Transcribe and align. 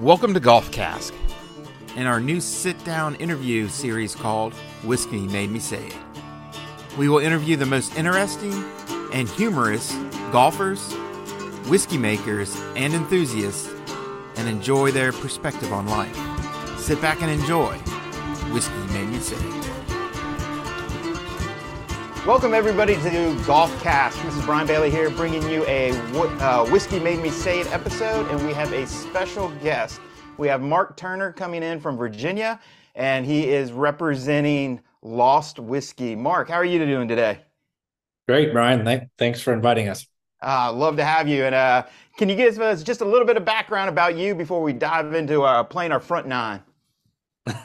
Welcome 0.00 0.32
to 0.34 0.40
Golf 0.40 0.70
Cask 0.70 1.12
and 1.96 2.06
our 2.06 2.20
new 2.20 2.40
sit 2.40 2.84
down 2.84 3.16
interview 3.16 3.66
series 3.66 4.14
called 4.14 4.54
Whiskey 4.84 5.26
Made 5.26 5.50
Me 5.50 5.58
Say 5.58 5.88
It. 5.88 5.96
We 6.96 7.08
will 7.08 7.18
interview 7.18 7.56
the 7.56 7.66
most 7.66 7.96
interesting 7.96 8.52
and 9.12 9.28
humorous 9.28 9.92
golfers, 10.30 10.92
whiskey 11.66 11.98
makers, 11.98 12.56
and 12.76 12.94
enthusiasts 12.94 13.68
and 14.36 14.48
enjoy 14.48 14.92
their 14.92 15.10
perspective 15.10 15.72
on 15.72 15.88
life. 15.88 16.16
Sit 16.78 17.02
back 17.02 17.20
and 17.20 17.30
enjoy 17.32 17.76
Whiskey 18.52 18.78
Made 18.92 19.08
Me 19.08 19.18
Say 19.18 19.34
It. 19.36 19.67
Welcome 22.28 22.52
everybody 22.52 22.94
to 22.96 23.42
Golf 23.46 23.74
Cask. 23.82 24.22
This 24.22 24.36
is 24.36 24.44
Brian 24.44 24.66
Bailey 24.66 24.90
here, 24.90 25.08
bringing 25.08 25.48
you 25.48 25.64
a 25.64 25.92
uh, 26.42 26.66
Whiskey 26.66 26.98
Made 26.98 27.20
Me 27.20 27.30
Say 27.30 27.60
It 27.60 27.72
episode, 27.72 28.30
and 28.30 28.46
we 28.46 28.52
have 28.52 28.70
a 28.74 28.86
special 28.86 29.48
guest. 29.62 29.98
We 30.36 30.46
have 30.48 30.60
Mark 30.60 30.98
Turner 30.98 31.32
coming 31.32 31.62
in 31.62 31.80
from 31.80 31.96
Virginia, 31.96 32.60
and 32.94 33.24
he 33.24 33.48
is 33.48 33.72
representing 33.72 34.82
Lost 35.00 35.58
Whiskey. 35.58 36.14
Mark, 36.14 36.50
how 36.50 36.56
are 36.56 36.66
you 36.66 36.84
doing 36.84 37.08
today? 37.08 37.40
Great, 38.28 38.52
Brian. 38.52 38.84
Th- 38.84 39.04
thanks 39.16 39.40
for 39.40 39.54
inviting 39.54 39.88
us. 39.88 40.06
Uh, 40.42 40.70
love 40.70 40.96
to 40.98 41.04
have 41.06 41.28
you. 41.28 41.44
And 41.44 41.54
uh, 41.54 41.86
can 42.18 42.28
you 42.28 42.36
give 42.36 42.60
us 42.60 42.82
just 42.82 43.00
a 43.00 43.06
little 43.06 43.26
bit 43.26 43.38
of 43.38 43.46
background 43.46 43.88
about 43.88 44.18
you 44.18 44.34
before 44.34 44.62
we 44.62 44.74
dive 44.74 45.14
into 45.14 45.44
uh, 45.44 45.64
playing 45.64 45.92
our 45.92 46.00
front 46.00 46.26
nine? 46.26 46.62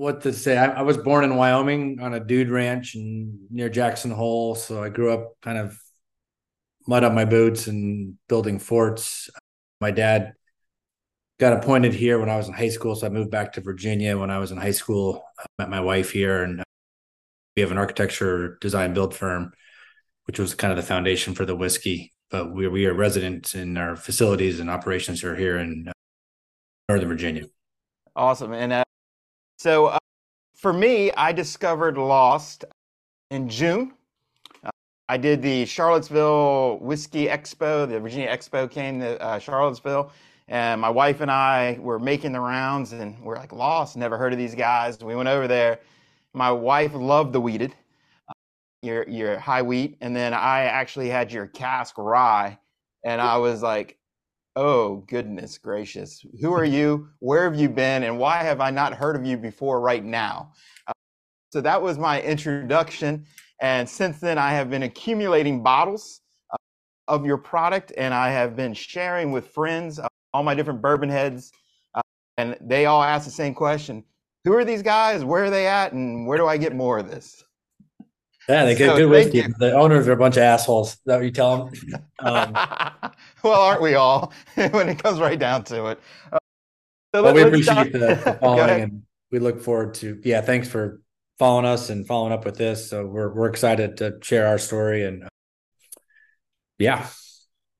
what 0.00 0.22
to 0.22 0.32
say. 0.32 0.56
I, 0.56 0.78
I, 0.78 0.82
was 0.82 0.96
born 0.96 1.24
in 1.24 1.36
Wyoming 1.36 2.00
on 2.00 2.14
a 2.14 2.20
dude 2.20 2.48
ranch 2.48 2.94
and 2.94 3.38
near 3.50 3.68
Jackson 3.68 4.10
Hole, 4.10 4.54
so 4.54 4.82
I 4.82 4.88
grew 4.88 5.12
up 5.12 5.34
kind 5.42 5.58
of 5.58 5.78
mud 6.88 7.04
on 7.04 7.14
my 7.14 7.26
boots 7.26 7.66
and 7.66 8.16
building 8.26 8.58
forts. 8.58 9.28
My 9.78 9.90
dad 9.90 10.32
got 11.38 11.52
appointed 11.52 11.92
here 11.92 12.18
when 12.18 12.30
I 12.30 12.38
was 12.38 12.48
in 12.48 12.54
high 12.54 12.70
school, 12.70 12.96
so 12.96 13.06
I 13.06 13.10
moved 13.10 13.30
back 13.30 13.52
to 13.52 13.60
Virginia 13.60 14.16
when 14.16 14.30
I 14.30 14.38
was 14.38 14.52
in 14.52 14.56
high 14.56 14.70
school. 14.70 15.22
I 15.38 15.44
met 15.58 15.68
my 15.68 15.80
wife 15.80 16.12
here, 16.12 16.44
and 16.44 16.62
we 17.54 17.60
have 17.60 17.70
an 17.70 17.76
architecture 17.78 18.56
design 18.62 18.94
build 18.94 19.14
firm, 19.14 19.52
which 20.24 20.38
was 20.38 20.54
kind 20.54 20.70
of 20.70 20.78
the 20.78 20.82
foundation 20.82 21.34
for 21.34 21.44
the 21.44 21.54
whiskey. 21.54 22.14
But 22.30 22.54
we 22.54 22.66
we 22.68 22.86
are 22.86 22.94
residents 22.94 23.54
in 23.54 23.76
our 23.76 23.96
facilities 23.96 24.60
and 24.60 24.70
operations 24.70 25.22
are 25.24 25.36
here 25.36 25.58
in 25.58 25.88
uh, 25.88 25.92
Northern 26.88 27.08
Virginia. 27.08 27.44
Awesome, 28.16 28.54
and. 28.54 28.72
Uh- 28.72 28.84
so 29.60 29.88
uh, 29.88 29.98
for 30.54 30.72
me, 30.72 31.12
I 31.18 31.32
discovered 31.32 31.98
Lost 31.98 32.64
in 33.30 33.46
June. 33.46 33.92
Uh, 34.64 34.70
I 35.10 35.18
did 35.18 35.42
the 35.42 35.66
Charlottesville 35.66 36.78
Whiskey 36.78 37.26
Expo. 37.26 37.86
The 37.86 38.00
Virginia 38.00 38.34
Expo 38.34 38.70
came 38.70 39.00
to 39.00 39.20
uh, 39.20 39.38
Charlottesville, 39.38 40.12
and 40.48 40.80
my 40.80 40.88
wife 40.88 41.20
and 41.20 41.30
I 41.30 41.76
were 41.78 41.98
making 41.98 42.32
the 42.32 42.40
rounds, 42.40 42.94
and 42.94 43.22
we're 43.22 43.36
like, 43.36 43.52
Lost, 43.52 43.98
never 43.98 44.16
heard 44.16 44.32
of 44.32 44.38
these 44.38 44.54
guys. 44.54 44.98
We 45.04 45.14
went 45.14 45.28
over 45.28 45.46
there. 45.46 45.80
My 46.32 46.50
wife 46.50 46.94
loved 46.94 47.34
the 47.34 47.40
wheated, 47.42 47.74
uh, 48.30 48.32
your 48.80 49.06
your 49.10 49.38
high 49.38 49.60
wheat, 49.60 49.98
and 50.00 50.16
then 50.16 50.32
I 50.32 50.62
actually 50.62 51.10
had 51.10 51.30
your 51.30 51.48
cask 51.48 51.98
rye, 51.98 52.58
and 53.04 53.20
I 53.20 53.36
was 53.36 53.62
like, 53.62 53.98
Oh, 54.56 54.96
goodness 55.06 55.58
gracious. 55.58 56.24
Who 56.40 56.52
are 56.52 56.64
you? 56.64 57.08
Where 57.20 57.44
have 57.44 57.58
you 57.58 57.68
been? 57.68 58.02
And 58.02 58.18
why 58.18 58.42
have 58.42 58.60
I 58.60 58.70
not 58.70 58.94
heard 58.94 59.14
of 59.14 59.24
you 59.24 59.36
before 59.36 59.80
right 59.80 60.04
now? 60.04 60.52
Uh, 60.88 60.92
so 61.52 61.60
that 61.60 61.80
was 61.80 61.98
my 61.98 62.20
introduction. 62.20 63.26
And 63.60 63.88
since 63.88 64.18
then, 64.18 64.38
I 64.38 64.50
have 64.50 64.68
been 64.68 64.82
accumulating 64.82 65.62
bottles 65.62 66.22
uh, 66.52 66.56
of 67.06 67.24
your 67.24 67.38
product 67.38 67.92
and 67.96 68.12
I 68.12 68.30
have 68.30 68.56
been 68.56 68.74
sharing 68.74 69.30
with 69.30 69.48
friends, 69.48 70.00
uh, 70.00 70.08
all 70.34 70.42
my 70.42 70.54
different 70.54 70.82
bourbon 70.82 71.10
heads. 71.10 71.52
Uh, 71.94 72.02
and 72.36 72.56
they 72.60 72.86
all 72.86 73.02
ask 73.02 73.26
the 73.26 73.30
same 73.30 73.54
question 73.54 74.02
Who 74.44 74.52
are 74.54 74.64
these 74.64 74.82
guys? 74.82 75.24
Where 75.24 75.44
are 75.44 75.50
they 75.50 75.68
at? 75.68 75.92
And 75.92 76.26
where 76.26 76.38
do 76.38 76.48
I 76.48 76.56
get 76.56 76.74
more 76.74 76.98
of 76.98 77.08
this? 77.08 77.44
Yeah, 78.50 78.64
they 78.64 78.74
get 78.74 78.90
so, 78.90 78.96
good 78.96 79.10
whiskey. 79.10 79.44
The 79.58 79.74
owners 79.74 80.08
are 80.08 80.12
a 80.12 80.16
bunch 80.16 80.36
of 80.36 80.42
assholes. 80.42 80.94
Is 80.94 81.00
that 81.06 81.16
what 81.16 81.24
you 81.24 81.30
tell 81.30 81.66
them? 81.66 81.74
Um, 82.22 82.52
well, 83.42 83.58
aren't 83.58 83.80
we 83.80 83.94
all 83.94 84.30
when 84.54 84.90
it 84.90 85.02
comes 85.02 85.20
right 85.20 85.38
down 85.38 85.64
to 85.64 85.86
it? 85.86 86.00
Uh, 86.30 86.38
so 87.14 87.22
well, 87.22 87.32
we 87.32 87.40
appreciate 87.40 87.94
the, 87.94 87.98
the 87.98 88.38
following 88.42 88.82
and 88.82 89.02
we 89.32 89.38
look 89.38 89.62
forward 89.62 89.94
to, 89.94 90.20
yeah, 90.22 90.42
thanks 90.42 90.68
for 90.68 91.00
following 91.38 91.64
us 91.64 91.88
and 91.88 92.06
following 92.06 92.34
up 92.34 92.44
with 92.44 92.58
this. 92.58 92.90
So 92.90 93.06
we're, 93.06 93.32
we're 93.32 93.48
excited 93.48 93.96
to 93.98 94.18
share 94.20 94.48
our 94.48 94.58
story 94.58 95.04
and 95.04 95.24
uh, 95.24 95.28
yeah. 96.78 97.06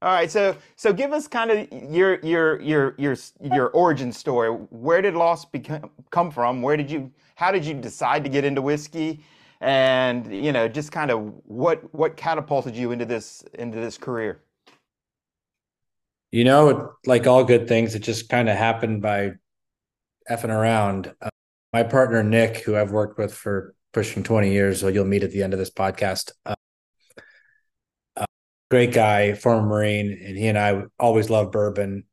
All 0.00 0.10
right, 0.10 0.30
so 0.30 0.56
so 0.76 0.94
give 0.94 1.12
us 1.12 1.28
kind 1.28 1.50
of 1.50 1.92
your 1.92 2.18
your 2.20 2.58
your 2.62 2.94
your 2.96 3.16
your 3.42 3.68
origin 3.68 4.10
story. 4.12 4.48
Where 4.48 5.02
did 5.02 5.12
Lost 5.14 5.52
become 5.52 5.90
come 6.10 6.30
from? 6.30 6.62
Where 6.62 6.78
did 6.78 6.90
you? 6.90 7.12
How 7.34 7.52
did 7.52 7.66
you 7.66 7.74
decide 7.74 8.24
to 8.24 8.30
get 8.30 8.44
into 8.44 8.62
whiskey? 8.62 9.22
And 9.60 10.32
you 10.32 10.52
know 10.52 10.68
just 10.68 10.92
kind 10.92 11.10
of 11.10 11.32
what 11.44 11.94
what 11.94 12.16
catapulted 12.16 12.76
you 12.76 12.92
into 12.92 13.04
this 13.04 13.42
into 13.54 13.78
this 13.78 13.98
career? 13.98 14.42
You 16.30 16.44
know 16.44 16.92
like 17.06 17.26
all 17.26 17.44
good 17.44 17.68
things 17.68 17.94
it 17.94 18.00
just 18.00 18.28
kind 18.28 18.48
of 18.48 18.56
happened 18.56 19.02
by 19.02 19.32
effing 20.30 20.50
around. 20.50 21.12
Uh, 21.20 21.30
my 21.72 21.82
partner 21.82 22.22
nick 22.22 22.58
who 22.58 22.76
i've 22.76 22.90
worked 22.90 23.18
with 23.18 23.32
for 23.32 23.74
pushing 23.92 24.22
20 24.22 24.52
years 24.52 24.80
so 24.80 24.88
you'll 24.88 25.04
meet 25.04 25.22
at 25.22 25.30
the 25.30 25.42
end 25.42 25.52
of 25.52 25.58
this 25.58 25.70
podcast 25.70 26.32
uh, 26.46 26.54
uh, 28.16 28.26
great 28.70 28.92
guy 28.92 29.34
former 29.34 29.66
marine 29.66 30.10
and 30.24 30.36
he 30.36 30.46
and 30.46 30.58
i 30.58 30.82
always 30.98 31.30
loved 31.30 31.52
bourbon 31.52 32.04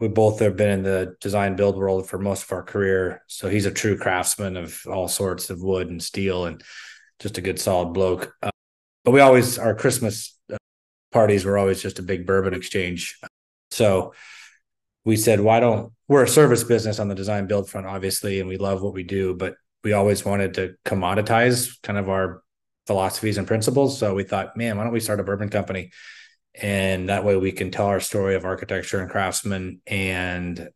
we 0.00 0.08
both 0.08 0.40
have 0.40 0.56
been 0.56 0.70
in 0.70 0.82
the 0.82 1.16
design 1.20 1.56
build 1.56 1.76
world 1.76 2.08
for 2.08 2.18
most 2.18 2.44
of 2.44 2.52
our 2.52 2.62
career. 2.62 3.22
So 3.26 3.48
he's 3.48 3.66
a 3.66 3.70
true 3.70 3.96
craftsman 3.96 4.56
of 4.56 4.80
all 4.86 5.08
sorts 5.08 5.50
of 5.50 5.62
wood 5.62 5.88
and 5.88 6.02
steel 6.02 6.46
and 6.46 6.62
just 7.20 7.38
a 7.38 7.40
good 7.40 7.60
solid 7.60 7.92
bloke. 7.92 8.34
Uh, 8.42 8.50
but 9.04 9.12
we 9.12 9.20
always, 9.20 9.58
our 9.58 9.74
Christmas 9.74 10.38
uh, 10.52 10.56
parties 11.10 11.44
were 11.44 11.58
always 11.58 11.82
just 11.82 11.98
a 11.98 12.02
big 12.02 12.26
bourbon 12.26 12.54
exchange. 12.54 13.18
So 13.70 14.14
we 15.04 15.16
said, 15.16 15.40
why 15.40 15.60
don't, 15.60 15.92
we're 16.08 16.24
a 16.24 16.28
service 16.28 16.64
business 16.64 16.98
on 16.98 17.08
the 17.08 17.14
design 17.14 17.46
build 17.46 17.68
front, 17.68 17.86
obviously, 17.86 18.38
and 18.38 18.48
we 18.48 18.58
love 18.58 18.82
what 18.82 18.94
we 18.94 19.02
do, 19.02 19.34
but 19.34 19.54
we 19.82 19.92
always 19.92 20.24
wanted 20.24 20.54
to 20.54 20.74
commoditize 20.84 21.80
kind 21.82 21.98
of 21.98 22.08
our 22.08 22.42
philosophies 22.86 23.38
and 23.38 23.46
principles. 23.46 23.98
So 23.98 24.14
we 24.14 24.24
thought, 24.24 24.56
man, 24.56 24.76
why 24.76 24.84
don't 24.84 24.92
we 24.92 25.00
start 25.00 25.20
a 25.20 25.24
bourbon 25.24 25.48
company? 25.48 25.90
And 26.54 27.08
that 27.08 27.24
way 27.24 27.36
we 27.36 27.52
can 27.52 27.70
tell 27.70 27.86
our 27.86 28.00
story 28.00 28.34
of 28.34 28.44
architecture 28.44 29.00
and 29.00 29.10
craftsmen 29.10 29.80
and 29.86 30.68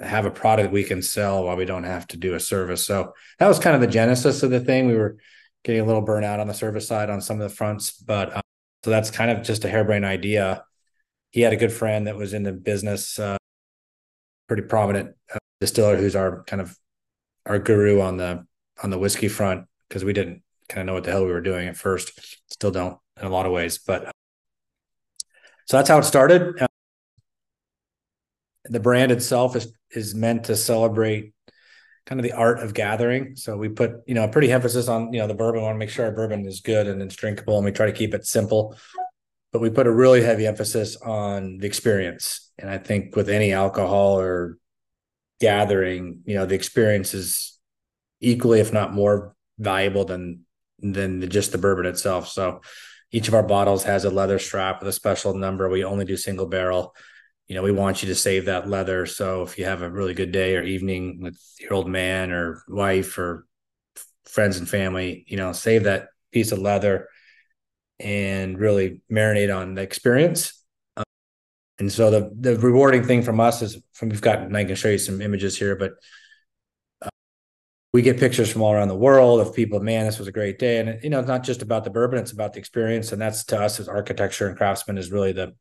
have 0.00 0.26
a 0.26 0.30
product 0.30 0.72
we 0.72 0.84
can 0.84 1.02
sell 1.02 1.44
while 1.44 1.56
we 1.56 1.64
don't 1.64 1.84
have 1.84 2.06
to 2.08 2.16
do 2.16 2.34
a 2.34 2.40
service. 2.40 2.84
So 2.84 3.14
that 3.38 3.48
was 3.48 3.58
kind 3.58 3.74
of 3.74 3.80
the 3.80 3.86
genesis 3.86 4.42
of 4.42 4.50
the 4.50 4.60
thing. 4.60 4.86
We 4.86 4.94
were 4.94 5.16
getting 5.64 5.80
a 5.80 5.84
little 5.84 6.04
burnout 6.04 6.38
on 6.38 6.46
the 6.46 6.54
service 6.54 6.86
side 6.86 7.10
on 7.10 7.20
some 7.20 7.40
of 7.40 7.48
the 7.48 7.54
fronts 7.54 7.92
but 7.92 8.34
um, 8.36 8.42
so 8.84 8.90
that's 8.90 9.10
kind 9.10 9.30
of 9.30 9.42
just 9.42 9.64
a 9.64 9.68
harebrained 9.68 10.04
idea. 10.04 10.64
He 11.30 11.40
had 11.40 11.52
a 11.52 11.56
good 11.56 11.72
friend 11.72 12.06
that 12.06 12.16
was 12.16 12.34
in 12.34 12.44
the 12.44 12.52
business 12.52 13.18
uh, 13.18 13.36
pretty 14.46 14.62
prominent 14.62 15.16
uh, 15.34 15.38
distiller 15.60 15.96
who's 15.96 16.14
our 16.14 16.44
kind 16.44 16.62
of 16.62 16.78
our 17.46 17.58
guru 17.58 18.00
on 18.00 18.16
the 18.16 18.46
on 18.82 18.90
the 18.90 18.98
whiskey 18.98 19.28
front 19.28 19.66
because 19.88 20.04
we 20.04 20.12
didn't 20.12 20.42
kind 20.68 20.82
of 20.82 20.86
know 20.86 20.94
what 20.94 21.04
the 21.04 21.10
hell 21.10 21.24
we 21.24 21.32
were 21.32 21.40
doing 21.40 21.66
at 21.66 21.76
first. 21.76 22.38
Still 22.48 22.70
don't 22.70 22.96
in 23.20 23.26
a 23.26 23.30
lot 23.30 23.46
of 23.46 23.52
ways 23.52 23.78
but 23.78 24.12
so 25.66 25.76
that's 25.76 25.88
how 25.88 25.98
it 25.98 26.04
started. 26.04 26.60
Uh, 26.60 26.66
the 28.64 28.80
brand 28.80 29.12
itself 29.12 29.54
is 29.54 29.72
is 29.90 30.14
meant 30.14 30.44
to 30.44 30.56
celebrate 30.56 31.32
kind 32.06 32.20
of 32.20 32.24
the 32.24 32.32
art 32.32 32.60
of 32.60 32.72
gathering. 32.72 33.34
So 33.36 33.56
we 33.56 33.68
put, 33.68 33.92
you 34.06 34.14
know, 34.14 34.24
a 34.24 34.28
pretty 34.28 34.52
emphasis 34.52 34.88
on, 34.88 35.12
you 35.12 35.18
know, 35.18 35.26
the 35.26 35.34
bourbon. 35.34 35.60
We 35.60 35.64
want 35.64 35.74
to 35.74 35.78
make 35.78 35.90
sure 35.90 36.04
our 36.06 36.12
bourbon 36.12 36.46
is 36.46 36.60
good 36.60 36.86
and 36.86 37.02
it's 37.02 37.16
drinkable, 37.16 37.56
and 37.56 37.64
we 37.64 37.72
try 37.72 37.86
to 37.86 37.92
keep 37.92 38.14
it 38.14 38.26
simple. 38.26 38.76
But 39.52 39.60
we 39.60 39.70
put 39.70 39.86
a 39.86 39.92
really 39.92 40.22
heavy 40.22 40.46
emphasis 40.46 40.96
on 40.96 41.58
the 41.58 41.66
experience. 41.66 42.50
And 42.58 42.70
I 42.70 42.78
think 42.78 43.16
with 43.16 43.28
any 43.28 43.52
alcohol 43.52 44.20
or 44.20 44.58
gathering, 45.40 46.20
you 46.26 46.34
know, 46.34 46.46
the 46.46 46.54
experience 46.54 47.14
is 47.14 47.58
equally, 48.20 48.60
if 48.60 48.72
not 48.72 48.94
more, 48.94 49.34
valuable 49.58 50.04
than 50.04 50.44
than 50.78 51.20
the, 51.20 51.26
just 51.26 51.52
the 51.52 51.58
bourbon 51.58 51.86
itself. 51.86 52.28
So 52.28 52.60
each 53.16 53.28
of 53.28 53.34
our 53.34 53.42
bottles 53.42 53.84
has 53.84 54.04
a 54.04 54.10
leather 54.10 54.38
strap 54.38 54.78
with 54.78 54.88
a 54.88 54.92
special 54.92 55.32
number. 55.32 55.70
We 55.70 55.84
only 55.84 56.04
do 56.04 56.18
single 56.18 56.44
barrel. 56.44 56.94
You 57.48 57.54
know, 57.54 57.62
we 57.62 57.72
want 57.72 58.02
you 58.02 58.08
to 58.08 58.14
save 58.14 58.44
that 58.44 58.68
leather. 58.68 59.06
So 59.06 59.40
if 59.40 59.56
you 59.56 59.64
have 59.64 59.80
a 59.80 59.88
really 59.88 60.12
good 60.12 60.32
day 60.32 60.54
or 60.54 60.62
evening 60.62 61.20
with 61.22 61.40
your 61.58 61.72
old 61.72 61.88
man 61.88 62.30
or 62.30 62.62
wife 62.68 63.16
or 63.16 63.46
friends 64.26 64.58
and 64.58 64.68
family, 64.68 65.24
you 65.28 65.38
know, 65.38 65.52
save 65.52 65.84
that 65.84 66.08
piece 66.30 66.52
of 66.52 66.58
leather 66.58 67.08
and 67.98 68.58
really 68.58 69.00
marinate 69.10 69.56
on 69.56 69.76
the 69.76 69.80
experience. 69.80 70.62
Um, 70.98 71.04
and 71.78 71.90
so 71.90 72.10
the 72.10 72.30
the 72.38 72.58
rewarding 72.58 73.04
thing 73.04 73.22
from 73.22 73.40
us 73.40 73.62
is 73.62 73.78
from 73.94 74.10
we've 74.10 74.20
got 74.20 74.40
and 74.40 74.54
I 74.54 74.64
can 74.64 74.76
show 74.76 74.90
you 74.90 74.98
some 74.98 75.22
images 75.22 75.56
here, 75.56 75.74
but 75.74 75.92
we 77.96 78.02
get 78.02 78.20
pictures 78.20 78.52
from 78.52 78.62
all 78.62 78.72
around 78.72 78.88
the 78.88 78.96
world 78.96 79.40
of 79.40 79.54
people 79.54 79.80
man 79.80 80.04
this 80.06 80.18
was 80.18 80.28
a 80.28 80.32
great 80.32 80.58
day 80.58 80.78
and 80.78 81.02
you 81.02 81.10
know 81.10 81.18
it's 81.18 81.28
not 81.28 81.42
just 81.42 81.62
about 81.62 81.82
the 81.82 81.90
bourbon 81.90 82.18
it's 82.18 82.32
about 82.32 82.52
the 82.52 82.58
experience 82.58 83.10
and 83.10 83.20
that's 83.20 83.44
to 83.44 83.58
us 83.58 83.80
as 83.80 83.88
architecture 83.88 84.46
and 84.46 84.56
craftsmen 84.56 84.98
is 84.98 85.10
really 85.10 85.32
the 85.32 85.54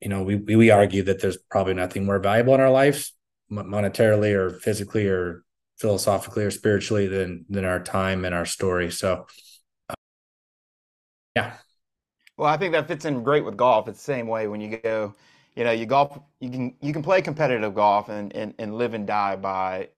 you 0.00 0.08
know, 0.08 0.22
we 0.22 0.36
we 0.36 0.70
argue 0.70 1.02
that 1.04 1.20
there's 1.20 1.36
probably 1.36 1.74
nothing 1.74 2.06
more 2.06 2.18
valuable 2.18 2.54
in 2.54 2.60
our 2.60 2.70
lives, 2.70 3.12
monetarily 3.52 4.34
or 4.34 4.50
physically 4.50 5.06
or 5.06 5.44
philosophically 5.76 6.44
or 6.44 6.50
spiritually, 6.50 7.06
than 7.06 7.44
than 7.50 7.64
our 7.64 7.80
time 7.80 8.24
and 8.24 8.34
our 8.34 8.46
story. 8.46 8.90
So, 8.90 9.26
uh, 9.90 9.94
yeah. 11.36 11.54
Well, 12.38 12.48
I 12.48 12.56
think 12.56 12.72
that 12.72 12.88
fits 12.88 13.04
in 13.04 13.22
great 13.22 13.44
with 13.44 13.58
golf. 13.58 13.88
It's 13.88 13.98
the 13.98 14.04
same 14.04 14.26
way 14.26 14.48
when 14.48 14.62
you 14.62 14.78
go, 14.78 15.14
you 15.54 15.64
know, 15.64 15.72
you 15.72 15.84
golf, 15.84 16.18
you 16.40 16.50
can 16.50 16.74
you 16.80 16.94
can 16.94 17.02
play 17.02 17.20
competitive 17.20 17.74
golf 17.74 18.08
and 18.08 18.34
and, 18.34 18.54
and 18.58 18.74
live 18.76 18.94
and 18.94 19.06
die 19.06 19.36
by 19.36 19.90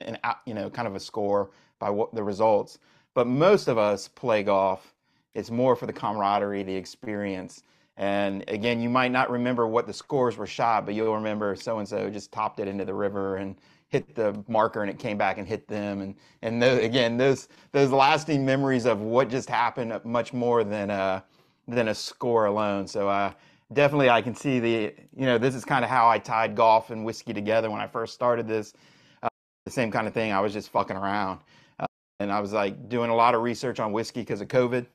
an 0.00 0.18
you 0.46 0.54
know 0.54 0.70
kind 0.70 0.88
of 0.88 0.94
a 0.94 1.00
score 1.00 1.50
by 1.78 1.90
what 1.90 2.14
the 2.14 2.22
results. 2.22 2.78
But 3.14 3.26
most 3.26 3.68
of 3.68 3.78
us 3.78 4.08
play 4.08 4.42
golf. 4.42 4.94
It's 5.34 5.50
more 5.50 5.76
for 5.76 5.86
the 5.86 5.92
camaraderie, 5.92 6.62
the 6.62 6.74
experience. 6.74 7.62
And 7.96 8.44
again, 8.48 8.80
you 8.80 8.88
might 8.88 9.10
not 9.10 9.30
remember 9.30 9.66
what 9.66 9.86
the 9.86 9.92
scores 9.92 10.36
were 10.36 10.46
shot, 10.46 10.86
but 10.86 10.94
you'll 10.94 11.14
remember 11.14 11.56
so 11.56 11.78
and 11.78 11.88
so 11.88 12.08
just 12.10 12.30
topped 12.32 12.60
it 12.60 12.68
into 12.68 12.84
the 12.84 12.94
river 12.94 13.36
and 13.36 13.56
hit 13.88 14.14
the 14.14 14.44
marker 14.46 14.82
and 14.82 14.90
it 14.90 14.98
came 14.98 15.18
back 15.18 15.38
and 15.38 15.48
hit 15.48 15.66
them. 15.66 16.00
And 16.00 16.14
and 16.42 16.62
those, 16.62 16.82
again, 16.84 17.16
those 17.16 17.48
those 17.72 17.90
lasting 17.90 18.44
memories 18.46 18.84
of 18.84 19.00
what 19.00 19.28
just 19.28 19.48
happened 19.48 20.00
much 20.04 20.32
more 20.32 20.62
than 20.62 20.90
a 20.90 21.24
than 21.66 21.88
a 21.88 21.94
score 21.94 22.46
alone. 22.46 22.86
So 22.86 23.08
uh, 23.08 23.32
definitely, 23.72 24.10
I 24.10 24.22
can 24.22 24.34
see 24.34 24.60
the 24.60 24.94
you 25.16 25.26
know 25.26 25.38
this 25.38 25.56
is 25.56 25.64
kind 25.64 25.84
of 25.84 25.90
how 25.90 26.08
I 26.08 26.18
tied 26.18 26.54
golf 26.54 26.90
and 26.90 27.04
whiskey 27.04 27.32
together 27.32 27.70
when 27.70 27.80
I 27.80 27.88
first 27.88 28.14
started 28.14 28.46
this. 28.46 28.74
Uh, 29.68 29.70
the 29.70 29.74
same 29.74 29.90
kind 29.90 30.06
of 30.06 30.14
thing. 30.14 30.32
I 30.32 30.40
was 30.40 30.52
just 30.52 30.70
fucking 30.70 30.96
around, 30.96 31.40
uh, 31.78 31.86
and 32.20 32.32
I 32.32 32.40
was 32.40 32.52
like 32.52 32.88
doing 32.88 33.10
a 33.10 33.14
lot 33.14 33.34
of 33.34 33.42
research 33.42 33.80
on 33.80 33.92
whiskey 33.92 34.22
because 34.22 34.40
of 34.40 34.48
COVID. 34.48 34.86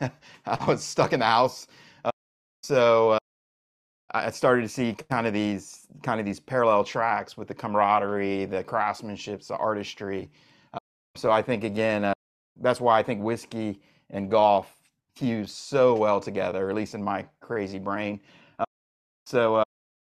I 0.00 0.64
was 0.66 0.82
stuck 0.82 1.12
in 1.12 1.20
the 1.20 1.26
house 1.26 1.66
so 2.64 3.10
uh, 3.10 3.18
I 4.14 4.30
started 4.30 4.62
to 4.62 4.68
see 4.68 4.96
kind 5.10 5.26
of 5.26 5.34
these 5.34 5.86
kind 6.02 6.18
of 6.18 6.24
these 6.24 6.40
parallel 6.40 6.82
tracks 6.82 7.36
with 7.36 7.46
the 7.46 7.54
camaraderie, 7.54 8.46
the 8.46 8.64
craftsmanship, 8.64 9.42
the 9.42 9.56
artistry. 9.56 10.30
Uh, 10.72 10.78
so 11.14 11.30
I 11.30 11.42
think 11.42 11.62
again, 11.62 12.04
uh, 12.04 12.14
that's 12.62 12.80
why 12.80 12.98
I 12.98 13.02
think 13.02 13.22
whiskey 13.22 13.82
and 14.08 14.30
golf 14.30 14.78
fuse 15.14 15.52
so 15.52 15.94
well 15.94 16.20
together, 16.20 16.70
at 16.70 16.74
least 16.74 16.94
in 16.94 17.02
my 17.02 17.26
crazy 17.42 17.78
brain. 17.78 18.18
Uh, 18.58 18.64
so 19.26 19.56
uh, 19.56 19.64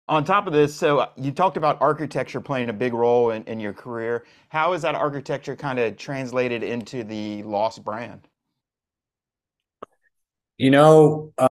on 0.08 0.24
top 0.24 0.46
of 0.46 0.52
this, 0.52 0.74
so 0.74 0.98
uh, 0.98 1.08
you 1.16 1.32
talked 1.32 1.56
about 1.56 1.80
architecture 1.80 2.40
playing 2.40 2.70
a 2.70 2.72
big 2.72 2.94
role 2.94 3.30
in, 3.30 3.44
in 3.44 3.60
your 3.60 3.72
career. 3.72 4.24
How 4.48 4.72
is 4.72 4.82
that 4.82 4.94
architecture 4.94 5.54
kind 5.54 5.78
of 5.78 5.96
translated 5.96 6.62
into 6.62 7.04
the 7.04 7.42
Lost 7.42 7.84
brand? 7.84 8.26
You 10.56 10.70
know, 10.70 11.32
uh, 11.38 11.48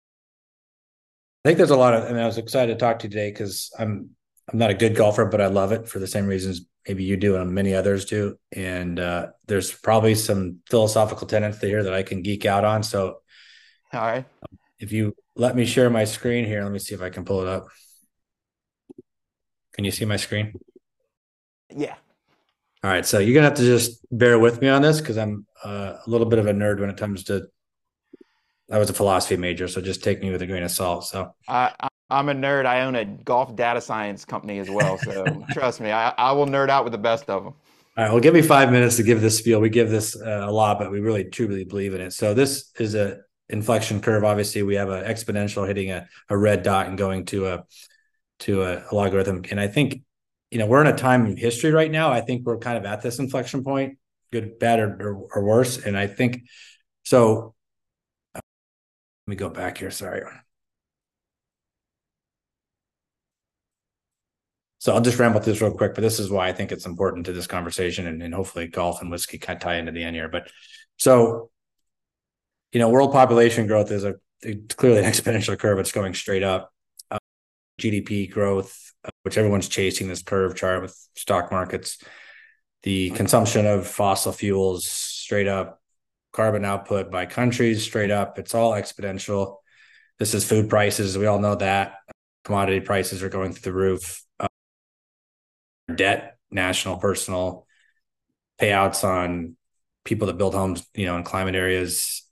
I 1.43 1.49
think 1.49 1.57
there's 1.57 1.69
a 1.69 1.75
lot 1.75 1.93
of, 1.93 2.05
and 2.05 2.19
I 2.19 2.25
was 2.25 2.37
excited 2.37 2.73
to 2.73 2.79
talk 2.79 2.99
to 2.99 3.07
you 3.07 3.11
today 3.11 3.29
because 3.29 3.71
I'm 3.77 4.09
I'm 4.51 4.59
not 4.59 4.69
a 4.69 4.75
good 4.75 4.95
golfer, 4.95 5.25
but 5.25 5.41
I 5.41 5.47
love 5.47 5.71
it 5.71 5.87
for 5.87 5.99
the 5.99 6.07
same 6.07 6.27
reasons 6.27 6.65
maybe 6.87 7.03
you 7.03 7.17
do 7.17 7.35
and 7.35 7.51
many 7.51 7.73
others 7.73 8.05
do. 8.05 8.37
And 8.51 8.99
uh, 8.99 9.27
there's 9.47 9.71
probably 9.71 10.13
some 10.13 10.59
philosophical 10.69 11.25
tenets 11.25 11.59
here 11.59 11.83
that 11.83 11.93
I 11.93 12.03
can 12.03 12.21
geek 12.21 12.45
out 12.45 12.63
on. 12.63 12.83
So, 12.83 13.21
all 13.91 14.01
right, 14.01 14.25
if 14.79 14.91
you 14.91 15.15
let 15.35 15.55
me 15.55 15.65
share 15.65 15.89
my 15.89 16.03
screen 16.03 16.45
here, 16.45 16.63
let 16.63 16.71
me 16.71 16.79
see 16.79 16.93
if 16.93 17.01
I 17.01 17.09
can 17.09 17.25
pull 17.25 17.41
it 17.41 17.47
up. 17.47 17.67
Can 19.75 19.85
you 19.85 19.91
see 19.91 20.05
my 20.05 20.15
screen? 20.15 20.59
Yeah. 21.69 21.95
All 22.83 22.91
right, 22.91 23.05
so 23.05 23.19
you're 23.19 23.33
gonna 23.33 23.47
have 23.47 23.57
to 23.57 23.63
just 23.63 24.05
bear 24.11 24.39
with 24.39 24.61
me 24.61 24.69
on 24.69 24.81
this 24.81 25.01
because 25.01 25.17
I'm 25.17 25.45
uh, 25.63 25.97
a 26.05 26.09
little 26.09 26.27
bit 26.27 26.39
of 26.39 26.47
a 26.47 26.53
nerd 26.53 26.79
when 26.79 26.89
it 26.89 26.97
comes 26.97 27.23
to 27.25 27.47
I 28.71 28.77
was 28.77 28.89
a 28.89 28.93
philosophy 28.93 29.37
major, 29.37 29.67
so 29.67 29.81
just 29.81 30.03
take 30.03 30.21
me 30.21 30.31
with 30.31 30.41
a 30.41 30.47
grain 30.47 30.63
of 30.63 30.71
salt. 30.71 31.05
So 31.05 31.33
I, 31.47 31.71
I'm 32.09 32.29
a 32.29 32.33
nerd. 32.33 32.65
I 32.65 32.81
own 32.81 32.95
a 32.95 33.05
golf 33.05 33.55
data 33.55 33.81
science 33.81 34.25
company 34.25 34.59
as 34.59 34.69
well. 34.69 34.97
So 34.97 35.45
trust 35.51 35.81
me, 35.81 35.91
I, 35.91 36.09
I 36.17 36.31
will 36.31 36.47
nerd 36.47 36.69
out 36.69 36.83
with 36.83 36.91
the 36.91 36.97
best 36.99 37.29
of 37.29 37.43
them. 37.43 37.53
All 37.97 38.03
right, 38.03 38.11
well, 38.11 38.21
give 38.21 38.33
me 38.33 38.41
five 38.41 38.71
minutes 38.71 38.97
to 38.97 39.03
give 39.03 39.21
this 39.21 39.37
spiel. 39.37 39.61
We 39.61 39.69
give 39.69 39.89
this 39.89 40.19
uh, 40.19 40.45
a 40.45 40.51
lot, 40.51 40.79
but 40.79 40.91
we 40.91 40.99
really 40.99 41.25
truly 41.25 41.63
believe 41.63 41.93
in 41.93 42.01
it. 42.01 42.13
So 42.13 42.33
this 42.33 42.71
is 42.79 42.93
a 42.95 43.19
inflection 43.49 44.01
curve. 44.01 44.23
Obviously, 44.23 44.63
we 44.63 44.75
have 44.75 44.89
an 44.89 45.05
exponential 45.05 45.65
hitting 45.67 45.91
a, 45.91 46.07
a 46.29 46.37
red 46.37 46.63
dot 46.63 46.87
and 46.87 46.97
going 46.97 47.25
to 47.25 47.47
a 47.47 47.63
to 48.39 48.63
a, 48.63 48.83
a 48.91 48.95
logarithm. 48.95 49.43
And 49.49 49.59
I 49.59 49.67
think 49.67 50.01
you 50.51 50.59
know 50.59 50.67
we're 50.67 50.81
in 50.81 50.87
a 50.87 50.97
time 50.97 51.25
in 51.25 51.37
history 51.37 51.71
right 51.71 51.91
now. 51.91 52.11
I 52.11 52.21
think 52.21 52.45
we're 52.45 52.57
kind 52.57 52.77
of 52.77 52.85
at 52.85 53.01
this 53.01 53.19
inflection 53.19 53.63
point, 53.63 53.97
good, 54.31 54.59
bad, 54.59 54.79
or, 54.79 54.97
or, 54.99 55.27
or 55.35 55.43
worse. 55.43 55.77
And 55.77 55.97
I 55.97 56.07
think 56.07 56.43
so 57.03 57.55
let 58.35 59.31
me 59.31 59.35
go 59.35 59.49
back 59.49 59.77
here. 59.79 59.89
Sorry. 59.89 60.21
So 64.77 64.93
I'll 64.93 65.01
just 65.01 65.17
ramble 65.17 65.39
through 65.39 65.53
this 65.53 65.61
real 65.63 65.71
quick, 65.71 65.95
but 65.95 66.01
this 66.01 66.19
is 66.19 66.29
why 66.29 66.47
I 66.47 66.53
think 66.53 66.71
it's 66.71 66.85
important 66.85 67.25
to 67.25 67.33
this 67.33 67.47
conversation 67.47 68.05
and, 68.05 68.21
and 68.21 68.35
hopefully 68.35 68.67
golf 68.67 69.01
and 69.01 69.09
whiskey 69.09 69.39
kind 69.39 69.57
of 69.57 69.61
tie 69.63 69.77
into 69.77 69.91
the 69.91 70.03
end 70.03 70.15
here. 70.15 70.29
But 70.29 70.51
so, 70.97 71.49
you 72.71 72.79
know, 72.79 72.89
world 72.89 73.11
population 73.11 73.65
growth 73.65 73.89
is 73.89 74.03
a 74.03 74.13
clearly 74.77 74.99
an 74.99 75.05
exponential 75.11 75.57
curve. 75.57 75.79
It's 75.79 75.91
going 75.91 76.13
straight 76.13 76.43
up. 76.43 76.71
GDP 77.79 78.29
growth, 78.29 78.93
uh, 79.03 79.09
which 79.23 79.37
everyone's 79.37 79.67
chasing 79.67 80.07
this 80.07 80.23
curve 80.23 80.55
chart 80.55 80.81
with 80.81 80.95
stock 81.15 81.51
markets. 81.51 81.97
The 82.83 83.09
consumption 83.11 83.65
of 83.65 83.87
fossil 83.87 84.31
fuels 84.31 84.85
straight 84.87 85.47
up 85.47 85.81
carbon 86.31 86.65
output 86.65 87.09
by 87.09 87.25
countries 87.25 87.83
straight 87.83 88.11
up. 88.11 88.37
It's 88.37 88.53
all 88.53 88.73
exponential. 88.73 89.57
This 90.19 90.33
is 90.33 90.47
food 90.47 90.69
prices. 90.69 91.17
We 91.17 91.25
all 91.25 91.39
know 91.39 91.55
that 91.55 91.95
commodity 92.43 92.81
prices 92.81 93.23
are 93.23 93.29
going 93.29 93.53
through 93.53 93.71
the 93.71 93.77
roof. 93.77 94.23
Uh, 94.39 94.47
debt, 95.93 96.37
national, 96.51 96.97
personal 96.97 97.65
payouts 98.59 99.03
on 99.03 99.55
people 100.03 100.27
that 100.27 100.37
build 100.37 100.53
homes, 100.53 100.85
you 100.93 101.05
know, 101.05 101.17
in 101.17 101.23
climate 101.23 101.55
areas. 101.55 102.24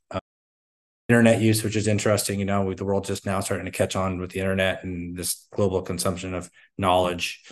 Internet 1.10 1.42
use, 1.42 1.64
which 1.64 1.76
is 1.76 1.88
interesting. 1.88 2.40
You 2.40 2.46
know, 2.46 2.64
with 2.64 2.78
the 2.78 2.86
world 2.86 3.06
just 3.06 3.26
now 3.26 3.40
starting 3.40 3.66
to 3.66 3.72
catch 3.72 3.96
on 3.96 4.20
with 4.20 4.32
the 4.32 4.40
internet 4.40 4.84
and 4.84 5.16
this 5.16 5.48
global 5.52 5.82
consumption 5.82 6.34
of 6.34 6.50
knowledge. 6.78 7.44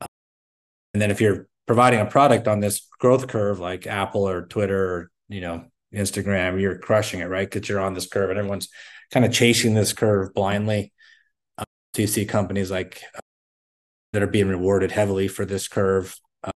And 0.00 1.02
then 1.02 1.10
if 1.10 1.20
you're 1.20 1.48
providing 1.66 2.00
a 2.00 2.06
product 2.06 2.48
on 2.48 2.60
this 2.60 2.88
growth 2.98 3.28
curve 3.28 3.60
like 3.60 3.86
Apple 3.86 4.28
or 4.28 4.46
Twitter 4.46 4.94
or 4.94 5.10
you 5.28 5.40
know, 5.40 5.64
Instagram, 5.94 6.60
you're 6.60 6.78
crushing 6.78 7.20
it, 7.20 7.26
right? 7.26 7.50
Because 7.50 7.68
you're 7.68 7.80
on 7.80 7.94
this 7.94 8.06
curve 8.06 8.30
and 8.30 8.38
everyone's 8.38 8.68
kind 9.10 9.24
of 9.24 9.32
chasing 9.32 9.74
this 9.74 9.92
curve 9.92 10.34
blindly. 10.34 10.92
Uh, 11.58 11.64
so 11.94 12.02
you 12.02 12.08
see 12.08 12.24
companies 12.24 12.70
like 12.70 13.02
uh, 13.16 13.20
that 14.12 14.22
are 14.22 14.28
being 14.28 14.48
rewarded 14.48 14.92
heavily 14.92 15.28
for 15.28 15.44
this 15.44 15.68
curve. 15.68 16.16
Uh, 16.44 16.52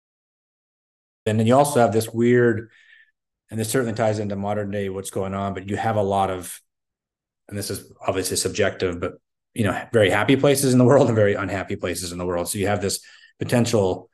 and 1.26 1.40
then 1.40 1.48
you 1.48 1.56
also 1.56 1.80
have 1.80 1.94
this 1.94 2.10
weird, 2.10 2.70
and 3.50 3.60
this 3.60 3.70
certainly 3.70 3.94
ties 3.94 4.20
into 4.20 4.36
modern 4.36 4.72
day 4.72 4.90
what's 4.90 5.10
going 5.10 5.34
on, 5.34 5.54
but 5.54 5.70
you 5.70 5.78
have 5.78 5.96
a 5.96 6.04
lot 6.04 6.30
of, 6.30 6.60
and 7.48 7.58
this 7.58 7.70
is 7.70 7.92
obviously 8.06 8.38
subjective, 8.38 9.00
but 9.00 9.14
you 9.54 9.64
know, 9.64 9.88
very 9.92 10.10
happy 10.10 10.36
places 10.36 10.74
in 10.74 10.80
the 10.80 10.86
world 10.86 11.08
and 11.08 11.16
very 11.16 11.34
unhappy 11.34 11.76
places 11.76 12.12
in 12.12 12.18
the 12.18 12.26
world. 12.26 12.48
So 12.48 12.60
you 12.60 12.68
have 12.68 12.82
this 12.82 13.02
potential, 13.40 14.10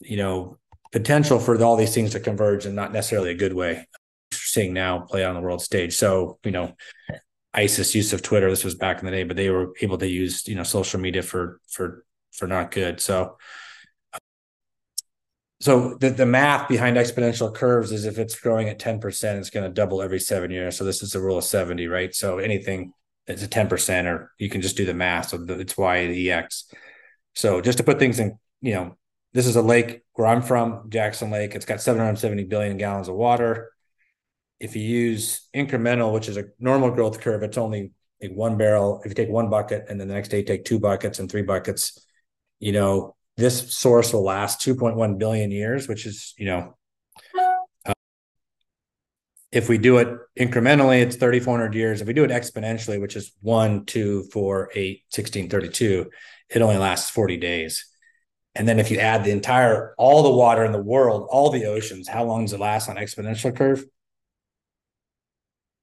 you 0.00 0.18
know, 0.18 0.58
potential 0.92 1.38
for 1.38 1.62
all 1.62 1.76
these 1.76 1.94
things 1.94 2.12
to 2.12 2.20
converge 2.20 2.66
and 2.66 2.76
not 2.76 2.92
necessarily 2.92 3.30
a 3.30 3.34
good 3.34 3.54
way. 3.54 3.86
seeing 4.32 4.74
now 4.74 5.00
play 5.00 5.24
on 5.24 5.34
the 5.34 5.40
world 5.40 5.62
stage. 5.62 5.96
So, 5.96 6.38
you 6.44 6.50
know, 6.50 6.74
ISIS 7.54 7.94
use 7.94 8.12
of 8.12 8.22
Twitter, 8.22 8.50
this 8.50 8.64
was 8.64 8.74
back 8.74 8.98
in 8.98 9.06
the 9.06 9.10
day, 9.10 9.24
but 9.24 9.36
they 9.36 9.50
were 9.50 9.72
able 9.80 9.98
to 9.98 10.06
use, 10.06 10.46
you 10.46 10.54
know, 10.54 10.62
social 10.62 11.00
media 11.00 11.22
for 11.22 11.60
for 11.68 12.04
for 12.32 12.46
not 12.46 12.70
good. 12.70 13.00
So 13.00 13.38
so 15.60 15.94
the, 15.94 16.10
the 16.10 16.26
math 16.26 16.68
behind 16.68 16.96
exponential 16.96 17.52
curves 17.52 17.90
is 17.90 18.04
if 18.04 18.18
it's 18.18 18.38
growing 18.38 18.68
at 18.68 18.78
10%, 18.78 19.38
it's 19.38 19.50
going 19.50 19.64
to 19.64 19.72
double 19.72 20.00
every 20.00 20.20
seven 20.20 20.50
years. 20.52 20.76
So 20.76 20.84
this 20.84 21.02
is 21.02 21.12
the 21.12 21.20
rule 21.20 21.38
of 21.38 21.44
70, 21.44 21.88
right? 21.88 22.14
So 22.14 22.38
anything 22.38 22.92
that's 23.26 23.42
a 23.42 23.48
10% 23.48 24.06
or 24.06 24.32
you 24.38 24.48
can 24.48 24.62
just 24.62 24.76
do 24.76 24.84
the 24.86 24.94
math. 24.94 25.30
So 25.30 25.44
it's 25.48 25.76
y 25.76 26.06
the 26.06 26.32
ex. 26.32 26.70
So 27.34 27.60
just 27.60 27.78
to 27.78 27.84
put 27.84 27.98
things 27.98 28.20
in, 28.20 28.38
you 28.60 28.74
know, 28.74 28.96
this 29.32 29.46
is 29.46 29.56
a 29.56 29.62
lake 29.62 30.02
where 30.14 30.28
I'm 30.28 30.42
from, 30.42 30.88
Jackson 30.88 31.30
Lake. 31.30 31.54
It's 31.54 31.66
got 31.66 31.82
770 31.82 32.44
billion 32.44 32.76
gallons 32.76 33.08
of 33.08 33.16
water. 33.16 33.72
If 34.60 34.76
you 34.76 34.82
use 34.82 35.48
incremental, 35.54 36.12
which 36.12 36.28
is 36.28 36.36
a 36.36 36.46
normal 36.58 36.92
growth 36.92 37.20
curve, 37.20 37.42
it's 37.42 37.58
only 37.58 37.90
like 38.22 38.32
one 38.32 38.56
barrel. 38.56 39.02
If 39.04 39.10
you 39.10 39.14
take 39.14 39.28
one 39.28 39.50
bucket 39.50 39.86
and 39.88 40.00
then 40.00 40.08
the 40.08 40.14
next 40.14 40.28
day 40.28 40.42
take 40.42 40.64
two 40.64 40.78
buckets 40.78 41.18
and 41.18 41.30
three 41.30 41.42
buckets, 41.42 42.04
you 42.58 42.72
know, 42.72 43.16
this 43.38 43.72
source 43.72 44.12
will 44.12 44.24
last 44.24 44.60
2.1 44.60 45.16
billion 45.16 45.50
years, 45.52 45.86
which 45.88 46.06
is, 46.06 46.34
you 46.36 46.46
know, 46.46 46.76
uh, 47.86 47.94
if 49.52 49.68
we 49.68 49.78
do 49.78 49.98
it 49.98 50.08
incrementally, 50.38 51.00
it's 51.00 51.16
3,400 51.16 51.72
years. 51.72 52.00
If 52.00 52.08
we 52.08 52.12
do 52.12 52.24
it 52.24 52.30
exponentially, 52.30 53.00
which 53.00 53.14
is 53.14 53.32
1, 53.40 53.86
2, 53.86 54.24
4, 54.32 54.70
8, 54.74 55.02
16, 55.08 55.48
32, 55.48 56.10
it 56.50 56.62
only 56.62 56.76
lasts 56.76 57.10
40 57.10 57.36
days. 57.36 57.86
And 58.56 58.66
then 58.66 58.80
if 58.80 58.90
you 58.90 58.98
add 58.98 59.22
the 59.22 59.30
entire, 59.30 59.94
all 59.96 60.24
the 60.24 60.36
water 60.36 60.64
in 60.64 60.72
the 60.72 60.82
world, 60.82 61.28
all 61.30 61.50
the 61.50 61.66
oceans, 61.66 62.08
how 62.08 62.24
long 62.24 62.44
does 62.44 62.54
it 62.54 62.60
last 62.60 62.88
on 62.88 62.96
exponential 62.96 63.56
curve? 63.56 63.84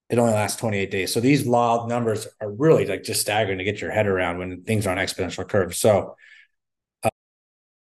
it 0.10 0.20
only 0.20 0.34
lasts 0.34 0.60
28 0.60 0.92
days. 0.92 1.12
So 1.12 1.20
these 1.20 1.48
law 1.48 1.88
numbers 1.88 2.28
are 2.40 2.52
really 2.52 2.86
like 2.86 3.04
just 3.04 3.22
staggering 3.22 3.58
to 3.58 3.64
get 3.64 3.82
your 3.82 3.90
head 3.92 4.06
around 4.06 4.38
when 4.38 4.62
things 4.62 4.86
are 4.86 4.92
on 4.92 4.98
exponential 4.98 5.48
curves. 5.48 5.78
So 5.78 6.16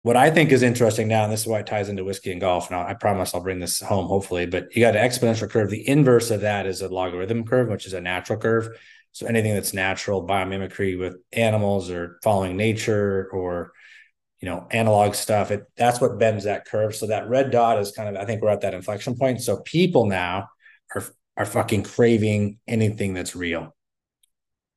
what 0.02 0.16
I 0.16 0.30
think 0.30 0.52
is 0.52 0.64
interesting 0.64 1.08
now, 1.08 1.24
and 1.24 1.32
this 1.32 1.42
is 1.42 1.48
why 1.48 1.60
it 1.60 1.68
ties 1.68 1.90
into 1.90 2.06
whiskey 2.06 2.32
and 2.32 2.40
golf. 2.40 2.72
Now 2.72 2.86
I 2.88 2.94
promise 2.94 3.34
I'll 3.34 3.44
bring 3.44 3.60
this 3.60 3.82
home 3.82 4.08
hopefully, 4.08 4.46
but 4.46 4.76
you 4.76 4.82
got 4.82 4.96
an 4.96 5.08
exponential 5.08 5.50
curve. 5.50 5.70
The 5.70 5.88
inverse 5.88 6.32
of 6.32 6.42
that 6.42 6.66
is 6.66 6.82
a 6.82 6.88
logarithm 6.88 7.46
curve, 7.46 7.70
which 7.70 7.86
is 7.86 7.94
a 7.94 8.02
natural 8.02 8.40
curve. 8.40 8.70
So 9.12 9.26
anything 9.26 9.54
that's 9.54 9.74
natural 9.74 10.26
biomimicry 10.26 10.98
with 10.98 11.18
animals 11.34 11.90
or 11.90 12.20
following 12.24 12.56
nature 12.56 13.30
or 13.34 13.74
you 14.40 14.48
know 14.48 14.68
analog 14.72 15.16
stuff, 15.16 15.52
it 15.52 15.66
that's 15.76 16.00
what 16.00 16.18
bends 16.18 16.46
that 16.46 16.66
curve. 16.66 16.96
So 16.96 17.08
that 17.08 17.28
red 17.28 17.52
dot 17.52 17.80
is 17.80 17.92
kind 17.92 18.16
of 18.16 18.22
I 18.22 18.26
think 18.26 18.42
we're 18.42 18.50
at 18.50 18.62
that 18.62 18.74
inflection 18.74 19.18
point. 19.18 19.42
So 19.42 19.62
people 19.62 20.06
now 20.06 20.48
are 20.96 21.04
are 21.36 21.46
fucking 21.46 21.84
craving 21.84 22.60
anything 22.68 23.14
that's 23.14 23.36
real. 23.36 23.76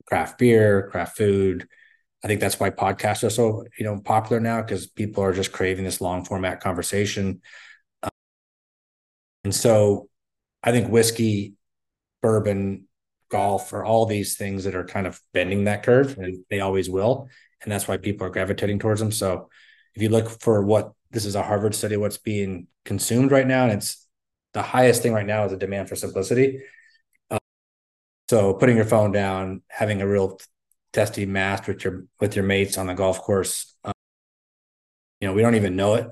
Craft 0.06 0.38
beer, 0.38 0.88
craft 0.90 1.16
food. 1.16 1.68
I 2.24 2.28
think 2.28 2.40
that's 2.40 2.60
why 2.60 2.70
podcasts 2.70 3.24
are 3.24 3.30
so 3.30 3.64
you 3.78 3.84
know 3.84 4.00
popular 4.00 4.40
now 4.40 4.62
because 4.62 4.86
people 4.86 5.24
are 5.24 5.32
just 5.32 5.52
craving 5.52 5.84
this 5.84 6.00
long 6.00 6.24
format 6.24 6.60
conversation. 6.60 7.40
Um, 8.02 8.10
and 9.44 9.54
so, 9.54 10.08
I 10.62 10.70
think 10.72 10.88
whiskey, 10.88 11.54
bourbon, 12.22 12.86
golf 13.28 13.72
are 13.72 13.84
all 13.84 14.06
these 14.06 14.36
things 14.36 14.64
that 14.64 14.74
are 14.74 14.84
kind 14.84 15.06
of 15.06 15.20
bending 15.32 15.64
that 15.64 15.82
curve, 15.82 16.16
and 16.18 16.44
they 16.50 16.60
always 16.60 16.88
will. 16.88 17.28
And 17.62 17.70
that's 17.72 17.88
why 17.88 17.96
people 17.96 18.26
are 18.26 18.30
gravitating 18.30 18.78
towards 18.78 19.00
them. 19.00 19.12
So, 19.12 19.48
if 19.94 20.02
you 20.02 20.08
look 20.08 20.40
for 20.40 20.62
what 20.62 20.92
this 21.10 21.24
is 21.24 21.34
a 21.34 21.42
Harvard 21.42 21.74
study, 21.74 21.96
what's 21.96 22.18
being 22.18 22.68
consumed 22.84 23.32
right 23.32 23.46
now, 23.46 23.64
and 23.64 23.72
it's 23.72 24.06
the 24.52 24.62
highest 24.62 25.02
thing 25.02 25.12
right 25.12 25.26
now 25.26 25.44
is 25.44 25.52
a 25.52 25.56
demand 25.56 25.88
for 25.88 25.96
simplicity. 25.96 26.60
Uh, 27.30 27.38
so 28.28 28.54
putting 28.54 28.76
your 28.76 28.84
phone 28.84 29.12
down, 29.12 29.62
having 29.68 30.02
a 30.02 30.06
real 30.06 30.38
testy 30.92 31.26
match 31.26 31.66
with 31.66 31.84
your 31.84 32.04
with 32.20 32.36
your 32.36 32.44
mates 32.44 32.78
on 32.78 32.86
the 32.86 32.94
golf 32.94 33.20
course. 33.20 33.74
Um, 33.84 33.92
you 35.20 35.28
know, 35.28 35.34
we 35.34 35.42
don't 35.42 35.54
even 35.54 35.76
know 35.76 35.94
it, 35.94 36.08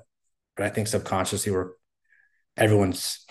but 0.57 0.67
I 0.67 0.71
think 0.71 0.89
subconsciously 0.89 1.53
we're 1.53 1.71
everyone's 2.57 3.25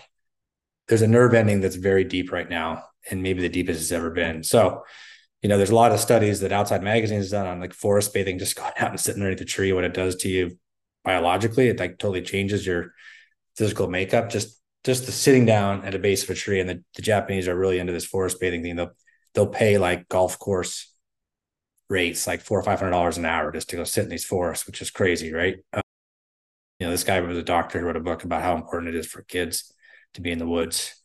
there's 0.88 1.02
a 1.02 1.08
nerve 1.08 1.34
ending 1.34 1.62
that's 1.62 1.76
very 1.76 2.04
deep 2.04 2.32
right 2.32 2.50
now, 2.50 2.84
and 3.10 3.22
maybe 3.22 3.42
the 3.42 3.50
deepest 3.50 3.82
it's 3.82 3.92
ever 3.92 4.10
been. 4.10 4.44
So, 4.44 4.84
you 5.42 5.50
know, 5.50 5.58
there's 5.58 5.70
a 5.70 5.76
lot 5.76 5.92
of 5.92 6.00
studies 6.00 6.40
that 6.40 6.52
Outside 6.52 6.82
Magazine 6.82 7.18
has 7.18 7.30
done 7.30 7.46
on 7.46 7.60
like 7.60 7.74
forest 7.74 8.14
bathing, 8.14 8.40
just 8.40 8.56
going 8.58 8.74
out 8.78 8.90
and 8.90 9.00
sitting 9.00 9.22
underneath 9.22 9.40
the 9.40 9.46
tree, 9.46 9.72
what 9.72 9.84
it 9.84 9.94
does 9.94 10.16
to 10.18 10.30
you 10.30 10.58
biologically. 11.04 11.70
It 11.70 11.80
like 11.80 11.98
totally 11.98 12.22
changes 12.22 12.66
your 12.66 12.94
physical 13.56 13.88
makeup. 13.88 14.30
Just 14.30 14.60
just 14.84 15.06
the 15.06 15.12
sitting 15.12 15.46
down 15.46 15.86
at 15.86 15.96
a 15.96 16.00
base 16.00 16.24
of 16.24 16.30
a 16.30 16.36
tree, 16.36 16.60
and 16.60 16.70
the, 16.70 16.84
the 16.96 17.02
Japanese 17.02 17.48
are 17.48 17.58
really 17.58 17.80
into 17.80 17.94
this 17.94 18.06
forest 18.06 18.40
bathing 18.40 18.64
thing. 18.64 18.76
They'll 18.76 18.92
they'll 19.34 19.48
pay 19.48 19.78
like 19.78 20.10
golf 20.10 20.40
course 20.40 20.94
rates, 21.90 22.28
like 22.28 22.42
four 22.42 22.60
or 22.60 22.64
five 22.64 22.80
hundred 22.80 22.92
dollars 22.92 23.18
an 23.18 23.26
hour, 23.26 23.52
just 23.52 23.70
to 23.70 23.76
go 23.76 23.84
sit 23.84 24.04
in 24.04 24.10
these 24.10 24.26
forests, 24.26 24.68
which 24.68 24.82
is 24.82 24.92
crazy, 24.92 25.34
right? 25.34 25.58
Uh, 25.74 25.82
you 26.80 26.88
know, 26.88 26.92
this 26.92 27.04
guy 27.04 27.20
was 27.20 27.38
a 27.38 27.44
doctor 27.44 27.80
who 27.80 27.86
wrote 27.86 27.98
a 27.98 28.02
book 28.02 28.24
about 28.24 28.42
how 28.42 28.56
important 28.56 28.94
it 28.94 29.00
is 29.00 29.08
for 29.08 29.22
kids 29.24 29.74
to 30.14 30.22
be 30.22 30.32
in 30.32 30.40
the 30.40 30.48
woods. 30.48 30.96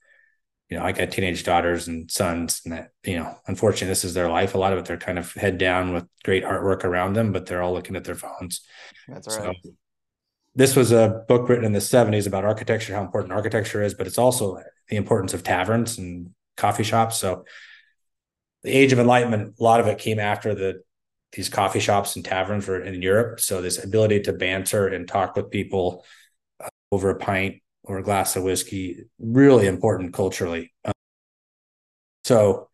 You 0.71 0.79
know, 0.79 0.85
I 0.85 0.93
got 0.93 1.11
teenage 1.11 1.45
daughters 1.45 1.89
and 1.89 2.11
sons, 2.11 2.63
and 2.65 2.75
that 2.75 2.91
you 3.05 3.19
know, 3.19 3.37
unfortunately, 3.47 3.89
this 3.89 4.05
is 4.05 4.15
their 4.15 4.31
life. 4.31 4.55
A 4.55 4.59
lot 4.59 4.73
of 4.73 4.79
it, 4.79 4.85
they're 4.85 4.97
kind 4.97 5.19
of 5.19 5.33
head 5.35 5.59
down 5.59 5.93
with 5.93 6.07
great 6.25 6.45
artwork 6.45 6.85
around 6.85 7.15
them, 7.15 7.33
but 7.33 7.47
they're 7.47 7.63
all 7.63 7.73
looking 7.73 7.97
at 7.97 8.05
their 8.05 8.15
phones. 8.15 8.63
That's 9.09 9.29
right. 9.39 9.57
So, 9.65 9.71
this 10.55 10.77
was 10.77 10.93
a 10.93 11.25
book 11.29 11.49
written 11.49 11.65
in 11.65 11.73
the 11.73 11.81
70s 11.81 12.27
about 12.27 12.45
architecture, 12.45 12.95
how 12.95 13.03
important 13.03 13.33
architecture 13.33 13.83
is, 13.83 13.95
but 13.95 14.07
it's 14.07 14.19
also 14.19 14.61
the 14.89 14.97
importance 14.97 15.35
of 15.35 15.43
taverns 15.43 15.99
and 15.99 16.31
coffee 16.57 16.85
shops. 16.85 17.19
So 17.19 17.45
the 18.65 18.73
age 18.73 18.93
of 18.93 18.99
enlightenment, 18.99 19.55
a 19.61 19.63
lot 19.63 19.81
of 19.81 19.87
it 19.87 19.99
came 19.99 20.19
after 20.19 20.55
the 20.55 20.83
these 21.33 21.49
coffee 21.49 21.81
shops 21.81 22.15
and 22.17 22.25
taverns 22.25 22.67
were 22.67 22.81
in 22.81 23.03
Europe. 23.03 23.41
So 23.41 23.61
this 23.61 23.83
ability 23.83 24.21
to 24.23 24.33
banter 24.33 24.87
and 24.87 25.07
talk 25.07 25.35
with 25.37 25.51
people 25.51 26.05
uh, 26.61 26.69
over 26.93 27.11
a 27.11 27.17
pint 27.17 27.57
or 27.83 27.99
a 27.99 28.03
glass 28.03 28.37
of 28.37 28.45
whiskey, 28.45 29.05
really 29.19 29.67
important 29.67 30.15
culturally. 30.15 30.73
Um, 30.85 30.93
so 32.23 32.69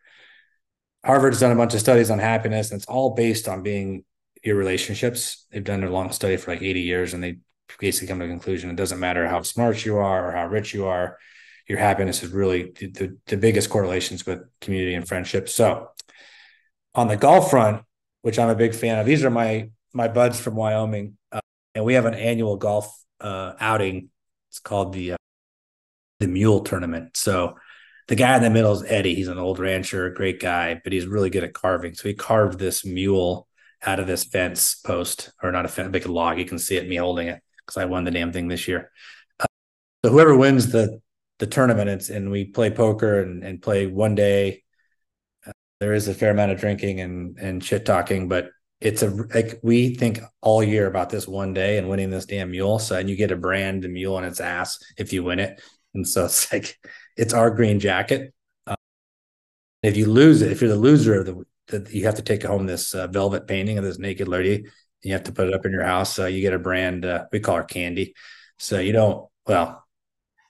Harvard's 1.05 1.41
done 1.41 1.53
a 1.53 1.57
bunch 1.57 1.75
of 1.75 1.81
studies 1.81 2.11
on 2.11 2.19
happiness, 2.19 2.71
and 2.71 2.79
it's 2.79 2.87
all 2.87 3.15
based 3.15 3.49
on 3.49 3.63
being 3.63 4.05
your 4.45 4.57
relationships. 4.57 5.47
They've 5.51 5.65
done 5.65 5.83
a 5.83 5.91
long 5.91 6.13
study 6.13 6.37
for 6.37 6.53
like 6.53 6.63
80 6.63 6.83
years, 6.83 7.15
and 7.15 7.25
they 7.25 7.39
basically 7.79 8.09
come 8.09 8.19
to 8.19 8.27
a 8.27 8.29
conclusion. 8.29 8.71
It 8.71 8.77
doesn't 8.77 9.01
matter 9.01 9.27
how 9.27 9.43
smart 9.43 9.85
you 9.85 9.97
are 9.97 10.29
or 10.29 10.33
how 10.33 10.47
rich 10.47 10.75
you 10.75 10.87
are. 10.87 11.17
Your 11.71 11.79
happiness 11.79 12.25
is 12.25 12.33
really 12.33 12.73
the, 12.73 13.17
the 13.27 13.37
biggest 13.37 13.71
correlations 13.71 14.27
with 14.27 14.41
community 14.61 14.95
and 14.95 15.07
friendship. 15.07 15.49
So 15.49 15.91
on 16.97 17.07
the 17.07 17.17
golf 17.17 17.49
front, 17.49 17.85
which 18.23 18.41
I'm 18.41 18.49
a 18.49 18.57
big 18.57 18.75
fan 18.75 18.99
of, 18.99 19.07
these 19.07 19.25
are 19.25 19.31
my 19.31 19.71
my 19.93 20.09
buds 20.09 20.41
from 20.41 20.57
Wyoming, 20.57 21.17
uh, 21.31 21.39
and 21.77 21.85
we 21.85 21.95
have 21.95 22.07
an 22.07 22.15
annual 22.15 22.57
golf 22.57 22.93
uh, 23.21 23.53
outing. 23.61 24.11
It's 24.49 24.59
called 24.59 24.93
the 24.93 25.13
uh, 25.13 25.17
the 26.19 26.27
Mule 26.27 26.63
Tournament. 26.63 27.17
So 27.17 27.55
the 28.09 28.17
guy 28.17 28.37
in 28.37 28.43
the 28.43 28.51
middle 28.51 28.73
is 28.73 28.83
Eddie. 28.83 29.15
He's 29.15 29.29
an 29.29 29.39
old 29.39 29.61
rancher, 29.61 30.07
a 30.07 30.13
great 30.13 30.41
guy, 30.41 30.81
but 30.83 30.93
he's 30.93 31.07
really 31.07 31.31
good 31.31 31.45
at 31.45 31.55
carving. 31.55 31.95
So 31.95 32.09
he 32.09 32.15
carved 32.15 32.59
this 32.59 32.85
mule 32.85 33.47
out 33.87 34.01
of 34.01 34.09
this 34.09 34.25
fence 34.25 34.75
post, 34.75 35.31
or 35.41 35.53
not 35.53 35.67
a 35.67 35.69
fence, 35.69 35.87
a 35.87 35.91
big 35.91 36.07
log. 36.09 36.41
You 36.41 36.47
can 36.47 36.59
see 36.59 36.79
it, 36.79 36.89
me 36.89 36.97
holding 36.97 37.29
it 37.29 37.41
because 37.59 37.77
I 37.77 37.85
won 37.85 38.03
the 38.03 38.11
damn 38.11 38.33
thing 38.33 38.49
this 38.49 38.67
year. 38.67 38.91
Uh, 39.39 39.47
so 40.05 40.11
whoever 40.11 40.37
wins 40.37 40.73
the 40.73 41.01
the 41.41 41.47
tournament, 41.47 41.91
it's, 41.91 42.09
and 42.09 42.31
we 42.31 42.45
play 42.45 42.71
poker 42.71 43.21
and, 43.21 43.43
and 43.43 43.61
play 43.61 43.87
one 43.87 44.15
day. 44.15 44.63
Uh, 45.45 45.53
there 45.81 45.93
is 45.93 46.07
a 46.07 46.15
fair 46.15 46.31
amount 46.31 46.53
of 46.53 46.61
drinking 46.61 47.01
and 47.01 47.39
and 47.39 47.65
shit 47.65 47.85
talking, 47.85 48.29
but 48.29 48.51
it's 48.81 49.03
a 49.03 49.11
like 49.35 49.59
we 49.63 49.97
think 49.97 50.21
all 50.41 50.63
year 50.63 50.87
about 50.87 51.11
this 51.11 51.27
one 51.27 51.53
day 51.53 51.79
and 51.79 51.89
winning 51.89 52.11
this 52.11 52.27
damn 52.27 52.53
mule. 52.53 52.79
So 52.79 52.97
and 52.97 53.11
you 53.11 53.17
get 53.17 53.33
a 53.33 53.37
brand 53.37 53.83
the 53.83 53.89
mule 53.89 54.17
on 54.17 54.25
its 54.25 54.41
ass 54.41 54.79
if 54.97 55.13
you 55.13 55.25
win 55.25 55.41
it, 55.41 55.61
and 55.95 56.07
so 56.07 56.27
it's 56.27 56.53
like 56.53 56.79
it's 57.17 57.35
our 57.35 57.51
green 57.51 57.81
jacket. 57.81 58.33
Uh, 58.67 58.77
if 59.83 59.97
you 59.97 60.07
lose 60.07 60.43
it, 60.43 60.53
if 60.53 60.61
you're 60.61 60.71
the 60.71 60.77
loser 60.77 61.21
of 61.21 61.27
the, 61.27 61.45
the 61.69 61.97
you 61.97 62.05
have 62.05 62.17
to 62.17 62.23
take 62.23 62.45
home 62.45 62.67
this 62.67 62.95
uh, 62.95 63.09
velvet 63.09 63.47
painting 63.49 63.79
of 63.79 63.85
this 63.85 63.99
naked 63.99 64.29
lady 64.29 64.65
you 65.03 65.13
have 65.13 65.25
to 65.25 65.33
put 65.33 65.49
it 65.49 65.55
up 65.55 65.65
in 65.65 65.73
your 65.73 65.85
house. 65.85 66.15
So 66.15 66.27
you 66.27 66.41
get 66.41 66.53
a 66.53 66.59
brand, 66.59 67.05
uh, 67.05 67.27
we 67.33 67.41
call 67.41 67.57
her 67.57 67.65
candy. 67.65 68.15
So 68.59 68.79
you 68.79 68.93
don't, 68.93 69.29
well, 69.47 69.85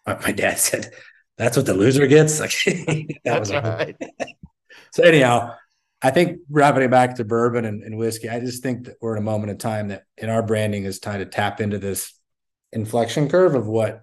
Uh, 0.07 0.17
my 0.23 0.33
dad 0.33 0.59
said, 0.59 0.93
that's 1.37 1.57
what 1.57 1.67
the 1.67 1.75
loser 1.75 2.07
gets. 2.07 2.41
Like 2.41 2.53
that 3.25 3.41
was 3.41 3.53
right. 3.53 3.97
so 4.93 5.03
anyhow, 5.03 5.55
I 6.03 6.11
think 6.11 6.41
wrapping 6.51 6.83
it 6.83 6.91
back 6.91 7.17
to 7.17 7.25
bourbon 7.25 7.65
and, 7.65 7.83
and, 7.83 7.97
whiskey, 7.97 8.29
I 8.29 8.41
just 8.41 8.63
think 8.63 8.87
that 8.87 8.97
we're 9.01 9.17
in 9.17 9.23
a 9.23 9.25
moment 9.25 9.51
of 9.51 9.59
time 9.59 9.89
that 9.89 10.05
in 10.17 10.31
our 10.31 10.43
branding 10.43 10.85
is 10.85 10.99
time 10.99 11.19
to 11.19 11.27
tap 11.27 11.61
into 11.61 11.79
this 11.79 12.15
inflection 12.73 13.29
curve 13.29 13.55
of 13.55 13.67
what 13.67 14.03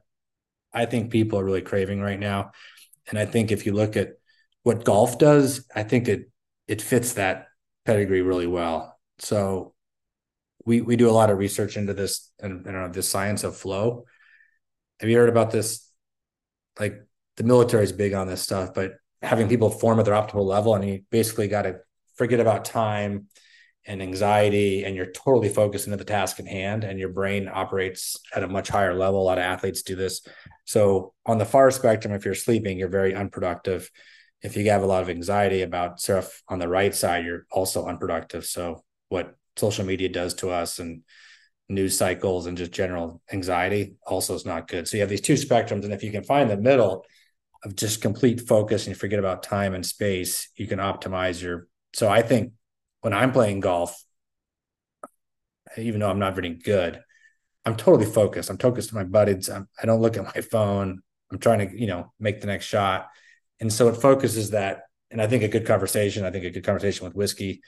I 0.74 0.86
think 0.86 1.12
people 1.12 1.40
are 1.40 1.44
really 1.44 1.62
craving 1.62 2.02
right 2.02 2.20
now. 2.20 2.52
And 3.08 3.18
I 3.18 3.26
think 3.26 3.52
if 3.52 3.66
you 3.66 3.74
look 3.74 3.96
at 3.96 4.14
what 4.64 4.84
golf 4.84 5.18
does, 5.18 5.66
I 5.74 5.84
think 5.84 6.08
it 6.08 6.30
it 6.68 6.82
fits 6.82 7.14
that 7.14 7.48
pedigree 7.86 8.22
really 8.22 8.48
well. 8.48 9.00
So 9.20 9.74
we 10.66 10.82
we 10.82 10.98
do 10.98 11.10
a 11.10 11.12
lot 11.12 11.30
of 11.30 11.38
research 11.38 11.78
into 11.78 11.94
this 11.94 12.32
and 12.40 12.66
you 12.66 12.72
know, 12.72 12.90
the 12.90 13.02
science 13.02 13.44
of 13.44 13.56
flow. 13.56 14.06
Have 15.00 15.10
you 15.10 15.18
heard 15.18 15.30
about 15.30 15.52
this? 15.52 15.87
Like 16.80 17.02
the 17.38 17.44
military 17.44 17.84
is 17.84 17.92
big 17.92 18.14
on 18.14 18.28
this 18.28 18.42
stuff, 18.42 18.74
but 18.74 18.94
having 19.22 19.48
people 19.48 19.70
form 19.70 20.00
at 20.00 20.06
their 20.06 20.14
optimal 20.14 20.46
level, 20.46 20.76
and 20.76 20.88
you 20.88 21.04
basically 21.10 21.48
got 21.48 21.64
to 21.64 21.78
forget 22.16 22.40
about 22.40 22.66
time 22.66 23.28
and 23.86 24.02
anxiety, 24.02 24.84
and 24.84 24.96
you're 24.96 25.12
totally 25.12 25.50
focused 25.50 25.88
into 25.88 25.98
the 25.98 26.04
task 26.04 26.40
at 26.40 26.48
hand, 26.48 26.84
and 26.84 27.00
your 27.00 27.10
brain 27.10 27.50
operates 27.52 28.18
at 28.36 28.44
a 28.44 28.48
much 28.48 28.68
higher 28.68 28.94
level. 28.94 29.22
A 29.22 29.24
lot 29.24 29.38
of 29.38 29.46
athletes 29.46 29.82
do 29.82 29.96
this. 29.96 30.22
So 30.66 31.14
on 31.26 31.38
the 31.38 31.46
far 31.46 31.72
spectrum, 31.72 32.14
if 32.14 32.26
you're 32.26 32.36
sleeping, 32.36 32.78
you're 32.78 32.90
very 32.90 33.16
unproductive. 33.16 33.90
If 34.42 34.58
you 34.58 34.70
have 34.70 34.84
a 34.84 34.88
lot 34.88 35.04
of 35.04 35.10
anxiety 35.10 35.62
about 35.62 36.02
stuff 36.02 36.44
on 36.50 36.60
the 36.60 36.68
right 36.68 36.94
side, 36.94 37.24
you're 37.24 37.46
also 37.50 37.88
unproductive. 37.88 38.46
So 38.46 38.84
what 39.10 39.36
social 39.56 39.86
media 39.86 40.10
does 40.10 40.34
to 40.36 40.50
us 40.50 40.80
and 40.80 41.04
news 41.70 41.98
cycles 41.98 42.46
and 42.46 42.58
just 42.58 42.72
general 42.72 43.22
anxiety 43.32 43.96
also 44.06 44.34
is 44.36 44.46
not 44.46 44.68
good. 44.68 44.88
So 44.88 44.98
you 44.98 45.02
have 45.02 45.10
these 45.10 45.22
two 45.22 45.34
spectrums. 45.34 45.84
And 45.84 45.94
if 45.94 46.04
you 46.04 46.12
can 46.12 46.24
find 46.24 46.50
the 46.50 46.58
middle 46.58 47.06
of 47.64 47.76
just 47.76 48.02
complete 48.02 48.42
focus 48.42 48.86
and 48.86 48.96
you 48.96 49.00
forget 49.00 49.20
about 49.20 49.44
time 49.44 49.74
and 49.74 49.86
space, 49.86 50.50
you 50.56 50.68
can 50.68 50.80
optimize 50.80 51.42
your. 51.42 51.68
So 51.94 52.08
I 52.08 52.22
think 52.22 52.54
when 53.02 53.14
I'm 53.14 53.32
playing 53.32 53.60
golf, 53.60 54.02
even 55.78 56.00
though 56.00 56.10
I'm 56.10 56.20
not 56.20 56.36
very 56.36 56.54
good, 56.54 57.02
I'm 57.66 57.76
totally 57.76 58.10
focused. 58.10 58.50
I'm 58.50 58.58
focused 58.58 58.94
on 58.94 59.02
my 59.02 59.04
buddies. 59.04 59.50
I'm, 59.50 59.68
I 59.82 59.86
don't 59.86 60.02
look 60.02 60.16
at 60.16 60.24
my 60.24 60.42
phone. 60.42 61.02
I'm 61.32 61.40
trying 61.40 61.68
to, 61.68 61.80
you 61.80 61.88
know, 61.88 62.14
make 62.20 62.40
the 62.40 62.48
next 62.48 62.66
shot. 62.66 63.08
And 63.60 63.72
so 63.72 63.90
it 63.90 63.98
focuses 63.98 64.52
that. 64.52 64.84
And 65.12 65.22
I 65.22 65.28
think 65.28 65.44
a 65.44 65.48
good 65.50 65.66
conversation, 65.66 66.24
I 66.24 66.32
think 66.32 66.46
a 66.46 66.50
good 66.50 66.66
conversation 66.66 67.06
with 67.06 67.16
whiskey 67.16 67.62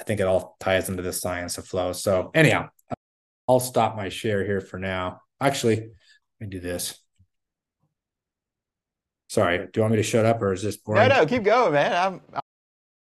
I 0.00 0.02
think 0.02 0.18
it 0.18 0.26
all 0.26 0.56
ties 0.60 0.88
into 0.88 1.02
the 1.02 1.12
science 1.12 1.58
of 1.58 1.66
flow. 1.66 1.92
So 1.92 2.30
anyhow, 2.34 2.70
I'll 3.50 3.58
stop 3.58 3.96
my 3.96 4.10
share 4.10 4.44
here 4.44 4.60
for 4.60 4.78
now. 4.78 5.22
Actually, 5.40 5.76
let 5.76 5.90
me 6.38 6.46
do 6.46 6.60
this. 6.60 6.96
Sorry, 9.28 9.58
do 9.58 9.70
you 9.74 9.82
want 9.82 9.92
me 9.92 9.96
to 9.96 10.04
shut 10.04 10.24
up 10.24 10.40
or 10.40 10.52
is 10.52 10.62
this 10.62 10.76
boring? 10.76 11.08
No, 11.08 11.16
no, 11.16 11.26
keep 11.26 11.42
going, 11.42 11.72
man. 11.72 11.92
I'm, 11.92 12.20
I'm, 12.32 12.40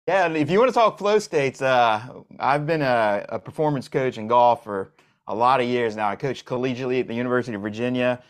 yeah, 0.07 0.29
if 0.29 0.51
you 0.51 0.59
want 0.59 0.69
to 0.69 0.73
talk 0.73 0.99
flow 0.99 1.17
states, 1.17 1.63
uh, 1.63 1.99
I've 2.39 2.67
been 2.67 2.83
a, 2.83 3.25
a, 3.29 3.39
performance 3.39 3.87
coach 3.87 4.19
in 4.19 4.27
golf 4.27 4.63
for 4.63 4.93
a 5.27 5.33
lot 5.33 5.61
of 5.61 5.67
years 5.67 5.95
now. 5.95 6.09
I 6.09 6.15
coach 6.15 6.45
collegiately 6.45 6.99
at 6.99 7.07
the 7.07 7.15
University 7.15 7.55
of 7.55 7.61
Virginia. 7.63 8.21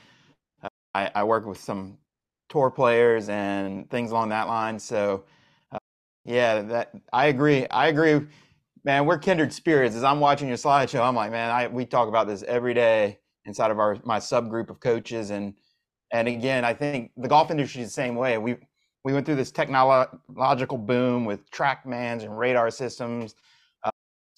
Uh, 0.63 0.69
I, 0.93 1.11
I, 1.15 1.23
work 1.25 1.45
with 1.45 1.59
some 1.59 1.97
tour 2.47 2.71
players 2.71 3.27
and 3.27 3.89
things 3.89 4.11
along 4.11 4.29
that 4.29 4.47
line. 4.47 4.79
So, 4.79 5.25
uh, 5.69 5.79
yeah, 6.23 6.61
that 6.61 6.91
I 7.11 7.25
agree. 7.25 7.67
I 7.67 7.87
agree, 7.87 8.25
man. 8.85 9.05
We're 9.05 9.17
kindred 9.17 9.51
spirits. 9.51 9.95
As 9.95 10.03
I'm 10.03 10.19
watching 10.19 10.47
your 10.47 10.57
slideshow, 10.57 11.05
I'm 11.05 11.15
like, 11.15 11.31
man, 11.31 11.49
I, 11.49 11.67
we 11.67 11.85
talk 11.85 12.07
about 12.07 12.27
this 12.27 12.43
every 12.43 12.73
day 12.73 13.19
inside 13.45 13.71
of 13.71 13.79
our 13.79 13.97
my 14.05 14.19
subgroup 14.19 14.69
of 14.69 14.79
coaches 14.79 15.31
and 15.31 15.55
and 16.11 16.27
again, 16.27 16.63
I 16.63 16.73
think 16.73 17.11
the 17.17 17.27
golf 17.27 17.51
industry 17.51 17.81
is 17.81 17.89
the 17.89 17.93
same 17.93 18.15
way. 18.15 18.37
We 18.37 18.55
we 19.03 19.11
went 19.11 19.25
through 19.25 19.35
this 19.35 19.51
technological 19.51 20.77
boom 20.77 21.25
with 21.25 21.49
TrackMans 21.51 22.23
and 22.23 22.37
radar 22.37 22.71
systems, 22.71 23.35
uh, 23.83 23.91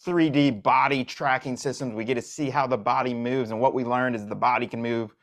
3D 0.06 0.64
body 0.64 1.04
tracking 1.04 1.56
systems. 1.56 1.94
We 1.94 2.06
get 2.06 2.16
to 2.16 2.22
see 2.22 2.50
how 2.50 2.68
the 2.68 2.78
body 2.78 3.14
moves, 3.14 3.52
and 3.52 3.60
what 3.60 3.74
we 3.74 3.84
learned 3.84 4.16
is 4.16 4.26
the 4.26 4.36
body 4.36 4.66
can 4.66 4.82
move. 4.82 5.14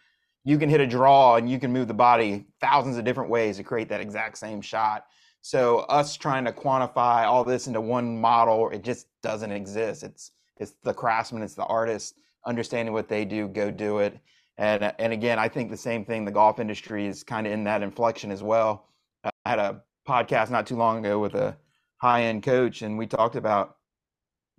You 0.45 0.59
can 0.59 0.69
hit 0.69 0.81
a 0.81 0.87
draw, 0.87 1.37
and 1.37 1.51
you 1.51 1.59
can 1.59 1.73
move 1.73 1.89
the 1.89 1.95
body 1.95 2.47
thousands 2.61 2.99
of 2.99 3.05
different 3.05 3.31
ways 3.31 3.57
to 3.57 3.65
create 3.65 3.89
that 3.89 4.03
exact 4.03 4.37
same 4.37 4.61
shot. 4.61 5.07
So 5.47 5.81
us 5.91 6.17
trying 6.17 6.47
to 6.47 6.53
quantify 6.53 7.25
all 7.27 7.45
this 7.45 7.67
into 7.67 7.79
one 7.79 8.19
model, 8.19 8.71
it 8.71 8.83
just 8.83 9.09
doesn't 9.23 9.53
exist. 9.53 10.03
It's 10.03 10.31
it's 10.57 10.73
the 10.83 10.95
craftsman, 10.95 11.43
it's 11.43 11.53
the 11.53 11.67
artist 11.67 12.15
understanding 12.47 12.95
what 12.95 13.09
they 13.09 13.27
do, 13.27 13.47
go 13.49 13.71
do 13.71 13.99
it. 13.99 14.19
And 14.57 14.95
and 14.99 15.13
again, 15.13 15.39
I 15.39 15.49
think 15.49 15.71
the 15.71 15.77
same 15.77 16.07
thing. 16.07 16.25
The 16.25 16.31
golf 16.31 16.61
industry 16.61 17.07
is 17.07 17.23
kind 17.23 17.47
of 17.47 17.53
in 17.53 17.63
that 17.65 17.83
inflection 17.83 18.31
as 18.31 18.43
well. 18.43 18.89
I 19.23 19.31
had 19.45 19.59
a 19.59 19.83
podcast 20.09 20.49
not 20.49 20.67
too 20.67 20.77
long 20.77 21.05
ago 21.05 21.19
with 21.19 21.35
a 21.35 21.59
high 21.99 22.23
end 22.23 22.43
coach, 22.43 22.81
and 22.81 22.97
we 22.97 23.07
talked 23.07 23.37
about 23.37 23.77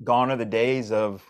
gone 0.04 0.30
are 0.30 0.38
the 0.38 0.46
days 0.46 0.92
of 0.92 1.28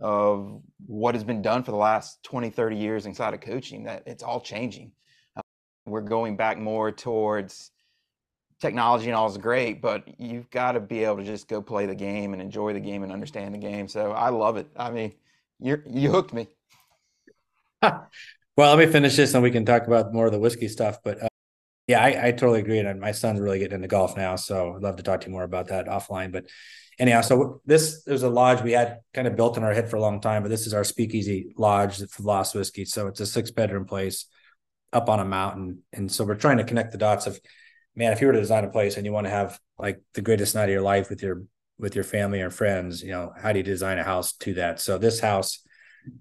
of 0.00 0.60
what 0.84 1.14
has 1.14 1.24
been 1.24 1.40
done 1.40 1.62
for 1.62 1.70
the 1.70 1.78
last 1.78 2.22
20 2.24 2.50
30 2.50 2.76
years 2.76 3.06
inside 3.06 3.32
of 3.32 3.40
coaching 3.40 3.84
that 3.84 4.02
it's 4.04 4.22
all 4.22 4.40
changing 4.40 4.92
uh, 5.36 5.42
we're 5.86 6.00
going 6.02 6.36
back 6.36 6.58
more 6.58 6.90
towards 6.90 7.70
technology 8.62 9.06
and 9.06 9.14
all 9.14 9.28
is 9.28 9.36
great 9.36 9.82
but 9.82 10.04
you've 10.18 10.48
got 10.50 10.72
to 10.72 10.80
be 10.80 11.04
able 11.04 11.16
to 11.16 11.24
just 11.24 11.48
go 11.48 11.60
play 11.60 11.84
the 11.84 11.94
game 11.94 12.32
and 12.32 12.40
enjoy 12.40 12.72
the 12.72 12.80
game 12.80 13.02
and 13.02 13.12
understand 13.12 13.52
the 13.52 13.58
game 13.58 13.86
so 13.88 14.12
i 14.12 14.30
love 14.30 14.56
it 14.56 14.66
i 14.76 14.90
mean 14.90 15.12
you 15.58 15.82
you 15.86 16.10
hooked 16.10 16.32
me 16.32 16.46
well 17.82 18.00
let 18.56 18.78
me 18.78 18.86
finish 18.86 19.16
this 19.16 19.34
and 19.34 19.42
we 19.42 19.50
can 19.50 19.66
talk 19.66 19.86
about 19.86 20.14
more 20.14 20.26
of 20.26 20.32
the 20.32 20.38
whiskey 20.38 20.68
stuff 20.68 20.98
but 21.04 21.22
uh, 21.22 21.28
yeah, 21.88 22.02
I, 22.02 22.28
I 22.28 22.30
totally 22.30 22.60
agree. 22.60 22.78
And 22.78 23.00
my 23.00 23.12
son's 23.12 23.40
really 23.40 23.58
getting 23.58 23.74
into 23.74 23.88
golf 23.88 24.16
now. 24.16 24.36
So 24.36 24.74
I'd 24.76 24.82
love 24.82 24.96
to 24.96 25.02
talk 25.02 25.20
to 25.22 25.26
you 25.26 25.32
more 25.32 25.42
about 25.42 25.68
that 25.68 25.86
offline. 25.86 26.32
But 26.32 26.46
anyhow, 26.98 27.22
so 27.22 27.60
this 27.66 28.04
there's 28.04 28.22
a 28.22 28.30
lodge 28.30 28.62
we 28.62 28.72
had 28.72 29.00
kind 29.12 29.26
of 29.26 29.36
built 29.36 29.56
in 29.56 29.64
our 29.64 29.74
head 29.74 29.90
for 29.90 29.96
a 29.96 30.00
long 30.00 30.20
time, 30.20 30.42
but 30.42 30.48
this 30.48 30.66
is 30.66 30.74
our 30.74 30.84
speakeasy 30.84 31.52
lodge 31.58 31.98
for 32.08 32.22
Lost 32.22 32.54
Whiskey. 32.54 32.84
So 32.84 33.08
it's 33.08 33.20
a 33.20 33.26
six 33.26 33.50
bedroom 33.50 33.84
place 33.84 34.26
up 34.92 35.08
on 35.08 35.20
a 35.20 35.24
mountain. 35.24 35.82
And 35.92 36.10
so 36.10 36.24
we're 36.24 36.36
trying 36.36 36.58
to 36.58 36.64
connect 36.64 36.92
the 36.92 36.98
dots 36.98 37.26
of 37.26 37.40
man, 37.94 38.12
if 38.12 38.20
you 38.20 38.26
were 38.26 38.32
to 38.32 38.40
design 38.40 38.64
a 38.64 38.70
place 38.70 38.96
and 38.96 39.06
you 39.06 39.12
want 39.12 39.26
to 39.26 39.30
have 39.30 39.58
like 39.78 40.02
the 40.14 40.22
greatest 40.22 40.54
night 40.54 40.64
of 40.64 40.70
your 40.70 40.82
life 40.82 41.10
with 41.10 41.22
your 41.22 41.44
with 41.78 41.94
your 41.94 42.04
family 42.04 42.40
or 42.40 42.50
friends, 42.50 43.02
you 43.02 43.10
know, 43.10 43.32
how 43.36 43.52
do 43.52 43.58
you 43.58 43.64
design 43.64 43.98
a 43.98 44.04
house 44.04 44.34
to 44.34 44.54
that? 44.54 44.80
So 44.80 44.98
this 44.98 45.20
house 45.20 45.64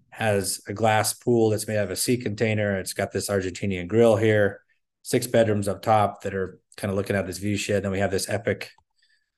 has 0.09 0.61
a 0.67 0.73
glass 0.73 1.13
pool 1.13 1.49
that's 1.49 1.67
made 1.67 1.77
out 1.77 1.85
of 1.85 1.91
a 1.91 1.95
sea 1.95 2.17
container. 2.17 2.79
It's 2.79 2.93
got 2.93 3.11
this 3.11 3.29
Argentinian 3.29 3.87
grill 3.87 4.15
here 4.15 4.61
six 5.03 5.27
bedrooms 5.27 5.67
up 5.67 5.81
top 5.81 6.21
that 6.21 6.33
are 6.33 6.59
kind 6.77 6.91
of 6.91 6.97
looking 6.97 7.15
at 7.15 7.25
this 7.25 7.37
view 7.37 7.57
shed. 7.57 7.83
Then 7.83 7.91
we 7.91 7.99
have 7.99 8.11
this 8.11 8.29
epic, 8.29 8.71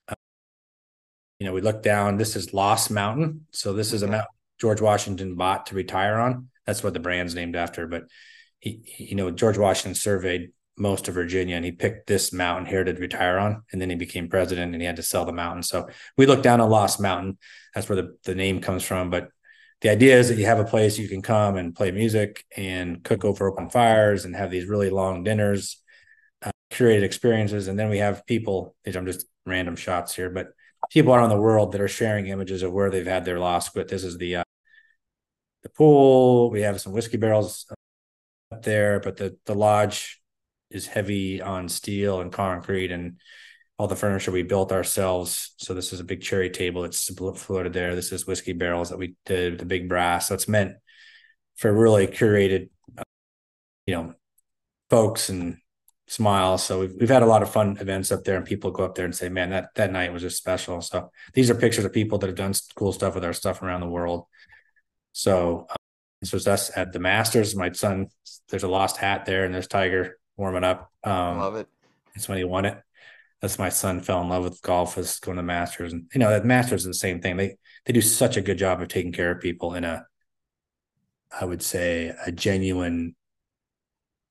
uh, 0.07 0.15
you 1.39 1.45
know, 1.45 1.53
we 1.53 1.61
look 1.61 1.81
down. 1.81 2.17
This 2.17 2.35
is 2.35 2.53
Lost 2.53 2.91
Mountain. 2.91 3.47
So 3.51 3.73
this 3.73 3.93
is 3.93 4.03
a 4.03 4.07
mountain 4.07 4.27
George 4.59 4.81
Washington 4.81 5.35
bought 5.35 5.67
to 5.67 5.75
retire 5.75 6.19
on. 6.19 6.49
That's 6.65 6.83
what 6.83 6.93
the 6.93 6.99
brand's 6.99 7.35
named 7.35 7.55
after. 7.55 7.87
But 7.87 8.03
he, 8.59 8.81
he, 8.85 9.05
you 9.05 9.15
know, 9.15 9.31
George 9.31 9.57
Washington 9.57 9.95
surveyed 9.95 10.51
most 10.77 11.07
of 11.07 11.13
Virginia 11.13 11.55
and 11.55 11.65
he 11.65 11.71
picked 11.71 12.07
this 12.07 12.33
mountain 12.33 12.65
here 12.65 12.83
to 12.83 12.93
retire 12.93 13.37
on. 13.37 13.63
And 13.71 13.79
then 13.79 13.89
he 13.89 13.95
became 13.95 14.27
president 14.27 14.73
and 14.73 14.81
he 14.81 14.87
had 14.87 14.95
to 14.95 15.03
sell 15.03 15.25
the 15.25 15.31
mountain. 15.31 15.63
So 15.63 15.87
we 16.17 16.25
look 16.25 16.41
down 16.41 16.61
on 16.61 16.69
Lost 16.69 16.99
Mountain. 16.99 17.37
That's 17.73 17.87
where 17.87 17.95
the, 17.95 18.17
the 18.23 18.35
name 18.35 18.59
comes 18.59 18.83
from. 18.83 19.09
But 19.09 19.29
the 19.81 19.89
idea 19.89 20.17
is 20.17 20.29
that 20.29 20.37
you 20.37 20.45
have 20.45 20.59
a 20.59 20.65
place 20.65 20.97
you 20.97 21.09
can 21.09 21.21
come 21.21 21.57
and 21.57 21.75
play 21.75 21.91
music 21.91 22.45
and 22.55 23.03
cook 23.03 23.25
over 23.25 23.47
open 23.47 23.69
fires 23.69 24.25
and 24.25 24.35
have 24.35 24.49
these 24.49 24.65
really 24.65 24.89
long 24.89 25.23
dinners, 25.23 25.81
uh, 26.41 26.51
curated 26.71 27.03
experiences. 27.03 27.67
And 27.67 27.77
then 27.77 27.89
we 27.89 27.99
have 27.99 28.25
people, 28.25 28.75
I'm 28.85 29.05
just 29.05 29.25
random 29.45 29.75
shots 29.75 30.15
here, 30.15 30.29
but 30.29 30.47
people 30.89 31.13
around 31.13 31.29
the 31.29 31.37
world 31.37 31.73
that 31.73 31.81
are 31.81 31.87
sharing 31.87 32.27
images 32.27 32.63
of 32.63 32.71
where 32.71 32.89
they've 32.89 33.05
had 33.05 33.25
their 33.25 33.39
lost 33.39 33.73
But 33.75 33.89
This 33.89 34.03
is 34.03 34.17
the, 34.17 34.37
uh, 34.37 34.43
the 35.63 35.69
pool. 35.69 36.49
We 36.49 36.61
have 36.61 36.81
some 36.81 36.93
whiskey 36.93 37.17
barrels 37.17 37.65
up 38.51 38.63
there, 38.63 38.99
but 38.99 39.17
the, 39.17 39.37
the 39.45 39.55
lodge 39.55 40.22
is 40.73 40.87
heavy 40.87 41.41
on 41.41 41.69
steel 41.69 42.19
and 42.19 42.31
concrete 42.31 42.91
and 42.91 43.17
all 43.77 43.87
the 43.87 43.95
furniture 43.95 44.31
we 44.31 44.43
built 44.43 44.71
ourselves. 44.71 45.55
So 45.57 45.73
this 45.73 45.93
is 45.93 45.99
a 45.99 46.03
big 46.03 46.21
cherry 46.21 46.49
table 46.49 46.83
that's 46.83 47.09
floated 47.35 47.73
there. 47.73 47.95
This 47.95 48.11
is 48.11 48.27
whiskey 48.27 48.53
barrels 48.53 48.89
that 48.89 48.97
we 48.97 49.15
did, 49.25 49.59
the 49.59 49.65
big 49.65 49.89
brass. 49.89 50.27
So 50.27 50.35
it's 50.35 50.47
meant 50.47 50.73
for 51.55 51.71
really 51.71 52.07
curated, 52.07 52.69
uh, 52.97 53.03
you 53.85 53.95
know, 53.95 54.13
folks 54.89 55.29
and 55.29 55.57
smiles. 56.07 56.63
So 56.63 56.81
we've, 56.81 56.93
we've 56.99 57.09
had 57.09 57.23
a 57.23 57.27
lot 57.27 57.41
of 57.41 57.51
fun 57.51 57.77
events 57.79 58.11
up 58.11 58.23
there 58.23 58.37
and 58.37 58.45
people 58.45 58.71
go 58.71 58.83
up 58.83 58.95
there 58.95 59.05
and 59.05 59.15
say, 59.15 59.29
man, 59.29 59.49
that, 59.49 59.69
that 59.75 59.91
night 59.91 60.13
was 60.13 60.21
just 60.21 60.37
special. 60.37 60.81
So 60.81 61.11
these 61.33 61.49
are 61.49 61.55
pictures 61.55 61.85
of 61.85 61.93
people 61.93 62.19
that 62.19 62.27
have 62.27 62.35
done 62.35 62.53
cool 62.75 62.93
stuff 62.93 63.15
with 63.15 63.25
our 63.25 63.33
stuff 63.33 63.61
around 63.61 63.81
the 63.81 63.89
world. 63.89 64.25
So 65.13 65.65
um, 65.69 65.75
this 66.21 66.31
was 66.31 66.47
us 66.47 66.71
at 66.75 66.93
the 66.93 66.99
Masters. 66.99 67.55
My 67.55 67.71
son, 67.71 68.07
there's 68.49 68.63
a 68.63 68.67
lost 68.67 68.97
hat 68.97 69.25
there 69.25 69.45
and 69.45 69.53
there's 69.53 69.67
Tiger 69.67 70.17
warming 70.37 70.63
up. 70.63 70.91
Um, 71.03 71.39
Love 71.39 71.55
it. 71.55 71.67
It's 72.15 72.27
when 72.27 72.37
he 72.37 72.43
won 72.43 72.65
it 72.65 72.77
that's 73.43 73.59
my 73.59 73.67
son 73.67 73.99
fell 73.99 74.21
in 74.21 74.29
love 74.29 74.45
with 74.45 74.61
golf 74.61 74.95
was 74.95 75.19
going 75.19 75.35
to 75.35 75.43
masters 75.43 75.91
and 75.91 76.09
you 76.13 76.19
know 76.19 76.29
that 76.29 76.45
masters 76.45 76.81
is 76.81 76.87
the 76.87 76.93
same 76.93 77.19
thing 77.19 77.35
they 77.35 77.57
they 77.85 77.91
do 77.91 77.99
such 77.99 78.37
a 78.37 78.41
good 78.41 78.57
job 78.57 78.81
of 78.81 78.87
taking 78.87 79.11
care 79.11 79.31
of 79.31 79.41
people 79.41 79.75
in 79.75 79.83
a 79.83 80.05
i 81.39 81.43
would 81.43 81.61
say 81.61 82.15
a 82.25 82.31
genuine 82.31 83.13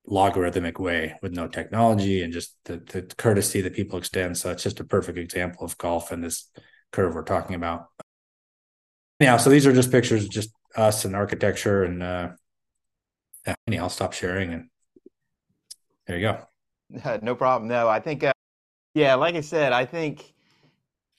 logarithmic 0.07 0.79
way 0.79 1.15
with 1.21 1.31
no 1.31 1.47
technology 1.47 2.23
and 2.23 2.33
just 2.33 2.55
the, 2.65 2.77
the 2.77 3.03
courtesy 3.15 3.61
that 3.61 3.75
people 3.75 3.99
extend 3.99 4.35
so 4.35 4.49
it's 4.49 4.63
just 4.63 4.79
a 4.79 4.83
perfect 4.83 5.19
example 5.19 5.63
of 5.63 5.77
golf 5.77 6.11
and 6.11 6.23
this 6.23 6.49
curve 6.91 7.13
we're 7.13 7.21
talking 7.21 7.55
about 7.55 7.85
yeah 9.19 9.37
so 9.37 9.51
these 9.51 9.67
are 9.67 9.73
just 9.73 9.91
pictures 9.91 10.23
of 10.23 10.31
just 10.31 10.49
us 10.75 11.05
and 11.05 11.15
architecture 11.15 11.83
and 11.83 12.01
uh 12.01 12.29
yeah, 13.45 13.83
i'll 13.83 13.89
stop 13.89 14.11
sharing 14.11 14.51
and 14.53 14.69
there 16.07 16.17
you 16.17 16.27
go 17.01 17.19
no 17.21 17.35
problem 17.35 17.67
no 17.67 17.87
i 17.87 17.99
think 17.99 18.23
uh, 18.23 18.33
yeah, 18.93 19.15
like 19.15 19.35
I 19.35 19.41
said, 19.41 19.73
I 19.73 19.85
think 19.85 20.33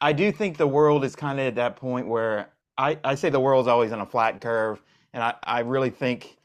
I 0.00 0.12
do 0.12 0.30
think 0.30 0.56
the 0.56 0.66
world 0.66 1.04
is 1.04 1.16
kind 1.16 1.40
of 1.40 1.46
at 1.46 1.54
that 1.56 1.76
point 1.76 2.06
where 2.06 2.50
I, 2.78 2.98
I 3.04 3.14
say 3.14 3.30
the 3.30 3.40
world's 3.40 3.68
always 3.68 3.92
on 3.92 4.00
a 4.00 4.06
flat 4.06 4.40
curve, 4.40 4.82
and 5.12 5.22
I, 5.22 5.34
I 5.44 5.60
really 5.60 5.90
think, 5.90 6.36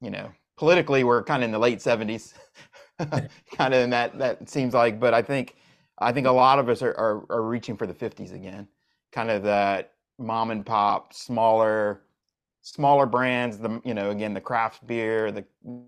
you 0.00 0.10
know, 0.10 0.32
politically 0.56 1.04
we're 1.04 1.22
kind 1.24 1.42
of 1.42 1.46
in 1.46 1.52
the 1.52 1.58
late 1.58 1.82
seventies, 1.82 2.34
kind 2.98 3.74
of 3.74 3.80
in 3.80 3.90
that 3.90 4.18
that 4.18 4.48
seems 4.48 4.74
like. 4.74 4.98
But 5.00 5.12
I 5.14 5.22
think 5.22 5.56
I 5.98 6.12
think 6.12 6.26
a 6.26 6.32
lot 6.32 6.58
of 6.58 6.68
us 6.68 6.82
are, 6.82 6.94
are, 6.96 7.24
are 7.30 7.42
reaching 7.42 7.76
for 7.76 7.86
the 7.86 7.94
fifties 7.94 8.32
again, 8.32 8.68
kind 9.12 9.30
of 9.30 9.42
that 9.42 9.92
mom 10.18 10.50
and 10.50 10.64
pop, 10.64 11.12
smaller 11.12 12.02
smaller 12.62 13.06
brands 13.06 13.58
the 13.58 13.80
you 13.84 13.92
know 13.92 14.10
again 14.10 14.32
the 14.32 14.40
craft 14.40 14.86
beer 14.86 15.32
the 15.32 15.44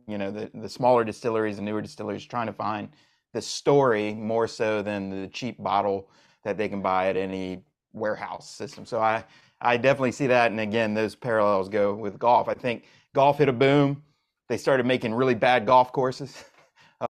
you 0.08 0.18
know 0.18 0.30
the 0.30 0.50
the 0.54 0.68
smaller 0.68 1.04
distilleries 1.04 1.58
and 1.58 1.64
newer 1.64 1.80
distilleries 1.80 2.24
trying 2.24 2.46
to 2.46 2.52
find 2.52 2.88
the 3.32 3.40
story 3.40 4.14
more 4.14 4.46
so 4.48 4.82
than 4.82 5.10
the 5.10 5.28
cheap 5.28 5.62
bottle 5.62 6.08
that 6.44 6.56
they 6.56 6.68
can 6.68 6.80
buy 6.80 7.08
at 7.08 7.16
any 7.16 7.62
warehouse 7.92 8.48
system. 8.48 8.86
So 8.86 9.00
I 9.00 9.24
I 9.60 9.76
definitely 9.76 10.12
see 10.12 10.26
that, 10.26 10.50
and 10.50 10.60
again, 10.60 10.94
those 10.94 11.14
parallels 11.14 11.68
go 11.68 11.94
with 11.94 12.18
golf. 12.18 12.48
I 12.48 12.54
think 12.54 12.84
golf 13.14 13.38
hit 13.38 13.48
a 13.48 13.52
boom. 13.52 14.02
They 14.48 14.58
started 14.58 14.84
making 14.84 15.14
really 15.14 15.34
bad 15.34 15.64
golf 15.64 15.90
courses, 15.92 16.44
uh, 17.00 17.06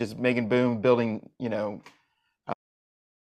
just 0.00 0.18
making 0.18 0.48
boom, 0.48 0.80
building 0.80 1.28
you 1.38 1.48
know 1.48 1.80
uh, 2.46 2.52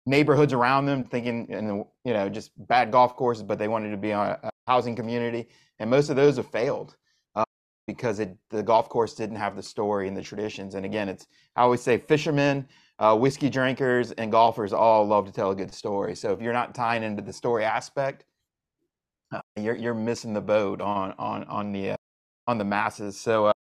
neighborhoods 0.06 0.52
around 0.52 0.86
them, 0.86 1.04
thinking 1.04 1.46
and 1.50 1.84
you 2.04 2.12
know 2.12 2.28
just 2.28 2.50
bad 2.68 2.92
golf 2.92 3.16
courses, 3.16 3.42
but 3.42 3.58
they 3.58 3.68
wanted 3.68 3.90
to 3.90 3.96
be 3.96 4.10
a, 4.10 4.38
a 4.42 4.50
housing 4.68 4.94
community, 4.94 5.48
and 5.78 5.90
most 5.90 6.10
of 6.10 6.16
those 6.16 6.36
have 6.36 6.50
failed 6.50 6.96
because 7.88 8.20
it, 8.20 8.36
the 8.50 8.62
golf 8.62 8.88
course 8.88 9.14
didn't 9.14 9.36
have 9.36 9.56
the 9.56 9.62
story 9.62 10.06
and 10.06 10.16
the 10.16 10.22
traditions. 10.22 10.76
And 10.76 10.84
again, 10.84 11.08
it's 11.08 11.26
I 11.56 11.62
always 11.62 11.80
say 11.80 11.96
fishermen, 11.98 12.68
uh, 13.00 13.16
whiskey 13.16 13.48
drinkers, 13.48 14.12
and 14.12 14.30
golfers 14.30 14.72
all 14.72 15.04
love 15.06 15.24
to 15.26 15.32
tell 15.32 15.50
a 15.50 15.56
good 15.56 15.74
story. 15.74 16.14
So 16.14 16.32
if 16.32 16.40
you're 16.40 16.52
not 16.52 16.74
tying 16.74 17.02
into 17.02 17.22
the 17.22 17.32
story 17.32 17.64
aspect, 17.64 18.26
uh, 19.32 19.40
you're 19.56 19.74
you're 19.74 19.94
missing 19.94 20.34
the 20.34 20.40
boat 20.40 20.80
on 20.80 21.14
on 21.18 21.44
on 21.44 21.72
the 21.72 21.92
uh, 21.92 21.96
on 22.46 22.58
the 22.58 22.64
masses. 22.64 23.18
So 23.18 23.46
uh, 23.46 23.52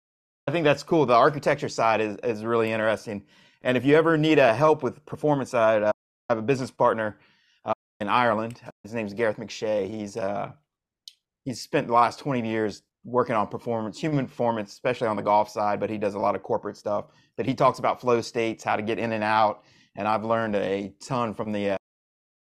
I 0.48 0.50
think 0.50 0.64
that's 0.64 0.82
cool. 0.82 1.06
The 1.06 1.14
architecture 1.14 1.68
side 1.68 2.00
is, 2.00 2.16
is 2.24 2.44
really 2.44 2.72
interesting. 2.72 3.22
And 3.62 3.76
if 3.76 3.84
you 3.84 3.94
ever 3.96 4.18
need 4.18 4.38
a 4.38 4.52
help 4.52 4.82
with 4.82 5.04
performance 5.06 5.50
side, 5.50 5.82
uh, 5.82 5.92
I 6.28 6.32
have 6.34 6.38
a 6.38 6.42
business 6.42 6.70
partner 6.70 7.18
uh, 7.64 7.72
in 8.00 8.08
Ireland. 8.08 8.60
His 8.82 8.92
name's 8.92 9.14
Gareth 9.14 9.38
McShay. 9.38 9.88
He's 9.88 10.16
uh, 10.16 10.52
he's 11.46 11.62
spent 11.62 11.86
the 11.86 11.92
last 11.94 12.18
20 12.18 12.46
years 12.46 12.82
working 13.04 13.36
on 13.36 13.46
performance, 13.46 13.98
human 13.98 14.26
performance, 14.26 14.72
especially 14.72 15.06
on 15.06 15.16
the 15.16 15.22
golf 15.22 15.48
side, 15.48 15.80
but 15.80 15.88
he 15.88 15.96
does 15.96 16.14
a 16.14 16.18
lot 16.18 16.34
of 16.34 16.42
corporate 16.42 16.76
stuff. 16.76 17.06
But 17.36 17.46
he 17.46 17.54
talks 17.54 17.78
about 17.78 18.00
flow 18.00 18.20
states, 18.20 18.64
how 18.64 18.76
to 18.76 18.82
get 18.82 18.98
in 18.98 19.12
and 19.12 19.24
out, 19.24 19.62
and 19.96 20.06
I've 20.06 20.24
learned 20.24 20.56
a 20.56 20.92
ton 21.00 21.32
from 21.32 21.52
the 21.52 21.70
uh, 21.70 21.76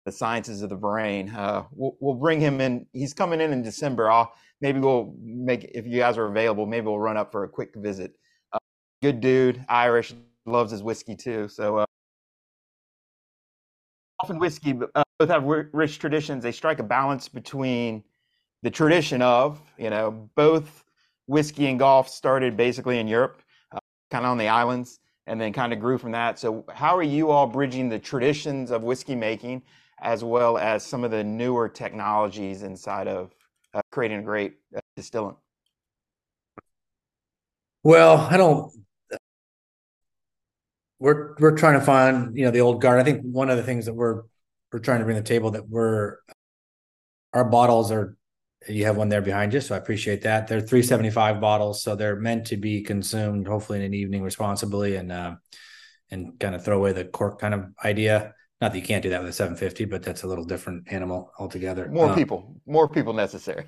the 0.06 0.12
sciences 0.12 0.62
of 0.62 0.68
the 0.68 0.76
brain. 0.76 1.30
Uh, 1.30 1.64
we'll, 1.72 1.96
we'll, 1.98 2.14
bring 2.14 2.38
him 2.40 2.60
in. 2.60 2.86
He's 2.92 3.14
coming 3.14 3.40
in 3.40 3.52
in 3.52 3.62
December. 3.62 4.10
I'll 4.10 4.32
maybe 4.60 4.78
we'll 4.78 5.14
make 5.20 5.64
if 5.74 5.86
you 5.86 5.98
guys 5.98 6.16
are 6.16 6.26
available. 6.26 6.66
Maybe 6.66 6.86
we'll 6.86 6.98
run 6.98 7.16
up 7.16 7.32
for 7.32 7.44
a 7.44 7.48
quick 7.48 7.74
visit. 7.74 8.12
Uh, 8.52 8.58
good 9.02 9.20
dude, 9.20 9.64
Irish, 9.68 10.14
loves 10.46 10.70
his 10.70 10.82
whiskey 10.82 11.16
too. 11.16 11.48
So. 11.48 11.78
Uh, 11.78 11.86
often 14.20 14.38
whiskey 14.38 14.78
uh, 14.94 15.02
both 15.18 15.28
have 15.28 15.44
rich 15.44 15.98
traditions. 15.98 16.44
They 16.44 16.52
strike 16.52 16.78
a 16.78 16.84
balance 16.84 17.28
between 17.28 18.04
the 18.64 18.70
tradition 18.70 19.20
of, 19.20 19.60
you 19.76 19.90
know, 19.90 20.30
both 20.34 20.84
whiskey 21.26 21.66
and 21.66 21.78
golf 21.78 22.08
started 22.08 22.56
basically 22.56 22.98
in 22.98 23.06
Europe, 23.06 23.42
uh, 23.70 23.78
kind 24.10 24.24
of 24.24 24.30
on 24.30 24.38
the 24.38 24.48
islands, 24.48 25.00
and 25.26 25.38
then 25.38 25.52
kind 25.52 25.74
of 25.74 25.78
grew 25.78 25.98
from 25.98 26.12
that. 26.12 26.38
So, 26.38 26.64
how 26.72 26.96
are 26.96 27.02
you 27.02 27.30
all 27.30 27.46
bridging 27.46 27.90
the 27.90 27.98
traditions 27.98 28.70
of 28.70 28.82
whiskey 28.82 29.14
making 29.14 29.62
as 30.00 30.24
well 30.24 30.56
as 30.56 30.82
some 30.82 31.04
of 31.04 31.10
the 31.10 31.22
newer 31.22 31.68
technologies 31.68 32.62
inside 32.62 33.06
of 33.06 33.34
uh, 33.74 33.82
creating 33.92 34.20
a 34.20 34.22
great 34.22 34.54
uh, 34.74 34.80
distillant? 34.96 35.36
Well, 37.82 38.16
I 38.16 38.38
don't. 38.38 38.72
We're 40.98 41.34
we're 41.38 41.56
trying 41.56 41.78
to 41.78 41.84
find 41.84 42.34
you 42.34 42.46
know 42.46 42.50
the 42.50 42.62
old 42.62 42.80
guard. 42.80 42.98
I 42.98 43.04
think 43.04 43.20
one 43.24 43.50
of 43.50 43.58
the 43.58 43.62
things 43.62 43.84
that 43.84 43.92
we're 43.92 44.22
we're 44.72 44.78
trying 44.78 45.00
to 45.00 45.04
bring 45.04 45.16
to 45.16 45.22
the 45.22 45.28
table 45.28 45.50
that 45.50 45.68
we're 45.68 46.16
our 47.34 47.44
bottles 47.44 47.92
are 47.92 48.16
you 48.68 48.84
have 48.86 48.96
one 48.96 49.08
there 49.08 49.22
behind 49.22 49.52
you, 49.52 49.60
so 49.60 49.74
I 49.74 49.78
appreciate 49.78 50.22
that. 50.22 50.46
They're 50.46 50.60
375 50.60 51.40
bottles, 51.40 51.82
so 51.82 51.94
they're 51.94 52.16
meant 52.16 52.46
to 52.46 52.56
be 52.56 52.82
consumed 52.82 53.46
hopefully 53.46 53.78
in 53.78 53.84
an 53.84 53.94
evening 53.94 54.22
responsibly 54.22 54.96
and 54.96 55.12
uh, 55.12 55.36
and 56.10 56.38
kind 56.38 56.54
of 56.54 56.64
throw 56.64 56.76
away 56.76 56.92
the 56.92 57.04
cork 57.04 57.40
kind 57.40 57.54
of 57.54 57.66
idea. 57.84 58.34
Not 58.60 58.72
that 58.72 58.78
you 58.78 58.84
can't 58.84 59.02
do 59.02 59.10
that 59.10 59.20
with 59.20 59.30
a 59.30 59.32
750, 59.32 59.84
but 59.86 60.02
that's 60.02 60.22
a 60.22 60.26
little 60.26 60.44
different 60.44 60.90
animal 60.92 61.30
altogether. 61.38 61.88
More 61.88 62.10
um, 62.10 62.14
people, 62.14 62.60
more 62.66 62.88
people 62.88 63.12
necessary. 63.12 63.66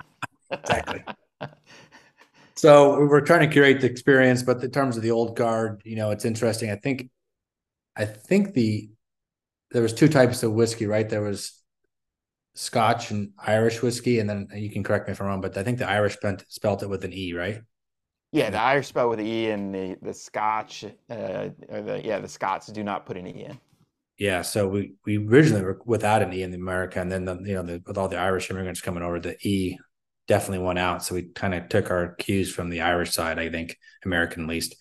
exactly. 0.50 1.04
so 2.56 3.00
we're 3.06 3.20
trying 3.20 3.40
to 3.40 3.52
curate 3.52 3.80
the 3.80 3.90
experience, 3.90 4.42
but 4.42 4.62
in 4.62 4.70
terms 4.70 4.96
of 4.96 5.02
the 5.02 5.11
old 5.11 5.37
guard, 5.37 5.82
you 5.85 5.96
know, 5.96 6.12
it's 6.12 6.24
interesting. 6.24 6.70
I 6.70 6.76
think, 6.76 7.11
I 7.96 8.04
think 8.04 8.54
the 8.54 8.90
there 9.72 9.82
was 9.82 9.92
two 9.92 10.09
types 10.09 10.42
of 10.42 10.52
whiskey, 10.52 10.87
right? 10.87 11.09
There 11.09 11.22
was 11.22 11.52
Scotch 12.57 13.11
and 13.11 13.31
Irish 13.38 13.83
whiskey, 13.83 14.19
and 14.19 14.29
then 14.29 14.49
you 14.55 14.71
can 14.71 14.83
correct 14.83 15.07
me 15.07 15.12
if 15.12 15.21
I'm 15.21 15.27
wrong, 15.27 15.40
but 15.40 15.57
I 15.57 15.62
think 15.62 15.79
the 15.79 15.88
Irish 15.88 16.14
spelt, 16.14 16.45
spelt 16.49 16.83
it 16.83 16.88
with 16.88 17.05
an 17.05 17.12
E, 17.12 17.33
right? 17.33 17.61
Yeah, 18.33 18.51
the 18.51 18.61
Irish 18.61 18.88
spell 18.88 19.09
with 19.09 19.21
an 19.21 19.27
E, 19.27 19.51
and 19.51 19.75
the 19.75 19.97
the 20.03 20.12
Scotch, 20.12 20.85
uh, 21.11 21.49
or 21.69 21.83
the 21.83 22.01
yeah, 22.05 22.19
the 22.19 22.29
Scots 22.29 22.66
do 22.69 22.83
not 22.83 23.07
put 23.07 23.16
an 23.16 23.27
E 23.27 23.45
in. 23.45 23.59
Yeah, 24.19 24.42
so 24.42 24.66
we 24.66 24.95
we 25.05 25.19
originally 25.19 25.62
were 25.62 25.81
without 25.85 26.23
an 26.23 26.33
E 26.33 26.42
in 26.42 26.53
America, 26.55 27.01
and 27.01 27.12
then 27.12 27.25
the, 27.25 27.37
you 27.45 27.55
know 27.55 27.62
the, 27.62 27.83
with 27.87 27.99
all 27.99 28.09
the 28.09 28.19
Irish 28.19 28.51
immigrants 28.51 28.81
coming 28.81 29.03
over, 29.03 29.21
the 29.21 29.37
E 29.47 29.79
definitely 30.27 30.64
went 30.64 30.79
out. 30.79 31.05
So 31.05 31.14
we 31.14 31.25
kind 31.25 31.55
of 31.55 31.69
took 31.69 31.90
our 31.90 32.14
cues 32.16 32.53
from 32.53 32.71
the 32.71 32.81
Irish 32.81 33.12
side, 33.12 33.38
I 33.38 33.49
think, 33.51 33.77
American 34.05 34.47
least. 34.47 34.75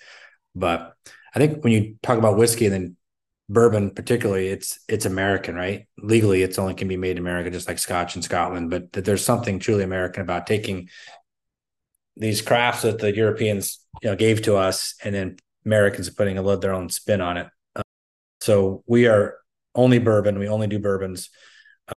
But 0.56 0.94
I 1.36 1.40
think 1.40 1.64
when 1.64 1.74
you 1.74 1.98
talk 2.02 2.18
about 2.18 2.38
whiskey 2.38 2.66
and 2.66 2.74
then 2.74 2.98
bourbon 3.47 3.91
particularly 3.91 4.47
it's 4.47 4.79
it's 4.88 5.05
american 5.05 5.55
right? 5.55 5.88
Legally 5.97 6.41
it's 6.41 6.58
only 6.58 6.73
can 6.73 6.88
be 6.88 6.97
made 6.97 7.12
in 7.12 7.19
america 7.19 7.51
just 7.51 7.67
like 7.67 7.79
scotch 7.79 8.15
in 8.15 8.21
scotland 8.21 8.69
but 8.69 8.91
that 8.93 9.05
there's 9.05 9.23
something 9.23 9.60
truly 9.60 9.84
american 9.84 10.21
about 10.21 10.47
taking 10.47 10.89
these 12.17 12.41
crafts 12.41 12.81
that 12.81 12.99
the 12.99 13.15
europeans 13.15 13.79
you 14.01 14.10
know 14.10 14.15
gave 14.15 14.41
to 14.41 14.55
us 14.55 14.95
and 15.03 15.13
then 15.13 15.38
americans 15.65 16.08
are 16.08 16.13
putting 16.13 16.38
a 16.38 16.41
little 16.41 16.60
their 16.60 16.73
own 16.73 16.89
spin 16.89 17.21
on 17.21 17.38
it. 17.38 17.47
Uh, 17.75 17.81
so 18.41 18.84
we 18.86 19.08
are 19.08 19.38
only 19.73 19.99
bourbon 19.99 20.39
we 20.39 20.47
only 20.47 20.67
do 20.67 20.79
bourbons. 20.79 21.29
Uh, 21.88 21.93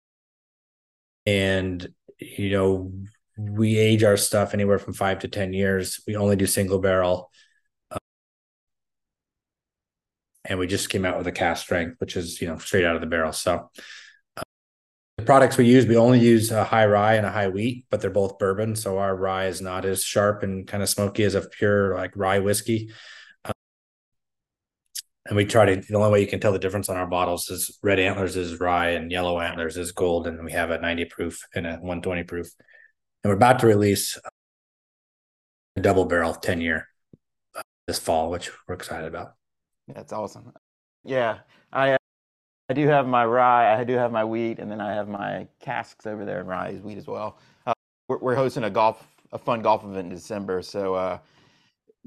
and 1.26 1.88
you 2.18 2.50
know 2.50 2.92
we 3.37 3.76
age 3.76 4.02
our 4.02 4.16
stuff 4.16 4.54
anywhere 4.54 4.78
from 4.78 4.94
five 4.94 5.18
to 5.18 5.28
ten 5.28 5.52
years. 5.52 6.00
We 6.06 6.16
only 6.16 6.37
do 6.37 6.46
single 6.46 6.78
barrel 6.78 7.30
and 10.48 10.59
we 10.59 10.66
just 10.66 10.88
came 10.88 11.04
out 11.04 11.18
with 11.18 11.26
a 11.26 11.32
cask 11.32 11.62
strength, 11.62 11.96
which 11.98 12.16
is 12.16 12.40
you 12.40 12.48
know 12.48 12.59
straight 12.59 12.85
out 12.85 12.94
of 12.94 13.00
the 13.00 13.06
barrel. 13.06 13.32
So 13.32 13.70
uh, 14.37 14.42
the 15.18 15.24
products 15.24 15.56
we 15.56 15.66
use, 15.66 15.87
we 15.87 15.96
only 15.96 16.20
use 16.20 16.50
a 16.50 16.64
high 16.64 16.87
rye 16.87 17.14
and 17.14 17.26
a 17.26 17.30
high 17.30 17.48
wheat, 17.48 17.87
but 17.90 18.00
they're 18.00 18.11
both 18.11 18.38
bourbon, 18.38 18.76
so 18.76 18.98
our 18.98 19.14
rye 19.14 19.46
is 19.46 19.61
not 19.61 19.85
as 19.85 20.02
sharp 20.02 20.42
and 20.42 20.66
kind 20.66 20.82
of 20.82 20.88
smoky 20.88 21.24
as 21.24 21.35
a 21.35 21.42
pure 21.42 21.94
like 21.94 22.12
rye 22.16 22.38
whiskey. 22.38 22.90
Uh, 23.44 23.52
and 25.26 25.37
we 25.37 25.44
try 25.44 25.66
to 25.66 25.76
the 25.80 25.96
only 25.96 26.11
way 26.11 26.20
you 26.20 26.26
can 26.26 26.40
tell 26.40 26.52
the 26.52 26.59
difference 26.59 26.88
on 26.88 26.96
our 26.96 27.06
bottles 27.06 27.50
is 27.50 27.78
red 27.82 27.98
antlers 27.98 28.37
is 28.37 28.61
rye 28.61 28.90
and 28.90 29.11
yellow 29.11 29.40
antlers 29.40 29.76
is 29.76 29.92
gold, 29.92 30.26
and 30.26 30.44
we 30.44 30.52
have 30.52 30.70
a 30.70 30.80
90 30.80 31.04
proof 31.06 31.46
and 31.54 31.66
a 31.66 31.72
120 31.72 32.22
proof. 32.24 32.48
And 33.24 33.30
we're 33.30 33.37
about 33.37 33.59
to 33.61 33.66
release 33.66 34.18
a 35.76 35.80
double 35.80 36.04
barrel 36.06 36.35
10 36.35 36.61
year 36.61 36.88
uh, 37.54 37.62
this 37.87 37.98
fall, 37.98 38.30
which 38.30 38.50
we're 38.68 38.74
excited 38.74 39.09
about. 39.09 39.36
That's 39.88 40.12
awesome. 40.12 40.53
Yeah, 41.05 41.38
I 41.72 41.92
uh, 41.92 41.96
I 42.68 42.72
do 42.72 42.88
have 42.88 43.07
my 43.07 43.25
rye, 43.25 43.79
I 43.79 43.85
do 43.85 43.94
have 43.94 44.11
my 44.11 44.25
wheat, 44.25 44.59
and 44.59 44.70
then 44.70 44.81
I 44.81 44.92
have 44.92 45.09
my 45.09 45.46
casks 45.61 46.07
over 46.07 46.25
there 46.25 46.40
in 46.40 46.46
rye 46.46 46.72
wheat 46.83 46.99
as 46.99 47.07
well. 47.07 47.38
Uh, 47.64 47.72
we're, 48.09 48.18
we're, 48.18 48.35
hosting 48.35 48.64
a 48.64 48.70
golf, 48.70 49.07
a 49.31 49.38
fun 49.38 49.62
golf 49.62 49.85
event 49.85 50.09
in 50.09 50.14
December, 50.14 50.62
so 50.62 50.94
uh, 50.94 51.18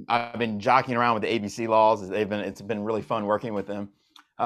I've 0.10 0.38
been 0.38 0.60
jockeying 0.60 0.98
around 0.98 1.14
with 1.14 1.24
the 1.24 1.30
ABC 1.30 1.70
laws. 1.70 2.08
They've 2.10 2.28
been, 2.28 2.42
it's 2.42 2.62
been 2.62 2.84
really 2.84 3.02
fun 3.02 3.26
working 3.26 3.54
with 3.54 3.68
them. 3.68 3.90
Uh, 4.38 4.46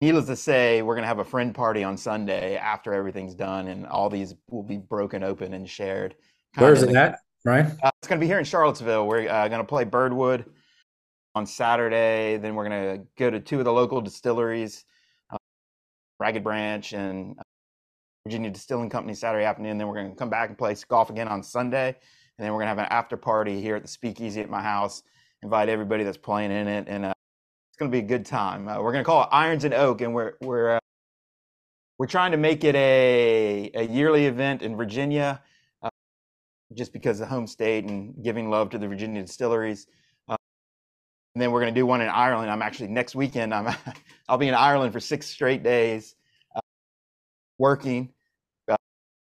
needless 0.00 0.26
to 0.26 0.34
say, 0.34 0.82
we're 0.82 0.96
gonna 0.96 1.06
have 1.06 1.20
a 1.20 1.24
friend 1.24 1.54
party 1.54 1.84
on 1.84 1.96
Sunday 1.96 2.56
after 2.56 2.92
everything's 2.92 3.36
done, 3.36 3.68
and 3.68 3.86
all 3.86 4.10
these 4.10 4.34
will 4.50 4.64
be 4.64 4.78
broken 4.78 5.22
open 5.22 5.54
and 5.54 5.70
shared. 5.70 6.16
Where's 6.56 6.82
it 6.82 6.96
at, 6.96 7.20
Ryan? 7.44 7.78
Uh, 7.80 7.90
it's 8.00 8.08
gonna 8.08 8.20
be 8.20 8.26
here 8.26 8.40
in 8.40 8.44
Charlottesville. 8.44 9.06
We're 9.06 9.28
uh, 9.28 9.46
gonna 9.46 9.62
play 9.62 9.84
Birdwood 9.84 10.46
on 11.34 11.46
Saturday. 11.46 12.36
Then 12.36 12.54
we're 12.54 12.68
going 12.68 12.98
to 12.98 13.04
go 13.16 13.30
to 13.30 13.40
two 13.40 13.58
of 13.58 13.64
the 13.64 13.72
local 13.72 14.00
distilleries, 14.00 14.84
uh, 15.30 15.38
Ragged 16.20 16.44
Branch 16.44 16.92
and 16.92 17.38
uh, 17.38 17.42
Virginia 18.26 18.50
Distilling 18.50 18.90
Company 18.90 19.14
Saturday 19.14 19.44
afternoon. 19.44 19.78
Then 19.78 19.88
we're 19.88 19.94
going 19.96 20.10
to 20.10 20.16
come 20.16 20.30
back 20.30 20.48
and 20.48 20.58
play 20.58 20.76
golf 20.88 21.10
again 21.10 21.28
on 21.28 21.42
Sunday. 21.42 21.88
And 21.88 22.46
then 22.46 22.52
we're 22.52 22.58
going 22.58 22.66
to 22.66 22.70
have 22.70 22.78
an 22.78 22.86
after 22.90 23.16
party 23.16 23.60
here 23.60 23.76
at 23.76 23.82
the 23.82 23.88
Speakeasy 23.88 24.40
at 24.40 24.50
my 24.50 24.62
house. 24.62 25.02
Invite 25.42 25.68
everybody 25.68 26.04
that's 26.04 26.16
playing 26.16 26.52
in 26.52 26.68
it, 26.68 26.86
and 26.86 27.04
uh, 27.04 27.12
it's 27.68 27.76
going 27.76 27.90
to 27.90 27.92
be 27.92 27.98
a 27.98 28.06
good 28.06 28.24
time. 28.24 28.68
Uh, 28.68 28.80
we're 28.80 28.92
going 28.92 29.02
to 29.02 29.06
call 29.06 29.24
it 29.24 29.28
Irons 29.32 29.64
and 29.64 29.74
Oak, 29.74 30.00
and 30.00 30.14
we're 30.14 30.34
we're 30.40 30.76
uh, 30.76 30.78
we're 31.98 32.06
trying 32.06 32.30
to 32.30 32.36
make 32.36 32.62
it 32.62 32.76
a 32.76 33.70
a 33.74 33.82
yearly 33.82 34.26
event 34.26 34.62
in 34.62 34.76
Virginia, 34.76 35.42
uh, 35.82 35.88
just 36.74 36.92
because 36.92 37.18
the 37.18 37.26
home 37.26 37.48
state 37.48 37.84
and 37.84 38.14
giving 38.22 38.50
love 38.50 38.70
to 38.70 38.78
the 38.78 38.86
Virginia 38.86 39.20
distilleries 39.20 39.88
and 41.34 41.42
then 41.42 41.50
we're 41.50 41.60
going 41.60 41.72
to 41.74 41.78
do 41.78 41.86
one 41.86 42.00
in 42.00 42.08
Ireland. 42.08 42.50
I'm 42.50 42.62
actually 42.62 42.88
next 42.88 43.14
weekend. 43.14 43.54
I'm 43.54 43.74
I'll 44.28 44.38
be 44.38 44.48
in 44.48 44.54
Ireland 44.54 44.92
for 44.92 45.00
six 45.00 45.26
straight 45.26 45.62
days, 45.62 46.14
uh, 46.54 46.60
working, 47.58 48.12
uh, 48.70 48.76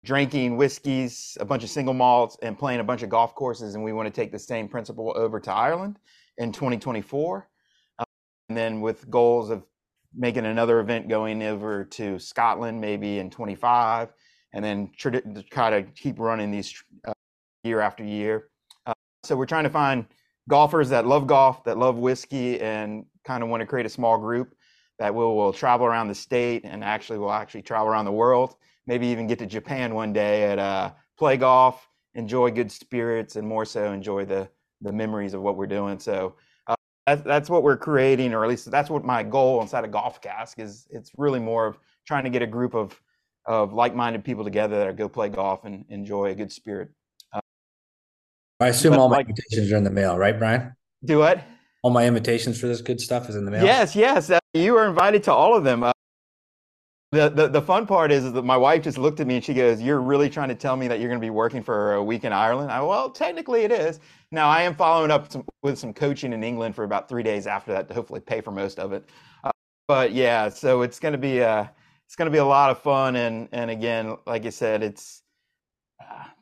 drinking 0.03 0.57
whiskeys, 0.57 1.37
a 1.39 1.45
bunch 1.45 1.63
of 1.63 1.69
single 1.69 1.93
malts, 1.93 2.37
and 2.41 2.57
playing 2.57 2.79
a 2.79 2.83
bunch 2.83 3.03
of 3.03 3.09
golf 3.09 3.35
courses. 3.35 3.75
And 3.75 3.83
we 3.83 3.93
want 3.93 4.07
to 4.07 4.13
take 4.13 4.31
the 4.31 4.39
same 4.39 4.67
principle 4.67 5.13
over 5.15 5.39
to 5.41 5.51
Ireland 5.51 5.99
in 6.37 6.51
2024, 6.51 7.49
uh, 7.99 8.03
and 8.47 8.57
then 8.57 8.81
with 8.81 9.09
goals 9.09 9.49
of 9.49 9.63
making 10.15 10.45
another 10.45 10.79
event 10.79 11.07
going 11.07 11.43
over 11.43 11.83
to 11.83 12.17
Scotland 12.17 12.79
maybe 12.79 13.19
in 13.19 13.29
25, 13.29 14.09
and 14.53 14.65
then 14.65 14.89
try 14.97 15.69
to 15.69 15.83
keep 15.95 16.17
running 16.17 16.49
these 16.49 16.73
uh, 17.07 17.13
year 17.63 17.81
after 17.81 18.03
year. 18.03 18.49
Uh, 18.85 18.93
so 19.23 19.35
we're 19.35 19.45
trying 19.45 19.65
to 19.65 19.69
find 19.69 20.05
golfers 20.49 20.89
that 20.89 21.07
love 21.07 21.27
golf, 21.27 21.63
that 21.63 21.77
love 21.77 21.97
whiskey, 21.97 22.59
and 22.59 23.05
kind 23.23 23.43
of 23.43 23.49
want 23.49 23.61
to 23.61 23.67
create 23.67 23.85
a 23.85 23.89
small 23.89 24.17
group 24.17 24.53
that 24.97 25.13
will 25.15 25.37
will 25.37 25.53
travel 25.53 25.85
around 25.87 26.09
the 26.09 26.15
state 26.15 26.65
and 26.65 26.83
actually 26.83 27.19
will 27.19 27.31
actually 27.31 27.61
travel 27.61 27.87
around 27.87 28.03
the 28.03 28.11
world. 28.11 28.55
Maybe 28.87 29.07
even 29.07 29.27
get 29.27 29.39
to 29.39 29.45
Japan 29.45 29.93
one 29.93 30.11
day 30.11 30.51
and 30.51 30.59
uh, 30.59 30.91
play 31.17 31.37
golf, 31.37 31.87
enjoy 32.15 32.51
good 32.51 32.71
spirits, 32.71 33.37
and 33.37 33.47
more 33.47 33.63
so 33.63 33.93
enjoy 33.93 34.25
the 34.25 34.49
the 34.81 34.91
memories 34.91 35.33
of 35.33 35.41
what 35.41 35.55
we're 35.55 35.67
doing. 35.67 35.99
So 35.99 36.35
uh, 36.67 36.75
that's, 37.05 37.21
that's 37.21 37.49
what 37.49 37.63
we're 37.63 37.77
creating, 37.77 38.33
or 38.33 38.43
at 38.43 38.49
least 38.49 38.69
that's 38.71 38.89
what 38.89 39.05
my 39.05 39.23
goal 39.23 39.61
inside 39.61 39.85
of 39.85 39.91
Golf 39.91 40.21
Cask 40.21 40.59
is. 40.59 40.87
It's 40.89 41.11
really 41.17 41.39
more 41.39 41.67
of 41.67 41.77
trying 42.05 42.23
to 42.23 42.29
get 42.29 42.41
a 42.41 42.47
group 42.47 42.73
of 42.75 42.99
of 43.45 43.73
like-minded 43.73 44.23
people 44.23 44.43
together 44.43 44.79
that 44.79 44.95
go 44.97 45.07
play 45.07 45.29
golf 45.29 45.65
and 45.65 45.85
enjoy 45.89 46.31
a 46.31 46.35
good 46.35 46.51
spirit 46.51 46.89
I 48.59 48.67
assume 48.67 48.91
But 48.91 48.99
all 48.99 49.09
my 49.09 49.17
like, 49.17 49.29
invitations 49.29 49.71
are 49.71 49.77
in 49.77 49.83
the 49.83 49.89
mail, 49.89 50.17
right, 50.17 50.37
Brian? 50.37 50.73
do 51.05 51.19
what? 51.19 51.43
All 51.81 51.91
my 51.91 52.05
invitations 52.05 52.59
for 52.59 52.67
this 52.67 52.81
good 52.81 52.99
stuff 52.99 53.29
is 53.29 53.35
in 53.35 53.45
the 53.45 53.51
mail. 53.51 53.63
Yes, 53.63 53.95
yes. 53.95 54.29
Uh, 54.29 54.39
you 54.53 54.75
are 54.75 54.85
invited 54.85 55.23
to 55.23 55.33
all 55.33 55.55
of 55.55 55.63
them. 55.63 55.83
Uh, 55.83 55.93
the, 57.11 57.29
the 57.29 57.47
the 57.47 57.61
fun 57.61 57.87
part 57.87 58.11
is, 58.11 58.25
is 58.25 58.33
that 58.33 58.43
my 58.43 58.57
wife 58.57 58.83
just 58.83 58.97
looked 58.97 59.19
at 59.19 59.25
me 59.27 59.35
and 59.35 59.43
she 59.43 59.53
goes, 59.53 59.81
"You're 59.81 60.01
really 60.01 60.29
trying 60.29 60.49
to 60.49 60.55
tell 60.55 60.75
me 60.75 60.87
that 60.89 60.99
you're 60.99 61.07
going 61.07 61.21
to 61.21 61.25
be 61.25 61.29
working 61.31 61.63
for 61.63 61.93
a 61.93 62.03
week 62.03 62.23
in 62.25 62.33
Ireland?" 62.33 62.69
I 62.69 62.81
well, 62.81 63.09
technically 63.09 63.61
it 63.61 63.71
is. 63.71 63.99
Now 64.31 64.49
I 64.49 64.61
am 64.61 64.75
following 64.75 65.09
up 65.09 65.31
some, 65.31 65.45
with 65.63 65.79
some 65.79 65.93
coaching 65.93 66.33
in 66.33 66.43
England 66.43 66.75
for 66.75 66.83
about 66.83 67.07
three 67.09 67.23
days 67.23 67.47
after 67.47 67.71
that 67.71 67.87
to 67.87 67.93
hopefully 67.93 68.19
pay 68.19 68.41
for 68.41 68.51
most 68.51 68.77
of 68.77 68.91
it. 68.91 69.09
Uh, 69.43 69.51
but 69.87 70.11
yeah, 70.11 70.49
so 70.49 70.81
it's 70.81 70.99
going 70.99 71.13
to 71.13 71.17
be 71.17 71.41
uh 71.41 71.65
it's 72.05 72.15
going 72.15 72.27
to 72.27 72.31
be 72.31 72.39
a 72.39 72.45
lot 72.45 72.69
of 72.69 72.79
fun 72.79 73.15
and 73.15 73.47
and 73.53 73.71
again, 73.71 74.17
like 74.27 74.45
I 74.45 74.49
said, 74.49 74.83
it's 74.83 75.23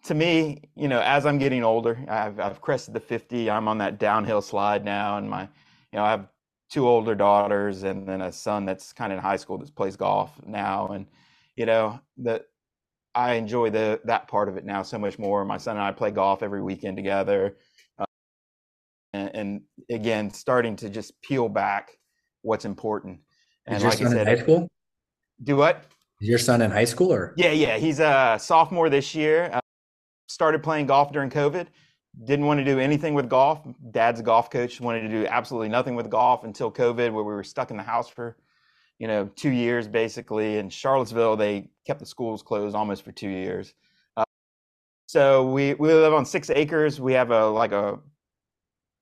to 0.04 0.14
me, 0.14 0.62
you 0.76 0.88
know, 0.88 1.02
as 1.02 1.26
I'm 1.26 1.38
getting 1.38 1.64
older, 1.64 1.98
I've 2.08 2.40
I've 2.40 2.62
crested 2.62 2.94
the 2.94 3.00
50. 3.00 3.50
I'm 3.50 3.68
on 3.68 3.78
that 3.80 4.00
downhill 4.00 4.42
slide 4.42 4.86
now, 4.86 5.18
and 5.18 5.30
my, 5.30 5.44
you 5.92 6.00
know, 6.00 6.04
I 6.04 6.12
have 6.12 6.30
two 6.70 6.88
older 6.88 7.16
daughters 7.16 7.84
and 7.84 8.08
then 8.08 8.22
a 8.22 8.32
son 8.32 8.66
that's 8.66 8.92
kind 8.94 9.12
of 9.14 9.18
in 9.18 9.24
high 9.24 9.38
school 9.38 9.58
that 9.58 9.74
plays 9.76 9.96
golf 9.98 10.32
now, 10.46 10.88
and 10.90 11.08
you 11.56 11.66
know, 11.66 12.00
that 12.18 12.46
I 13.16 13.34
enjoy 13.36 13.70
the 13.72 14.02
that 14.06 14.28
part 14.28 14.50
of 14.50 14.58
it 14.58 14.66
now 14.66 14.84
so 14.84 14.98
much 14.98 15.20
more. 15.20 15.44
My 15.46 15.58
son 15.58 15.78
and 15.78 15.86
I 15.86 15.92
play 15.92 16.12
golf 16.12 16.44
every 16.44 16.62
weekend 16.62 16.98
together, 16.98 17.58
uh, 18.00 18.06
and, 19.14 19.32
and 19.36 19.62
again, 19.90 20.32
starting 20.32 20.76
to 20.78 20.90
just 20.90 21.22
peel 21.22 21.50
back 21.50 21.98
what's 22.42 22.66
important. 22.66 23.22
Is 23.70 23.80
And 23.80 23.84
your 23.84 23.92
like 23.92 24.02
I 24.02 24.06
son 24.06 24.14
in 24.14 24.18
said, 24.18 24.28
high 24.28 24.36
school? 24.38 24.68
do 25.44 25.56
what? 25.58 25.86
Is 26.20 26.28
your 26.28 26.40
son 26.40 26.62
in 26.62 26.72
high 26.72 26.86
school 26.86 27.14
or? 27.14 27.34
Yeah, 27.38 27.52
yeah, 27.52 27.78
he's 27.78 28.00
a 28.00 28.38
sophomore 28.40 28.90
this 28.90 29.14
year. 29.14 29.52
Uh, 29.54 29.60
started 30.28 30.64
playing 30.64 30.88
golf 30.88 31.12
during 31.12 31.30
COVID. 31.30 31.68
Didn't 32.24 32.48
want 32.48 32.60
to 32.60 32.66
do 32.66 32.80
anything 32.80 33.14
with 33.14 33.30
golf. 33.30 33.60
Dad's 33.92 34.20
a 34.20 34.24
golf 34.24 34.50
coach. 34.50 34.82
Wanted 34.82 35.02
to 35.02 35.10
do 35.10 35.28
absolutely 35.28 35.70
nothing 35.70 35.96
with 35.96 36.10
golf 36.10 36.44
until 36.44 36.72
COVID, 36.72 37.14
where 37.14 37.24
we 37.24 37.34
were 37.34 37.44
stuck 37.44 37.70
in 37.70 37.78
the 37.78 37.84
house 37.84 38.10
for, 38.10 38.36
you 38.98 39.08
know, 39.08 39.30
two 39.36 39.52
years 39.52 39.88
basically. 39.88 40.58
In 40.58 40.72
Charlottesville, 40.72 41.36
they 41.36 41.70
kept 41.86 42.00
the 42.00 42.06
schools 42.08 42.42
closed 42.42 42.76
almost 42.76 43.04
for 43.04 43.12
two 43.12 43.30
years. 43.30 43.76
Uh, 44.16 44.24
so 45.08 45.46
we 45.46 45.76
we 45.76 45.94
live 45.94 46.14
on 46.14 46.26
six 46.26 46.50
acres. 46.50 47.00
We 47.00 47.14
have 47.14 47.30
a 47.30 47.46
like 47.48 47.74
a, 47.74 48.00